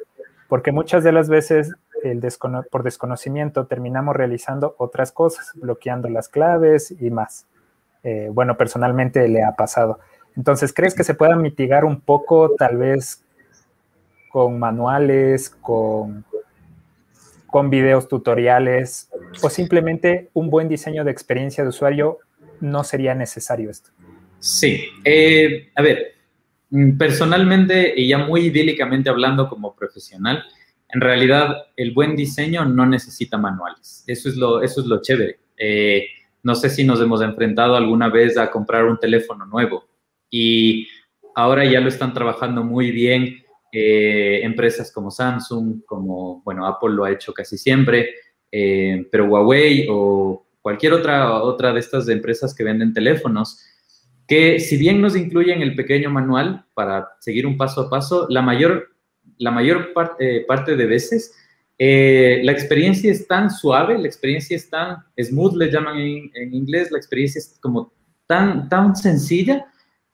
porque 0.49 0.73
muchas 0.73 1.03
de 1.05 1.13
las 1.13 1.29
veces 1.29 1.75
el 2.05 2.23
por 2.71 2.85
desconocimiento 2.85 3.67
terminamos 3.67 4.15
realizando 4.15 4.75
otras 4.79 5.11
cosas, 5.11 5.51
bloqueando 5.55 6.09
las 6.09 6.29
claves 6.29 6.95
y 7.01 7.11
más. 7.11 7.47
Eh, 8.05 8.31
bueno, 8.33 8.57
personalmente 8.57 9.27
le 9.27 9.43
ha 9.43 9.53
pasado. 9.57 9.99
Entonces, 10.37 10.73
¿crees 10.73 10.95
que 10.95 11.03
se 11.03 11.15
pueda 11.15 11.35
mitigar 11.35 11.85
un 11.85 12.01
poco, 12.01 12.55
tal 12.57 12.77
vez 12.77 13.25
con 14.31 14.59
manuales, 14.59 15.51
con, 15.51 16.25
con 17.47 17.71
videos 17.71 18.09
tutoriales, 18.09 19.11
o 19.43 19.51
simplemente 19.51 20.31
un 20.35 20.51
buen 20.51 20.69
diseño 20.69 21.05
de 21.05 21.11
experiencia 21.11 21.65
de 21.65 21.71
usuario 21.71 22.19
no 22.61 22.85
sería 22.85 23.15
necesario 23.15 23.71
esto? 23.71 23.91
Sí, 24.39 24.85
eh, 25.05 25.71
a 25.75 25.83
ver, 25.83 26.15
mm, 26.71 26.97
personalmente 26.97 27.95
y 27.97 28.09
ya 28.09 28.19
muy 28.19 28.47
idílicamente 28.47 29.11
hablando 29.11 29.49
como 29.49 29.75
profesional, 29.75 30.45
en 30.91 31.01
realidad 31.01 31.67
el 31.77 31.93
buen 31.93 32.17
diseño 32.17 32.65
no 32.65 32.87
necesita 32.87 33.37
manuales. 33.37 34.05
Eso 34.07 34.29
es 34.29 34.37
lo, 34.37 34.63
eso 34.63 34.81
es 34.81 34.87
lo 34.87 35.03
chévere. 35.03 35.39
Eh, 35.57 36.07
no 36.43 36.55
sé 36.55 36.71
si 36.71 36.85
nos 36.85 37.01
hemos 37.01 37.21
enfrentado 37.21 37.77
alguna 37.77 38.09
vez 38.09 38.39
a 38.39 38.51
comprar 38.51 38.85
un 38.87 38.99
teléfono 38.99 39.45
nuevo 39.45 39.87
y 40.31 40.89
ahora 41.35 41.65
ya 41.65 41.81
lo 41.81 41.89
están 41.89 42.15
trabajando 42.15 42.63
muy 42.63 42.91
bien 42.91 43.43
eh, 43.73 44.41
empresas 44.43 44.93
como 44.93 45.11
Samsung, 45.11 45.85
como, 45.85 46.43
bueno, 46.45 46.67
Apple 46.67 46.95
lo 46.95 47.05
ha 47.05 47.13
hecho 47.13 47.33
casi 47.33 47.59
siempre, 47.59 48.11
pero 48.51 49.27
Huawei 49.27 49.87
o 49.91 50.47
cualquier 50.63 50.95
otra, 50.95 51.43
otra 51.43 51.73
de 51.73 51.81
estas 51.81 52.09
empresas 52.09 52.55
que 52.55 52.65
venden 52.65 52.93
teléfonos, 52.93 53.63
que 54.27 54.61
si 54.61 54.77
bien 54.77 55.01
nos 55.01 55.17
incluyen 55.17 55.63
el 55.63 55.75
pequeño 55.75 56.11
manual 56.11 56.65
para 56.75 57.09
seguir 57.21 57.47
un 57.47 57.57
paso 57.57 57.83
a 57.83 57.91
paso, 57.91 58.27
la 58.29 58.43
mayor, 58.43 58.89
la 59.39 59.51
mayor 59.51 59.93
eh, 60.19 60.45
parte 60.47 60.77
de 60.77 60.87
veces 60.87 61.35
eh, 61.79 62.41
la 62.43 62.51
experiencia 62.51 63.11
es 63.11 63.29
tan 63.29 63.51
suave, 63.51 63.97
la 63.97 64.09
experiencia 64.09 64.57
es 64.57 64.69
tan 64.69 64.99
smooth, 65.17 65.55
le 65.55 65.71
llaman 65.71 65.97
en, 65.97 66.53
inglés, 66.53 66.91
la 66.91 66.99
experiencia 66.99 67.39
es 67.39 67.57
como 67.63 67.93
tan, 68.27 68.69
tan 68.69 68.97
sencilla 68.97 69.65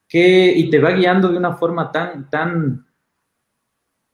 que, 0.07 0.53
y 0.55 0.69
te 0.69 0.79
va 0.79 0.91
guiando 0.91 1.29
de 1.29 1.39
una 1.39 1.57
forma 1.57 1.91
tan, 1.91 2.29
tan, 2.29 2.87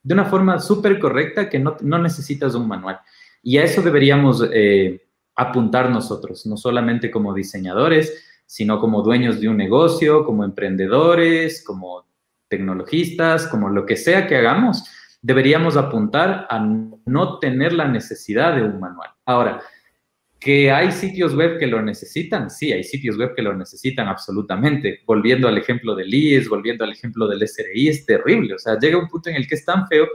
de 0.03 0.15
una 0.15 0.25
forma 0.25 0.59
súper 0.59 0.99
correcta 0.99 1.49
que 1.49 1.59
no, 1.59 1.77
no, 1.81 1.99
necesitas 1.99 2.55
un 2.55 2.69
manual. 2.69 3.01
Y 3.43 3.59
a 3.59 3.65
eso 3.65 3.83
deberíamos 3.83 4.45
eh, 4.53 5.07
apuntar 5.35 5.91
nosotros, 5.91 6.47
no 6.47 6.57
solamente 6.57 7.11
como 7.11 7.35
diseñadores, 7.35 8.25
sino 8.47 8.81
como 8.81 9.03
dueños 9.03 9.41
de 9.41 9.49
un 9.49 9.57
negocio, 9.57 10.25
como 10.25 10.45
emprendedores, 10.45 11.63
como 11.65 12.07
tecnologistas, 12.49 13.47
como 13.47 13.69
lo 13.69 13.87
que 13.87 13.97
sea 13.97 14.27
que 14.27 14.37
hagamos, 14.37 14.85
deberíamos 15.23 15.77
apuntar 15.77 16.47
a 16.51 16.59
no 16.59 17.39
tener 17.39 17.73
la 17.73 17.87
necesidad 17.87 18.57
de 18.57 18.63
un 18.63 18.81
manual. 18.81 19.11
Ahora, 19.25 19.63
que 20.41 20.73
hay 20.73 20.91
sitios 20.91 21.37
web 21.37 21.59
que 21.59 21.67
lo 21.67 21.83
necesitan, 21.83 22.49
sí, 22.49 22.73
hay 22.73 22.83
sitios 22.83 23.19
web 23.19 23.35
que 23.37 23.43
lo 23.43 23.55
necesitan 23.55 24.09
absolutamente. 24.09 25.01
Volviendo 25.07 25.47
al 25.47 25.59
ejemplo 25.59 25.95
del 25.95 26.13
IES, 26.13 26.49
volviendo 26.49 26.83
al 26.83 26.93
ejemplo 26.93 27.29
del 27.29 27.47
SRI, 27.47 27.89
es 27.89 28.07
terrible. 28.07 28.55
O 28.55 28.59
sea, 28.59 28.79
llega 28.79 28.99
un 28.99 29.09
punto 29.09 29.29
en 29.29 29.37
el 29.37 29.47
que 29.47 29.57
es 29.57 29.65
tan 29.67 29.87
feo 29.87 30.09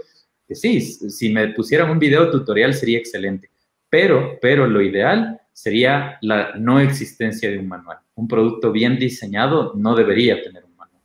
que 0.48 0.56
sí, 0.56 0.82
si 0.82 1.32
me 1.32 1.50
pusieran 1.50 1.92
un 1.92 2.00
video 2.00 2.30
tutorial 2.32 2.74
sería 2.74 2.98
excelente. 2.98 3.52
Pero, 3.90 4.38
pero 4.42 4.68
lo 4.68 4.82
ideal 4.82 5.40
sería 5.54 6.18
la 6.22 6.56
no 6.56 6.80
existencia 6.80 7.50
de 7.50 7.60
un 7.60 7.68
manual. 7.68 8.00
Un 8.16 8.28
producto 8.28 8.72
bien 8.72 8.98
diseñado 8.98 9.74
no 9.76 9.96
debería 9.96 10.42
tener 10.42 10.66
un 10.66 10.76
manual. 10.76 11.02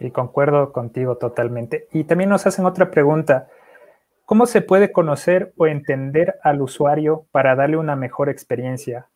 Y 0.00 0.10
concuerdo 0.10 0.72
contigo 0.72 1.16
totalmente. 1.16 1.88
Y 1.92 2.04
también 2.04 2.30
nos 2.30 2.46
hacen 2.46 2.64
otra 2.64 2.90
pregunta. 2.90 3.48
¿Cómo 4.24 4.46
se 4.46 4.62
puede 4.62 4.92
conocer 4.92 5.52
o 5.56 5.66
entender 5.66 6.36
al 6.42 6.62
usuario 6.62 7.26
para 7.32 7.54
darle 7.54 7.76
una 7.76 7.96
mejor 7.96 8.28
experiencia? 8.28 9.08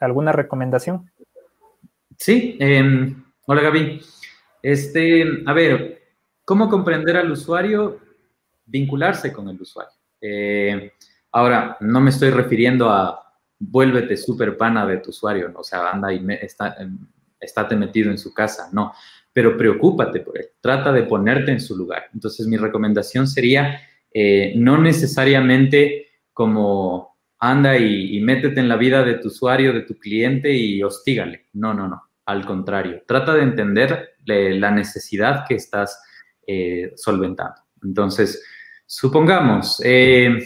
¿Alguna 0.00 0.32
recomendación? 0.32 1.10
Sí, 2.18 2.56
em, 2.60 3.24
hola 3.46 3.62
Gaby. 3.62 4.00
Este, 4.62 5.24
a 5.46 5.52
ver, 5.52 6.02
¿cómo 6.44 6.68
comprender 6.68 7.16
al 7.16 7.30
usuario? 7.30 8.00
Vincularse 8.66 9.32
con 9.32 9.48
el 9.48 9.60
usuario. 9.60 9.92
Eh, 10.20 10.92
Ahora, 11.34 11.76
no 11.80 12.00
me 12.00 12.10
estoy 12.10 12.30
refiriendo 12.30 12.88
a 12.88 13.20
vuélvete 13.58 14.16
súper 14.16 14.56
pana 14.56 14.86
de 14.86 14.98
tu 14.98 15.10
usuario, 15.10 15.50
o 15.56 15.64
sea, 15.64 15.90
anda 15.90 16.12
y 16.12 16.20
me, 16.20 16.36
está, 16.36 16.76
em, 16.78 16.96
estate 17.40 17.74
metido 17.74 18.12
en 18.12 18.18
su 18.18 18.32
casa, 18.32 18.68
no, 18.72 18.92
pero 19.32 19.56
preocúpate 19.56 20.20
por 20.20 20.38
él, 20.38 20.46
trata 20.60 20.92
de 20.92 21.02
ponerte 21.02 21.50
en 21.50 21.60
su 21.60 21.76
lugar. 21.76 22.04
Entonces, 22.14 22.46
mi 22.46 22.56
recomendación 22.56 23.26
sería 23.26 23.80
eh, 24.14 24.54
no 24.56 24.78
necesariamente 24.78 26.06
como 26.32 27.18
anda 27.38 27.76
y, 27.76 28.18
métete 28.20 28.60
en 28.60 28.68
la 28.68 28.76
vida 28.76 29.04
de 29.04 29.14
tu 29.14 29.28
usuario, 29.28 29.72
de 29.72 29.82
tu 29.82 29.98
cliente 29.98 30.52
y 30.52 30.82
hostígale. 30.82 31.46
No, 31.52 31.74
no, 31.74 31.88
no. 31.88 32.02
Al 32.24 32.46
contrario, 32.46 33.02
trata 33.06 33.34
de 33.34 33.42
entender 33.42 34.14
la 34.24 34.70
necesidad 34.70 35.44
que 35.46 35.56
estás 35.56 36.00
eh, 36.46 36.92
solventando. 36.96 37.56
Entonces, 37.82 38.42
supongamos, 38.86 39.82
eh, 39.84 40.38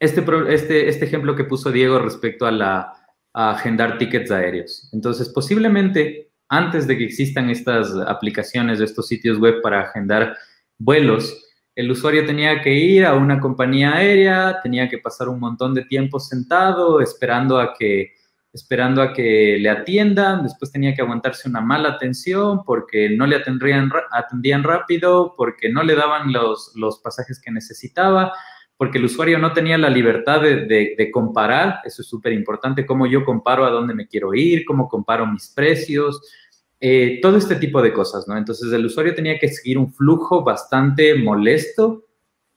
este, 0.00 0.24
este, 0.48 0.88
este 0.88 1.04
ejemplo 1.04 1.36
que 1.36 1.44
puso 1.44 1.70
Diego 1.70 2.00
respecto 2.00 2.46
a, 2.46 2.50
la, 2.50 2.92
agendar 3.32 3.98
tickets 3.98 4.30
aéreos. 4.32 4.88
Entonces, 4.92 5.28
posiblemente 5.28 6.32
antes 6.48 6.86
de 6.86 6.96
que 6.96 7.04
existan 7.04 7.50
estas 7.50 7.94
aplicaciones, 8.06 8.80
estos 8.80 9.08
sitios 9.08 9.38
web 9.38 9.60
para 9.62 9.80
agendar 9.80 10.36
vuelos, 10.78 11.43
el 11.74 11.90
usuario 11.90 12.24
tenía 12.24 12.62
que 12.62 12.72
ir 12.72 13.04
a 13.04 13.14
una 13.14 13.40
compañía 13.40 13.94
aérea, 13.94 14.60
tenía 14.62 14.88
que 14.88 14.98
pasar 14.98 15.28
un 15.28 15.40
montón 15.40 15.74
de 15.74 15.84
tiempo 15.84 16.20
sentado 16.20 17.00
esperando 17.00 17.58
a 17.58 17.74
que, 17.74 18.12
esperando 18.52 19.02
a 19.02 19.12
que 19.12 19.58
le 19.58 19.68
atiendan, 19.68 20.44
después 20.44 20.70
tenía 20.70 20.94
que 20.94 21.02
aguantarse 21.02 21.48
una 21.48 21.60
mala 21.60 21.90
atención 21.90 22.62
porque 22.64 23.10
no 23.10 23.26
le 23.26 23.36
atendían, 23.36 23.90
atendían 24.12 24.62
rápido, 24.62 25.34
porque 25.36 25.68
no 25.68 25.82
le 25.82 25.96
daban 25.96 26.32
los, 26.32 26.72
los 26.76 27.00
pasajes 27.00 27.40
que 27.40 27.50
necesitaba, 27.50 28.32
porque 28.76 28.98
el 28.98 29.04
usuario 29.04 29.38
no 29.38 29.52
tenía 29.52 29.78
la 29.78 29.90
libertad 29.90 30.40
de, 30.40 31.10
comparar, 31.12 31.80
eso 31.84 32.02
es 32.02 32.08
súper 32.08 32.32
importante, 32.32 32.86
cómo 32.86 33.06
yo 33.06 33.24
comparo 33.24 33.64
a 33.64 33.70
dónde 33.70 33.94
me 33.94 34.06
quiero 34.06 34.34
ir, 34.34 34.64
cómo 34.64 34.88
comparo 34.88 35.26
mis 35.26 35.48
precios, 35.48 36.20
eh, 36.86 37.18
todo 37.22 37.38
este 37.38 37.56
tipo 37.56 37.80
de 37.80 37.94
cosas, 37.94 38.28
¿no? 38.28 38.36
Entonces 38.36 38.70
el 38.70 38.84
usuario 38.84 39.14
tenía 39.14 39.38
que 39.38 39.48
seguir 39.48 39.78
un 39.78 39.90
flujo 39.90 40.44
bastante 40.44 41.14
molesto 41.14 42.04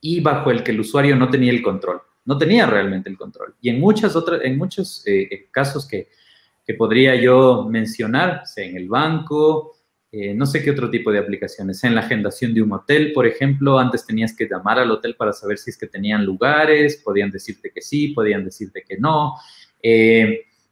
y 0.01 0.19
bajo 0.19 0.51
el 0.51 0.63
que 0.63 0.71
el 0.71 0.82
usuario 0.82 1.15
no 1.15 1.30
tenía 1.30 1.49
el 1.49 1.61
control, 1.61 2.01
no 2.25 2.38
tenía 2.38 2.65
realmente 2.65 3.09
el 3.09 3.15
control. 3.15 3.55
Y 3.61 3.69
en, 3.69 3.80
muchas 3.80 4.17
otras, 4.17 4.41
en 4.43 4.57
muchos 4.57 5.01
eh, 5.05 5.47
casos 5.49 5.88
que, 5.88 6.09
que 6.65 6.73
podría 6.73 7.15
yo 7.15 7.69
mencionar, 7.69 8.45
sea 8.45 8.65
en 8.65 8.75
el 8.75 8.89
banco, 8.89 9.78
eh, 10.11 10.34
no 10.34 10.45
sé 10.45 10.61
qué 10.61 10.71
otro 10.71 10.89
tipo 10.89 11.09
de 11.09 11.19
aplicaciones. 11.19 11.82
En 11.86 11.95
la 11.95 12.01
agendación 12.01 12.53
de 12.53 12.61
un 12.61 12.73
hotel, 12.73 13.13
por 13.13 13.25
ejemplo, 13.25 13.80
antes 13.80 14.05
tenías 14.05 14.36
que 14.36 14.45
llamar 14.45 14.78
al 14.78 14.91
hotel 14.91 15.15
para 15.15 15.32
saber 15.32 15.57
si 15.57 15.69
es 15.69 15.78
que 15.78 15.88
tenían 15.88 16.25
lugares, 16.25 16.97
podían 16.97 17.32
decirte 17.32 17.71
que 17.73 17.82
sí, 17.82 18.09
podían 18.09 18.43
decirte 18.43 18.84
que 18.86 18.97
no. 18.97 19.36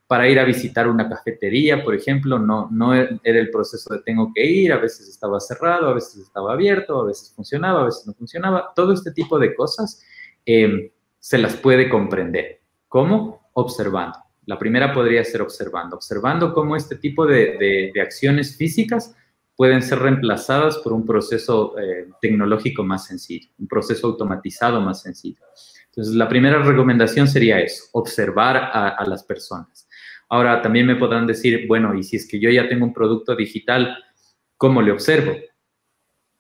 Para 0.07 0.29
ir 0.29 0.39
a 0.39 0.43
visitar 0.43 0.87
una 0.87 1.09
cafetería, 1.09 1.83
por 1.83 1.95
ejemplo, 1.95 2.37
no, 2.37 2.69
no 2.71 2.93
era 2.93 3.17
el 3.23 3.49
proceso 3.49 3.93
de 3.93 4.01
tengo 4.01 4.31
que 4.33 4.45
ir, 4.45 4.71
a 4.71 4.77
veces 4.77 5.09
estaba 5.09 5.39
cerrado, 5.39 5.89
a 5.89 5.93
veces 5.93 6.17
estaba 6.17 6.53
abierto, 6.53 7.01
a 7.01 7.05
veces 7.05 7.33
funcionaba, 7.35 7.81
a 7.81 7.85
veces 7.85 8.05
no 8.05 8.13
funcionaba. 8.13 8.71
Todo 8.75 8.93
este 8.93 9.11
tipo 9.11 9.39
de 9.39 9.55
cosas 9.55 10.03
eh, 10.45 10.91
se 11.19 11.37
las 11.37 11.55
puede 11.55 11.89
comprender. 11.89 12.61
¿Cómo? 12.87 13.49
Observando. 13.53 14.19
La 14.45 14.59
primera 14.59 14.93
podría 14.93 15.23
ser 15.23 15.41
observando, 15.41 15.95
observando 15.95 16.53
cómo 16.53 16.75
este 16.75 16.97
tipo 16.97 17.25
de 17.25 17.91
acciones 17.99 18.55
físicas 18.55 19.15
pueden 19.55 19.81
ser 19.81 19.99
reemplazadas 19.99 20.77
por 20.79 20.93
un 20.93 21.05
proceso 21.05 21.77
eh, 21.79 22.09
tecnológico 22.21 22.83
más 22.83 23.05
sencillo, 23.05 23.49
un 23.57 23.67
proceso 23.67 24.07
automatizado 24.07 24.81
más 24.81 25.01
sencillo. 25.01 25.41
Entonces, 25.87 26.13
la 26.15 26.27
primera 26.27 26.61
recomendación 26.61 27.27
sería 27.27 27.59
eso, 27.59 27.85
observar 27.93 28.57
a, 28.57 29.01
las 29.07 29.23
personas. 29.23 29.84
Ahora, 30.29 30.61
también 30.61 30.87
me 30.87 30.95
podrán 30.95 31.27
decir, 31.27 31.65
bueno, 31.67 31.93
y 31.95 32.03
si 32.03 32.17
es 32.17 32.27
que 32.27 32.39
yo 32.39 32.49
ya 32.49 32.67
tengo 32.67 32.85
un 32.85 32.93
producto 32.93 33.35
digital, 33.35 33.97
¿cómo 34.57 34.81
le 34.81 34.91
observo? 34.91 35.33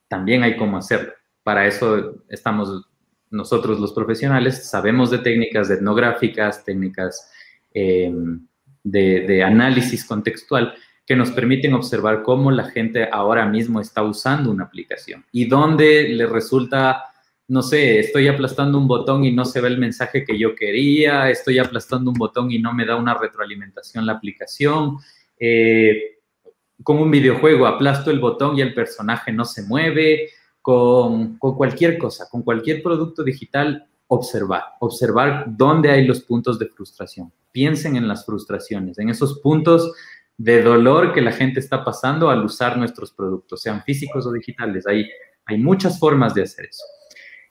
También 0.07 0.43
hay 0.43 0.57
cómo 0.57 0.77
hacerlo. 0.77 1.13
Para 1.43 1.67
eso 1.67 2.23
estamos 2.29 2.87
nosotros 3.29 3.79
los 3.79 3.93
profesionales, 3.93 4.67
sabemos 4.69 5.11
de 5.11 5.19
técnicas 5.19 5.69
etnográficas, 5.69 6.63
técnicas 6.63 7.31
eh, 7.73 8.11
de, 8.83 9.21
de 9.21 9.43
análisis 9.43 10.05
contextual, 10.05 10.73
que 11.05 11.15
nos 11.15 11.31
permiten 11.31 11.73
observar 11.73 12.23
cómo 12.23 12.49
la 12.51 12.65
gente 12.65 13.07
ahora 13.11 13.45
mismo 13.45 13.79
está 13.79 14.01
usando 14.01 14.49
una 14.49 14.63
aplicación 14.63 15.23
y 15.31 15.45
dónde 15.45 16.09
le 16.09 16.25
resulta, 16.25 17.03
no 17.47 17.61
sé, 17.61 17.99
estoy 17.99 18.27
aplastando 18.27 18.77
un 18.77 18.87
botón 18.87 19.23
y 19.23 19.31
no 19.31 19.45
se 19.45 19.61
ve 19.61 19.67
el 19.67 19.77
mensaje 19.77 20.23
que 20.23 20.37
yo 20.37 20.55
quería, 20.55 21.29
estoy 21.29 21.59
aplastando 21.59 22.09
un 22.09 22.17
botón 22.17 22.51
y 22.51 22.59
no 22.59 22.73
me 22.73 22.85
da 22.85 22.95
una 22.95 23.13
retroalimentación 23.13 24.05
la 24.05 24.13
aplicación. 24.13 24.97
Eh, 25.39 26.19
como 26.83 27.03
un 27.03 27.11
videojuego, 27.11 27.67
aplasto 27.67 28.09
el 28.09 28.19
botón 28.19 28.57
y 28.57 28.61
el 28.61 28.73
personaje 28.73 29.31
no 29.31 29.45
se 29.45 29.63
mueve. 29.63 30.29
con, 30.61 31.37
con 31.37 31.55
cualquier 31.55 31.99
cosa, 31.99 32.27
con 32.27 32.41
cualquier 32.41 32.81
producto 32.81 33.23
digital, 33.23 33.87
observar, 34.07 34.63
observar 34.79 35.45
dónde 35.47 35.91
hay 35.91 36.07
los 36.07 36.21
puntos 36.21 36.57
de 36.57 36.65
frustración. 36.65 37.31
Piensen 37.51 37.95
en 37.95 38.07
las 38.07 38.25
frustraciones, 38.25 38.97
en 38.97 39.09
esos 39.09 39.39
puntos 39.41 39.93
de 40.37 40.63
dolor 40.63 41.13
que 41.13 41.21
la 41.21 41.31
gente 41.31 41.59
está 41.59 41.85
pasando 41.85 42.31
al 42.31 42.43
usar 42.43 42.77
nuestros 42.79 43.11
productos, 43.11 43.61
sean 43.61 43.83
físicos 43.83 44.25
o 44.25 44.31
digitales. 44.31 44.87
Hay 44.87 45.57
muchas 45.59 45.99
formas 45.99 46.33
de 46.33 46.41
hacer 46.41 46.65
eso. 46.65 46.83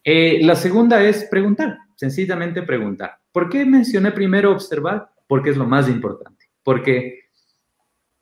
Eh, 0.05 0.41
la 0.43 0.55
segunda 0.55 1.03
es 1.03 1.25
preguntar, 1.25 1.79
sencillamente 1.97 2.63
preguntar. 2.63 3.19
¿Por 3.33 3.49
qué 3.49 3.65
mencioné 3.65 4.13
primero 4.13 4.53
observar? 4.53 5.09
Porque 5.27 5.51
es 5.51 5.57
lo 5.57 5.67
más 5.67 5.89
importante. 5.89 6.47
Porque 6.63 7.25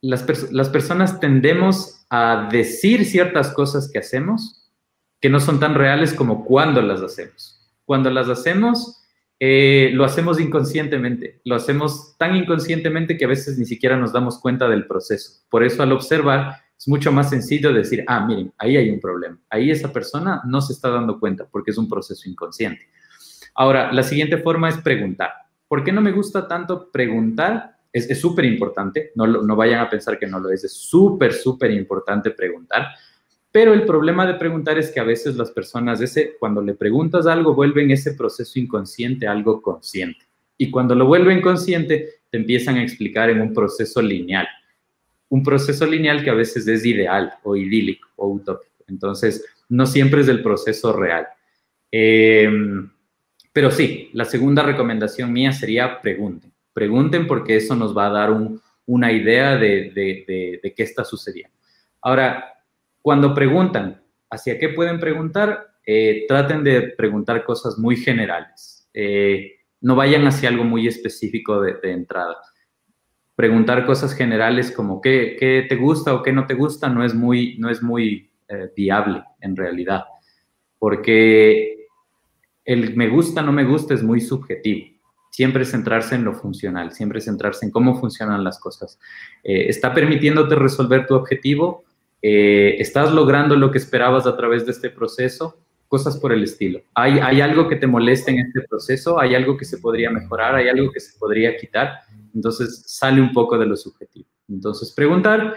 las, 0.01 0.23
personas 0.69 1.19
tendemos 1.19 2.05
a 2.09 2.49
decir 2.51 3.05
ciertas 3.05 3.53
cosas 3.53 3.89
que 3.91 3.99
hacemos 3.99 4.71
que 5.21 5.29
no 5.29 5.39
son 5.39 5.59
tan 5.59 5.75
reales 5.75 6.13
como 6.13 6.43
cuando 6.43 6.81
las 6.81 7.01
hacemos. 7.01 7.71
Cuando 7.85 8.09
las 8.09 8.27
hacemos, 8.27 9.01
eh, 9.39 9.91
lo 9.93 10.03
hacemos 10.03 10.39
inconscientemente, 10.39 11.39
lo 11.45 11.55
hacemos 11.55 12.17
tan 12.17 12.35
inconscientemente 12.35 13.17
que 13.17 13.23
a 13.23 13.29
veces 13.29 13.57
ni 13.57 13.65
siquiera 13.65 13.95
nos 13.95 14.11
damos 14.11 14.39
cuenta 14.39 14.67
del 14.67 14.85
proceso. 14.85 15.43
Por 15.49 15.63
eso 15.63 15.81
al 15.81 15.93
observar 15.93 16.57
es 16.83 16.87
mucho 16.89 17.13
más 17.13 17.29
sencillo 17.29 17.71
decir, 17.71 18.03
ah, 18.07 18.25
miren, 18.25 18.51
ahí 18.57 18.75
hay 18.75 18.89
un 18.89 18.99
problema, 18.99 19.39
ahí 19.49 19.71
esa 19.71 19.93
persona 19.93 20.41
no 20.45 20.59
se 20.59 20.73
está 20.73 20.89
dando 20.89 21.17
cuenta 21.17 21.47
porque 21.49 21.71
es 21.71 21.77
un 21.77 21.87
proceso 21.87 22.29
inconsciente. 22.29 22.89
Ahora, 23.55 23.93
la 23.93 24.03
siguiente 24.03 24.37
forma 24.37 24.67
es 24.67 24.77
preguntar. 24.79 25.31
¿Por 25.67 25.83
qué 25.83 25.93
no 25.93 26.01
me 26.01 26.11
gusta 26.11 26.45
tanto 26.45 26.91
preguntar? 26.91 27.77
Es 27.93 28.19
súper 28.19 28.43
importante, 28.45 29.11
no, 29.15 29.25
no 29.25 29.55
vayan 29.55 29.79
a 29.79 29.89
pensar 29.89 30.19
que 30.19 30.27
no 30.27 30.39
lo 30.39 30.49
es, 30.49 30.65
es 30.65 30.73
súper, 30.73 31.31
súper 31.31 31.71
importante 31.71 32.31
preguntar 32.31 32.87
pero 33.53 33.71
el 33.71 33.85
problema 33.85 34.25
de 34.25 34.33
preguntar 34.33 34.79
es 34.79 34.89
que 34.89 34.99
a 34.99 35.03
veces 35.03 35.35
las 35.35 35.51
personas, 35.51 36.01
ese, 36.01 36.37
cuando 36.39 36.59
le 36.59 36.73
preguntas 36.73 37.27
algo, 37.27 37.53
vuelven 37.53 37.91
ese 37.91 38.15
proceso 38.15 38.57
inconsciente 38.57 39.27
algo 39.27 39.61
consciente. 39.61 40.25
Y 40.57 40.71
cuando 40.71 40.95
lo 40.95 41.05
vuelven 41.05 41.39
consciente, 41.39 42.23
te 42.31 42.37
empiezan 42.37 42.77
a 42.77 42.81
explicar 42.81 43.29
en 43.29 43.41
un 43.41 43.53
proceso 43.53 44.01
lineal. 44.01 44.47
Un 45.33 45.41
proceso 45.41 45.87
lineal 45.87 46.23
que 46.23 46.29
a 46.29 46.35
veces 46.35 46.67
es 46.67 46.85
ideal 46.85 47.33
o 47.41 47.55
idílico 47.55 48.07
o 48.17 48.27
utópico. 48.27 48.83
Entonces, 48.87 49.43
no 49.67 49.87
siempre 49.87 50.21
es 50.21 50.27
el 50.27 50.43
proceso 50.43 50.93
real. 50.93 51.27
Em, 51.89 52.87
pero 53.51 53.71
sí, 53.71 54.11
la 54.13 54.25
segunda 54.25 54.61
recomendación 54.61 55.33
mía 55.33 55.51
sería 55.51 55.99
pregunten. 56.01 56.53
Pregunten 56.71 57.25
porque 57.25 57.55
eso 57.55 57.75
nos 57.75 57.97
va 57.97 58.05
a 58.05 58.11
dar 58.11 58.29
una 58.85 59.11
idea 59.11 59.57
de, 59.57 59.91
qué 60.75 60.83
está 60.83 61.03
sucediendo. 61.03 61.57
Ahora, 61.99 62.53
cuando 63.01 63.33
preguntan, 63.33 64.03
¿hacia 64.29 64.59
qué 64.59 64.69
pueden 64.69 64.99
preguntar? 64.99 65.67
Eh, 65.83 66.25
traten 66.27 66.63
de 66.63 66.93
preguntar 66.95 67.43
cosas 67.43 67.79
muy 67.79 67.95
generales. 67.95 68.87
Eh, 68.93 69.53
no 69.81 69.95
vayan 69.95 70.27
hacia 70.27 70.49
algo 70.49 70.63
muy 70.63 70.87
específico 70.87 71.59
de, 71.59 71.79
entrada. 71.91 72.37
Preguntar 73.35 73.85
cosas 73.85 74.13
generales 74.13 74.71
como 74.71 75.01
qué, 75.01 75.65
te 75.67 75.75
gusta 75.75 76.13
o 76.13 76.21
qué 76.21 76.31
no 76.31 76.45
te 76.45 76.53
gusta 76.53 76.89
no 76.89 77.03
es 77.03 77.13
muy, 77.13 77.57
no 77.57 77.69
es 77.69 77.81
muy 77.81 78.29
eh, 78.47 78.69
viable 78.75 79.23
en 79.41 79.55
realidad, 79.55 80.03
porque 80.77 81.87
el 82.65 82.95
me 82.95 83.09
gusta, 83.09 83.41
no 83.41 83.51
me 83.51 83.65
gusta 83.65 83.93
es 83.93 84.03
muy 84.03 84.21
subjetivo. 84.21 84.87
Siempre 85.31 85.65
centrarse 85.65 86.13
en 86.13 86.23
lo 86.23 86.33
funcional, 86.33 86.91
siempre 86.91 87.19
centrarse 87.19 87.65
en 87.65 87.71
cómo 87.71 87.99
funcionan 87.99 88.43
las 88.43 88.59
cosas. 88.59 88.99
¿Está 89.43 89.91
permitiéndote 89.91 90.53
resolver 90.53 91.07
tu 91.07 91.15
objetivo? 91.15 91.83
Eh, 92.25 92.77
¿Estás 92.79 93.11
logrando 93.11 93.57
lo 93.57 93.69
que 93.69 93.77
esperabas 93.77 94.25
a 94.25 94.37
través 94.37 94.65
de 94.65 94.71
este 94.71 94.89
proceso? 94.89 95.59
Cosas 95.89 96.17
por 96.17 96.31
el 96.31 96.41
estilo. 96.41 96.81
¿Hay, 96.95 97.19
¿Hay 97.19 97.41
algo 97.41 97.67
que 97.67 97.75
te 97.75 97.85
moleste 97.85 98.31
en 98.31 98.39
este 98.39 98.61
proceso? 98.61 99.19
¿Hay 99.19 99.35
algo 99.35 99.57
que 99.57 99.65
se 99.65 99.77
podría 99.77 100.09
mejorar? 100.09 100.55
¿Hay 100.55 100.69
algo 100.69 100.89
que 100.89 101.01
se 101.01 101.19
podría 101.19 101.57
quitar? 101.57 101.99
Entonces 102.33 102.83
sale 102.87 103.21
un 103.21 103.31
poco 103.33 103.57
de 103.57 103.65
lo 103.65 103.75
subjetivo. 103.75 104.27
Entonces 104.47 104.91
preguntar. 104.91 105.55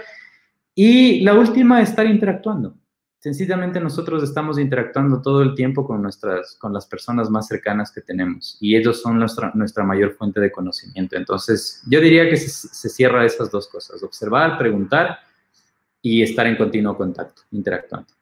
Y 0.75 1.21
la 1.21 1.35
última, 1.35 1.81
estar 1.81 2.07
interactuando. 2.07 2.77
Sencillamente 3.19 3.81
nosotros 3.81 4.23
estamos 4.23 4.59
interactuando 4.59 5.21
todo 5.23 5.43
el 5.43 5.55
tiempo 5.55 5.87
con, 5.87 6.03
nuestras, 6.03 6.55
con 6.61 6.73
las 6.73 6.87
personas 6.87 7.31
más 7.31 7.49
cercanas 7.49 7.91
que 7.91 8.03
tenemos 8.03 8.57
y 8.61 8.77
ellos 8.77 9.01
son 9.01 9.19
nuestra, 9.19 9.51
nuestra 9.55 9.85
mayor 9.85 10.13
fuente 10.13 10.39
de 10.39 10.53
conocimiento. 10.53 11.17
Entonces 11.17 11.83
yo 11.89 12.01
diría 12.01 12.29
que 12.29 12.37
se, 12.37 12.49
se 12.49 12.89
cierra 12.89 13.25
esas 13.25 13.51
dos 13.51 13.69
cosas, 13.69 14.03
observar, 14.03 14.59
preguntar 14.59 15.19
y 16.03 16.23
estar 16.23 16.47
en 16.47 16.57
continuo 16.57 16.97
contacto, 16.97 17.43
interactuando. 17.51 18.17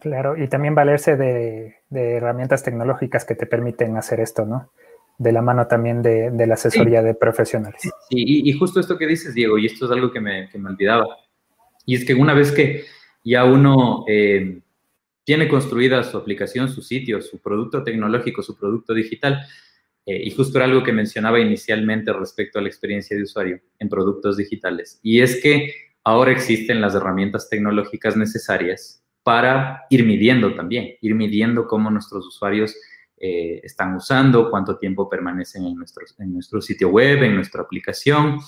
Claro, 0.00 0.36
y 0.36 0.48
también 0.48 0.74
valerse 0.74 1.16
de, 1.16 1.76
herramientas 1.90 2.62
tecnológicas 2.62 3.24
que 3.24 3.34
te 3.34 3.46
permiten 3.46 3.96
hacer 3.96 4.20
esto, 4.20 4.44
¿no? 4.44 4.70
De 5.18 5.32
la 5.32 5.42
mano 5.42 5.66
también 5.66 6.02
de, 6.02 6.32
la 6.46 6.54
asesoría 6.54 7.02
de 7.02 7.14
profesionales. 7.14 7.80
Sí, 7.82 7.90
y, 8.10 8.52
justo 8.52 8.80
esto 8.80 8.98
que 8.98 9.06
dices, 9.06 9.34
Diego, 9.34 9.58
y 9.58 9.66
esto 9.66 9.86
es 9.86 9.92
algo 9.92 10.10
que 10.10 10.20
me, 10.20 10.48
que 10.48 10.58
me 10.58 10.70
olvidaba, 10.70 11.06
y 11.86 11.94
es 11.94 12.04
que 12.04 12.14
una 12.14 12.34
vez 12.34 12.52
que 12.52 12.84
ya 13.24 13.44
uno 13.44 14.04
eh, 14.08 14.60
tiene 15.24 15.48
construida 15.48 16.02
su 16.02 16.16
aplicación, 16.16 16.68
su 16.68 16.82
sitio, 16.82 17.20
su 17.20 17.40
producto 17.40 17.84
tecnológico, 17.84 18.42
su 18.42 18.56
producto 18.56 18.94
digital, 18.94 19.40
eh, 20.06 20.20
y 20.24 20.30
justo 20.32 20.58
era 20.58 20.64
algo 20.64 20.82
que 20.82 20.92
mencionaba 20.92 21.38
inicialmente 21.38 22.12
respecto 22.12 22.58
a 22.58 22.62
la 22.62 22.68
experiencia 22.68 23.16
de 23.16 23.22
usuario 23.22 23.60
en 23.78 23.88
productos 23.88 24.36
digitales, 24.36 24.98
y 25.02 25.20
es 25.20 25.40
que 25.40 25.72
ahora 26.04 26.32
existen 26.32 26.80
las 26.80 26.94
herramientas 26.94 27.48
tecnológicas 27.48 28.16
necesarias 28.16 29.04
para 29.22 29.84
ir 29.90 30.04
midiendo 30.04 30.54
también, 30.54 30.96
ir 31.00 31.14
midiendo 31.14 31.66
cómo 31.66 31.90
nuestros 31.90 32.26
usuarios 32.26 32.74
eh, 33.24 33.60
están 33.62 33.94
usando, 33.94 34.50
cuánto 34.50 34.76
tiempo 34.76 35.08
permanecen 35.08 35.64
en 35.64 35.76
nuestro, 35.76 36.04
en 36.18 36.32
nuestro 36.32 36.60
sitio 36.60 36.88
web, 36.88 37.22
en 37.22 37.36
nuestra 37.36 37.62
aplicación. 37.62 38.40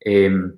Em, 0.00 0.56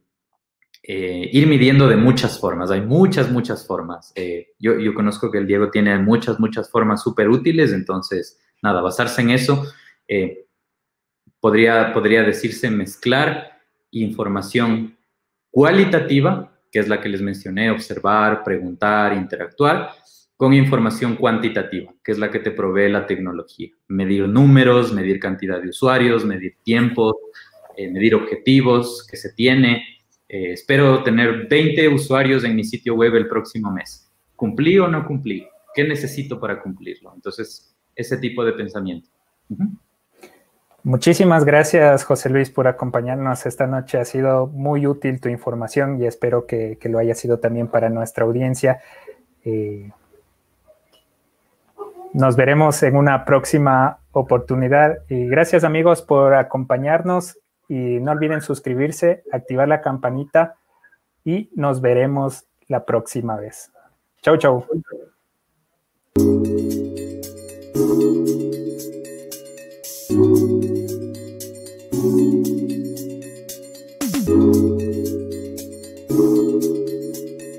eh, 0.84 1.28
ir 1.32 1.48
midiendo 1.48 1.88
de 1.88 1.96
muchas 1.96 2.38
formas, 2.38 2.70
hay 2.70 2.82
muchas, 2.82 3.28
muchas 3.28 3.66
formas. 3.66 4.12
Eh, 4.14 4.52
yo, 4.60 4.78
yo, 4.78 4.94
conozco 4.94 5.32
que 5.32 5.38
el 5.38 5.48
Diego 5.48 5.68
tiene 5.72 5.98
muchas, 5.98 6.38
muchas 6.38 6.70
formas 6.70 7.02
súper 7.02 7.28
útiles, 7.28 7.72
entonces, 7.72 8.38
nada, 8.62 8.80
basarse 8.80 9.22
en 9.22 9.30
eso, 9.30 9.64
podría, 11.40 11.92
podría 11.92 12.22
decirse 12.22 12.70
mezclar 12.70 13.50
información 13.90 14.96
cualitativa, 15.50 16.56
que 16.70 16.78
es 16.78 16.86
la 16.86 17.00
que 17.00 17.08
les 17.08 17.20
mencioné, 17.20 17.72
observar, 17.72 18.44
preguntar, 18.44 19.12
interactuar, 19.14 19.90
con 20.36 20.52
información 20.52 21.16
cuantitativa, 21.16 21.94
que 22.04 22.12
es 22.12 22.18
la 22.18 22.30
que 22.30 22.40
te 22.40 22.50
provee 22.50 22.90
la 22.90 23.06
tecnología. 23.06 23.70
Medir 23.88 24.28
números, 24.28 24.92
medir 24.92 25.18
cantidad 25.18 25.60
de 25.60 25.70
usuarios, 25.70 26.24
medir 26.24 26.56
tiempos, 26.62 27.14
eh, 27.76 27.90
medir 27.90 28.14
objetivos 28.14 29.06
que 29.10 29.16
se 29.16 29.32
tiene. 29.32 29.82
Eh, 30.28 30.52
espero 30.52 31.02
tener 31.02 31.46
20 31.48 31.88
usuarios 31.88 32.44
en 32.44 32.54
mi 32.54 32.64
sitio 32.64 32.94
web 32.94 33.14
el 33.14 33.28
próximo 33.28 33.70
mes. 33.70 34.10
¿Cumplí 34.34 34.78
o 34.78 34.88
no 34.88 35.06
cumplí? 35.06 35.46
¿Qué 35.74 35.84
necesito 35.84 36.38
para 36.38 36.60
cumplirlo? 36.60 37.12
Entonces, 37.14 37.74
ese 37.94 38.18
tipo 38.18 38.44
de 38.44 38.52
pensamiento. 38.52 39.08
Muchísimas 40.82 41.44
gracias, 41.44 42.04
José 42.04 42.28
Luis, 42.28 42.50
por 42.50 42.68
acompañarnos 42.68 43.46
esta 43.46 43.66
noche. 43.66 43.98
Ha 43.98 44.04
sido 44.04 44.46
muy 44.46 44.86
útil 44.86 45.20
tu 45.20 45.28
información 45.30 46.00
y 46.00 46.06
espero 46.06 46.46
que, 46.46 46.78
lo 46.84 46.98
haya 46.98 47.14
sido 47.14 47.38
también 47.38 47.68
para 47.68 47.88
nuestra 47.88 48.24
audiencia. 48.24 48.80
Eh, 49.44 49.90
nos 52.16 52.34
veremos 52.34 52.82
en 52.82 52.96
una 52.96 53.26
próxima 53.26 53.98
oportunidad 54.10 55.00
y 55.10 55.26
gracias 55.26 55.64
amigos 55.64 56.00
por 56.00 56.32
acompañarnos 56.32 57.38
y 57.68 58.00
no 58.00 58.12
olviden 58.12 58.40
suscribirse, 58.40 59.22
activar 59.32 59.68
la 59.68 59.82
campanita 59.82 60.54
y 61.26 61.50
nos 61.54 61.82
veremos 61.82 62.46
la 62.68 62.86
próxima 62.86 63.36
vez. 63.36 63.70
Chau, 64.22 64.38
chau. 64.38 64.64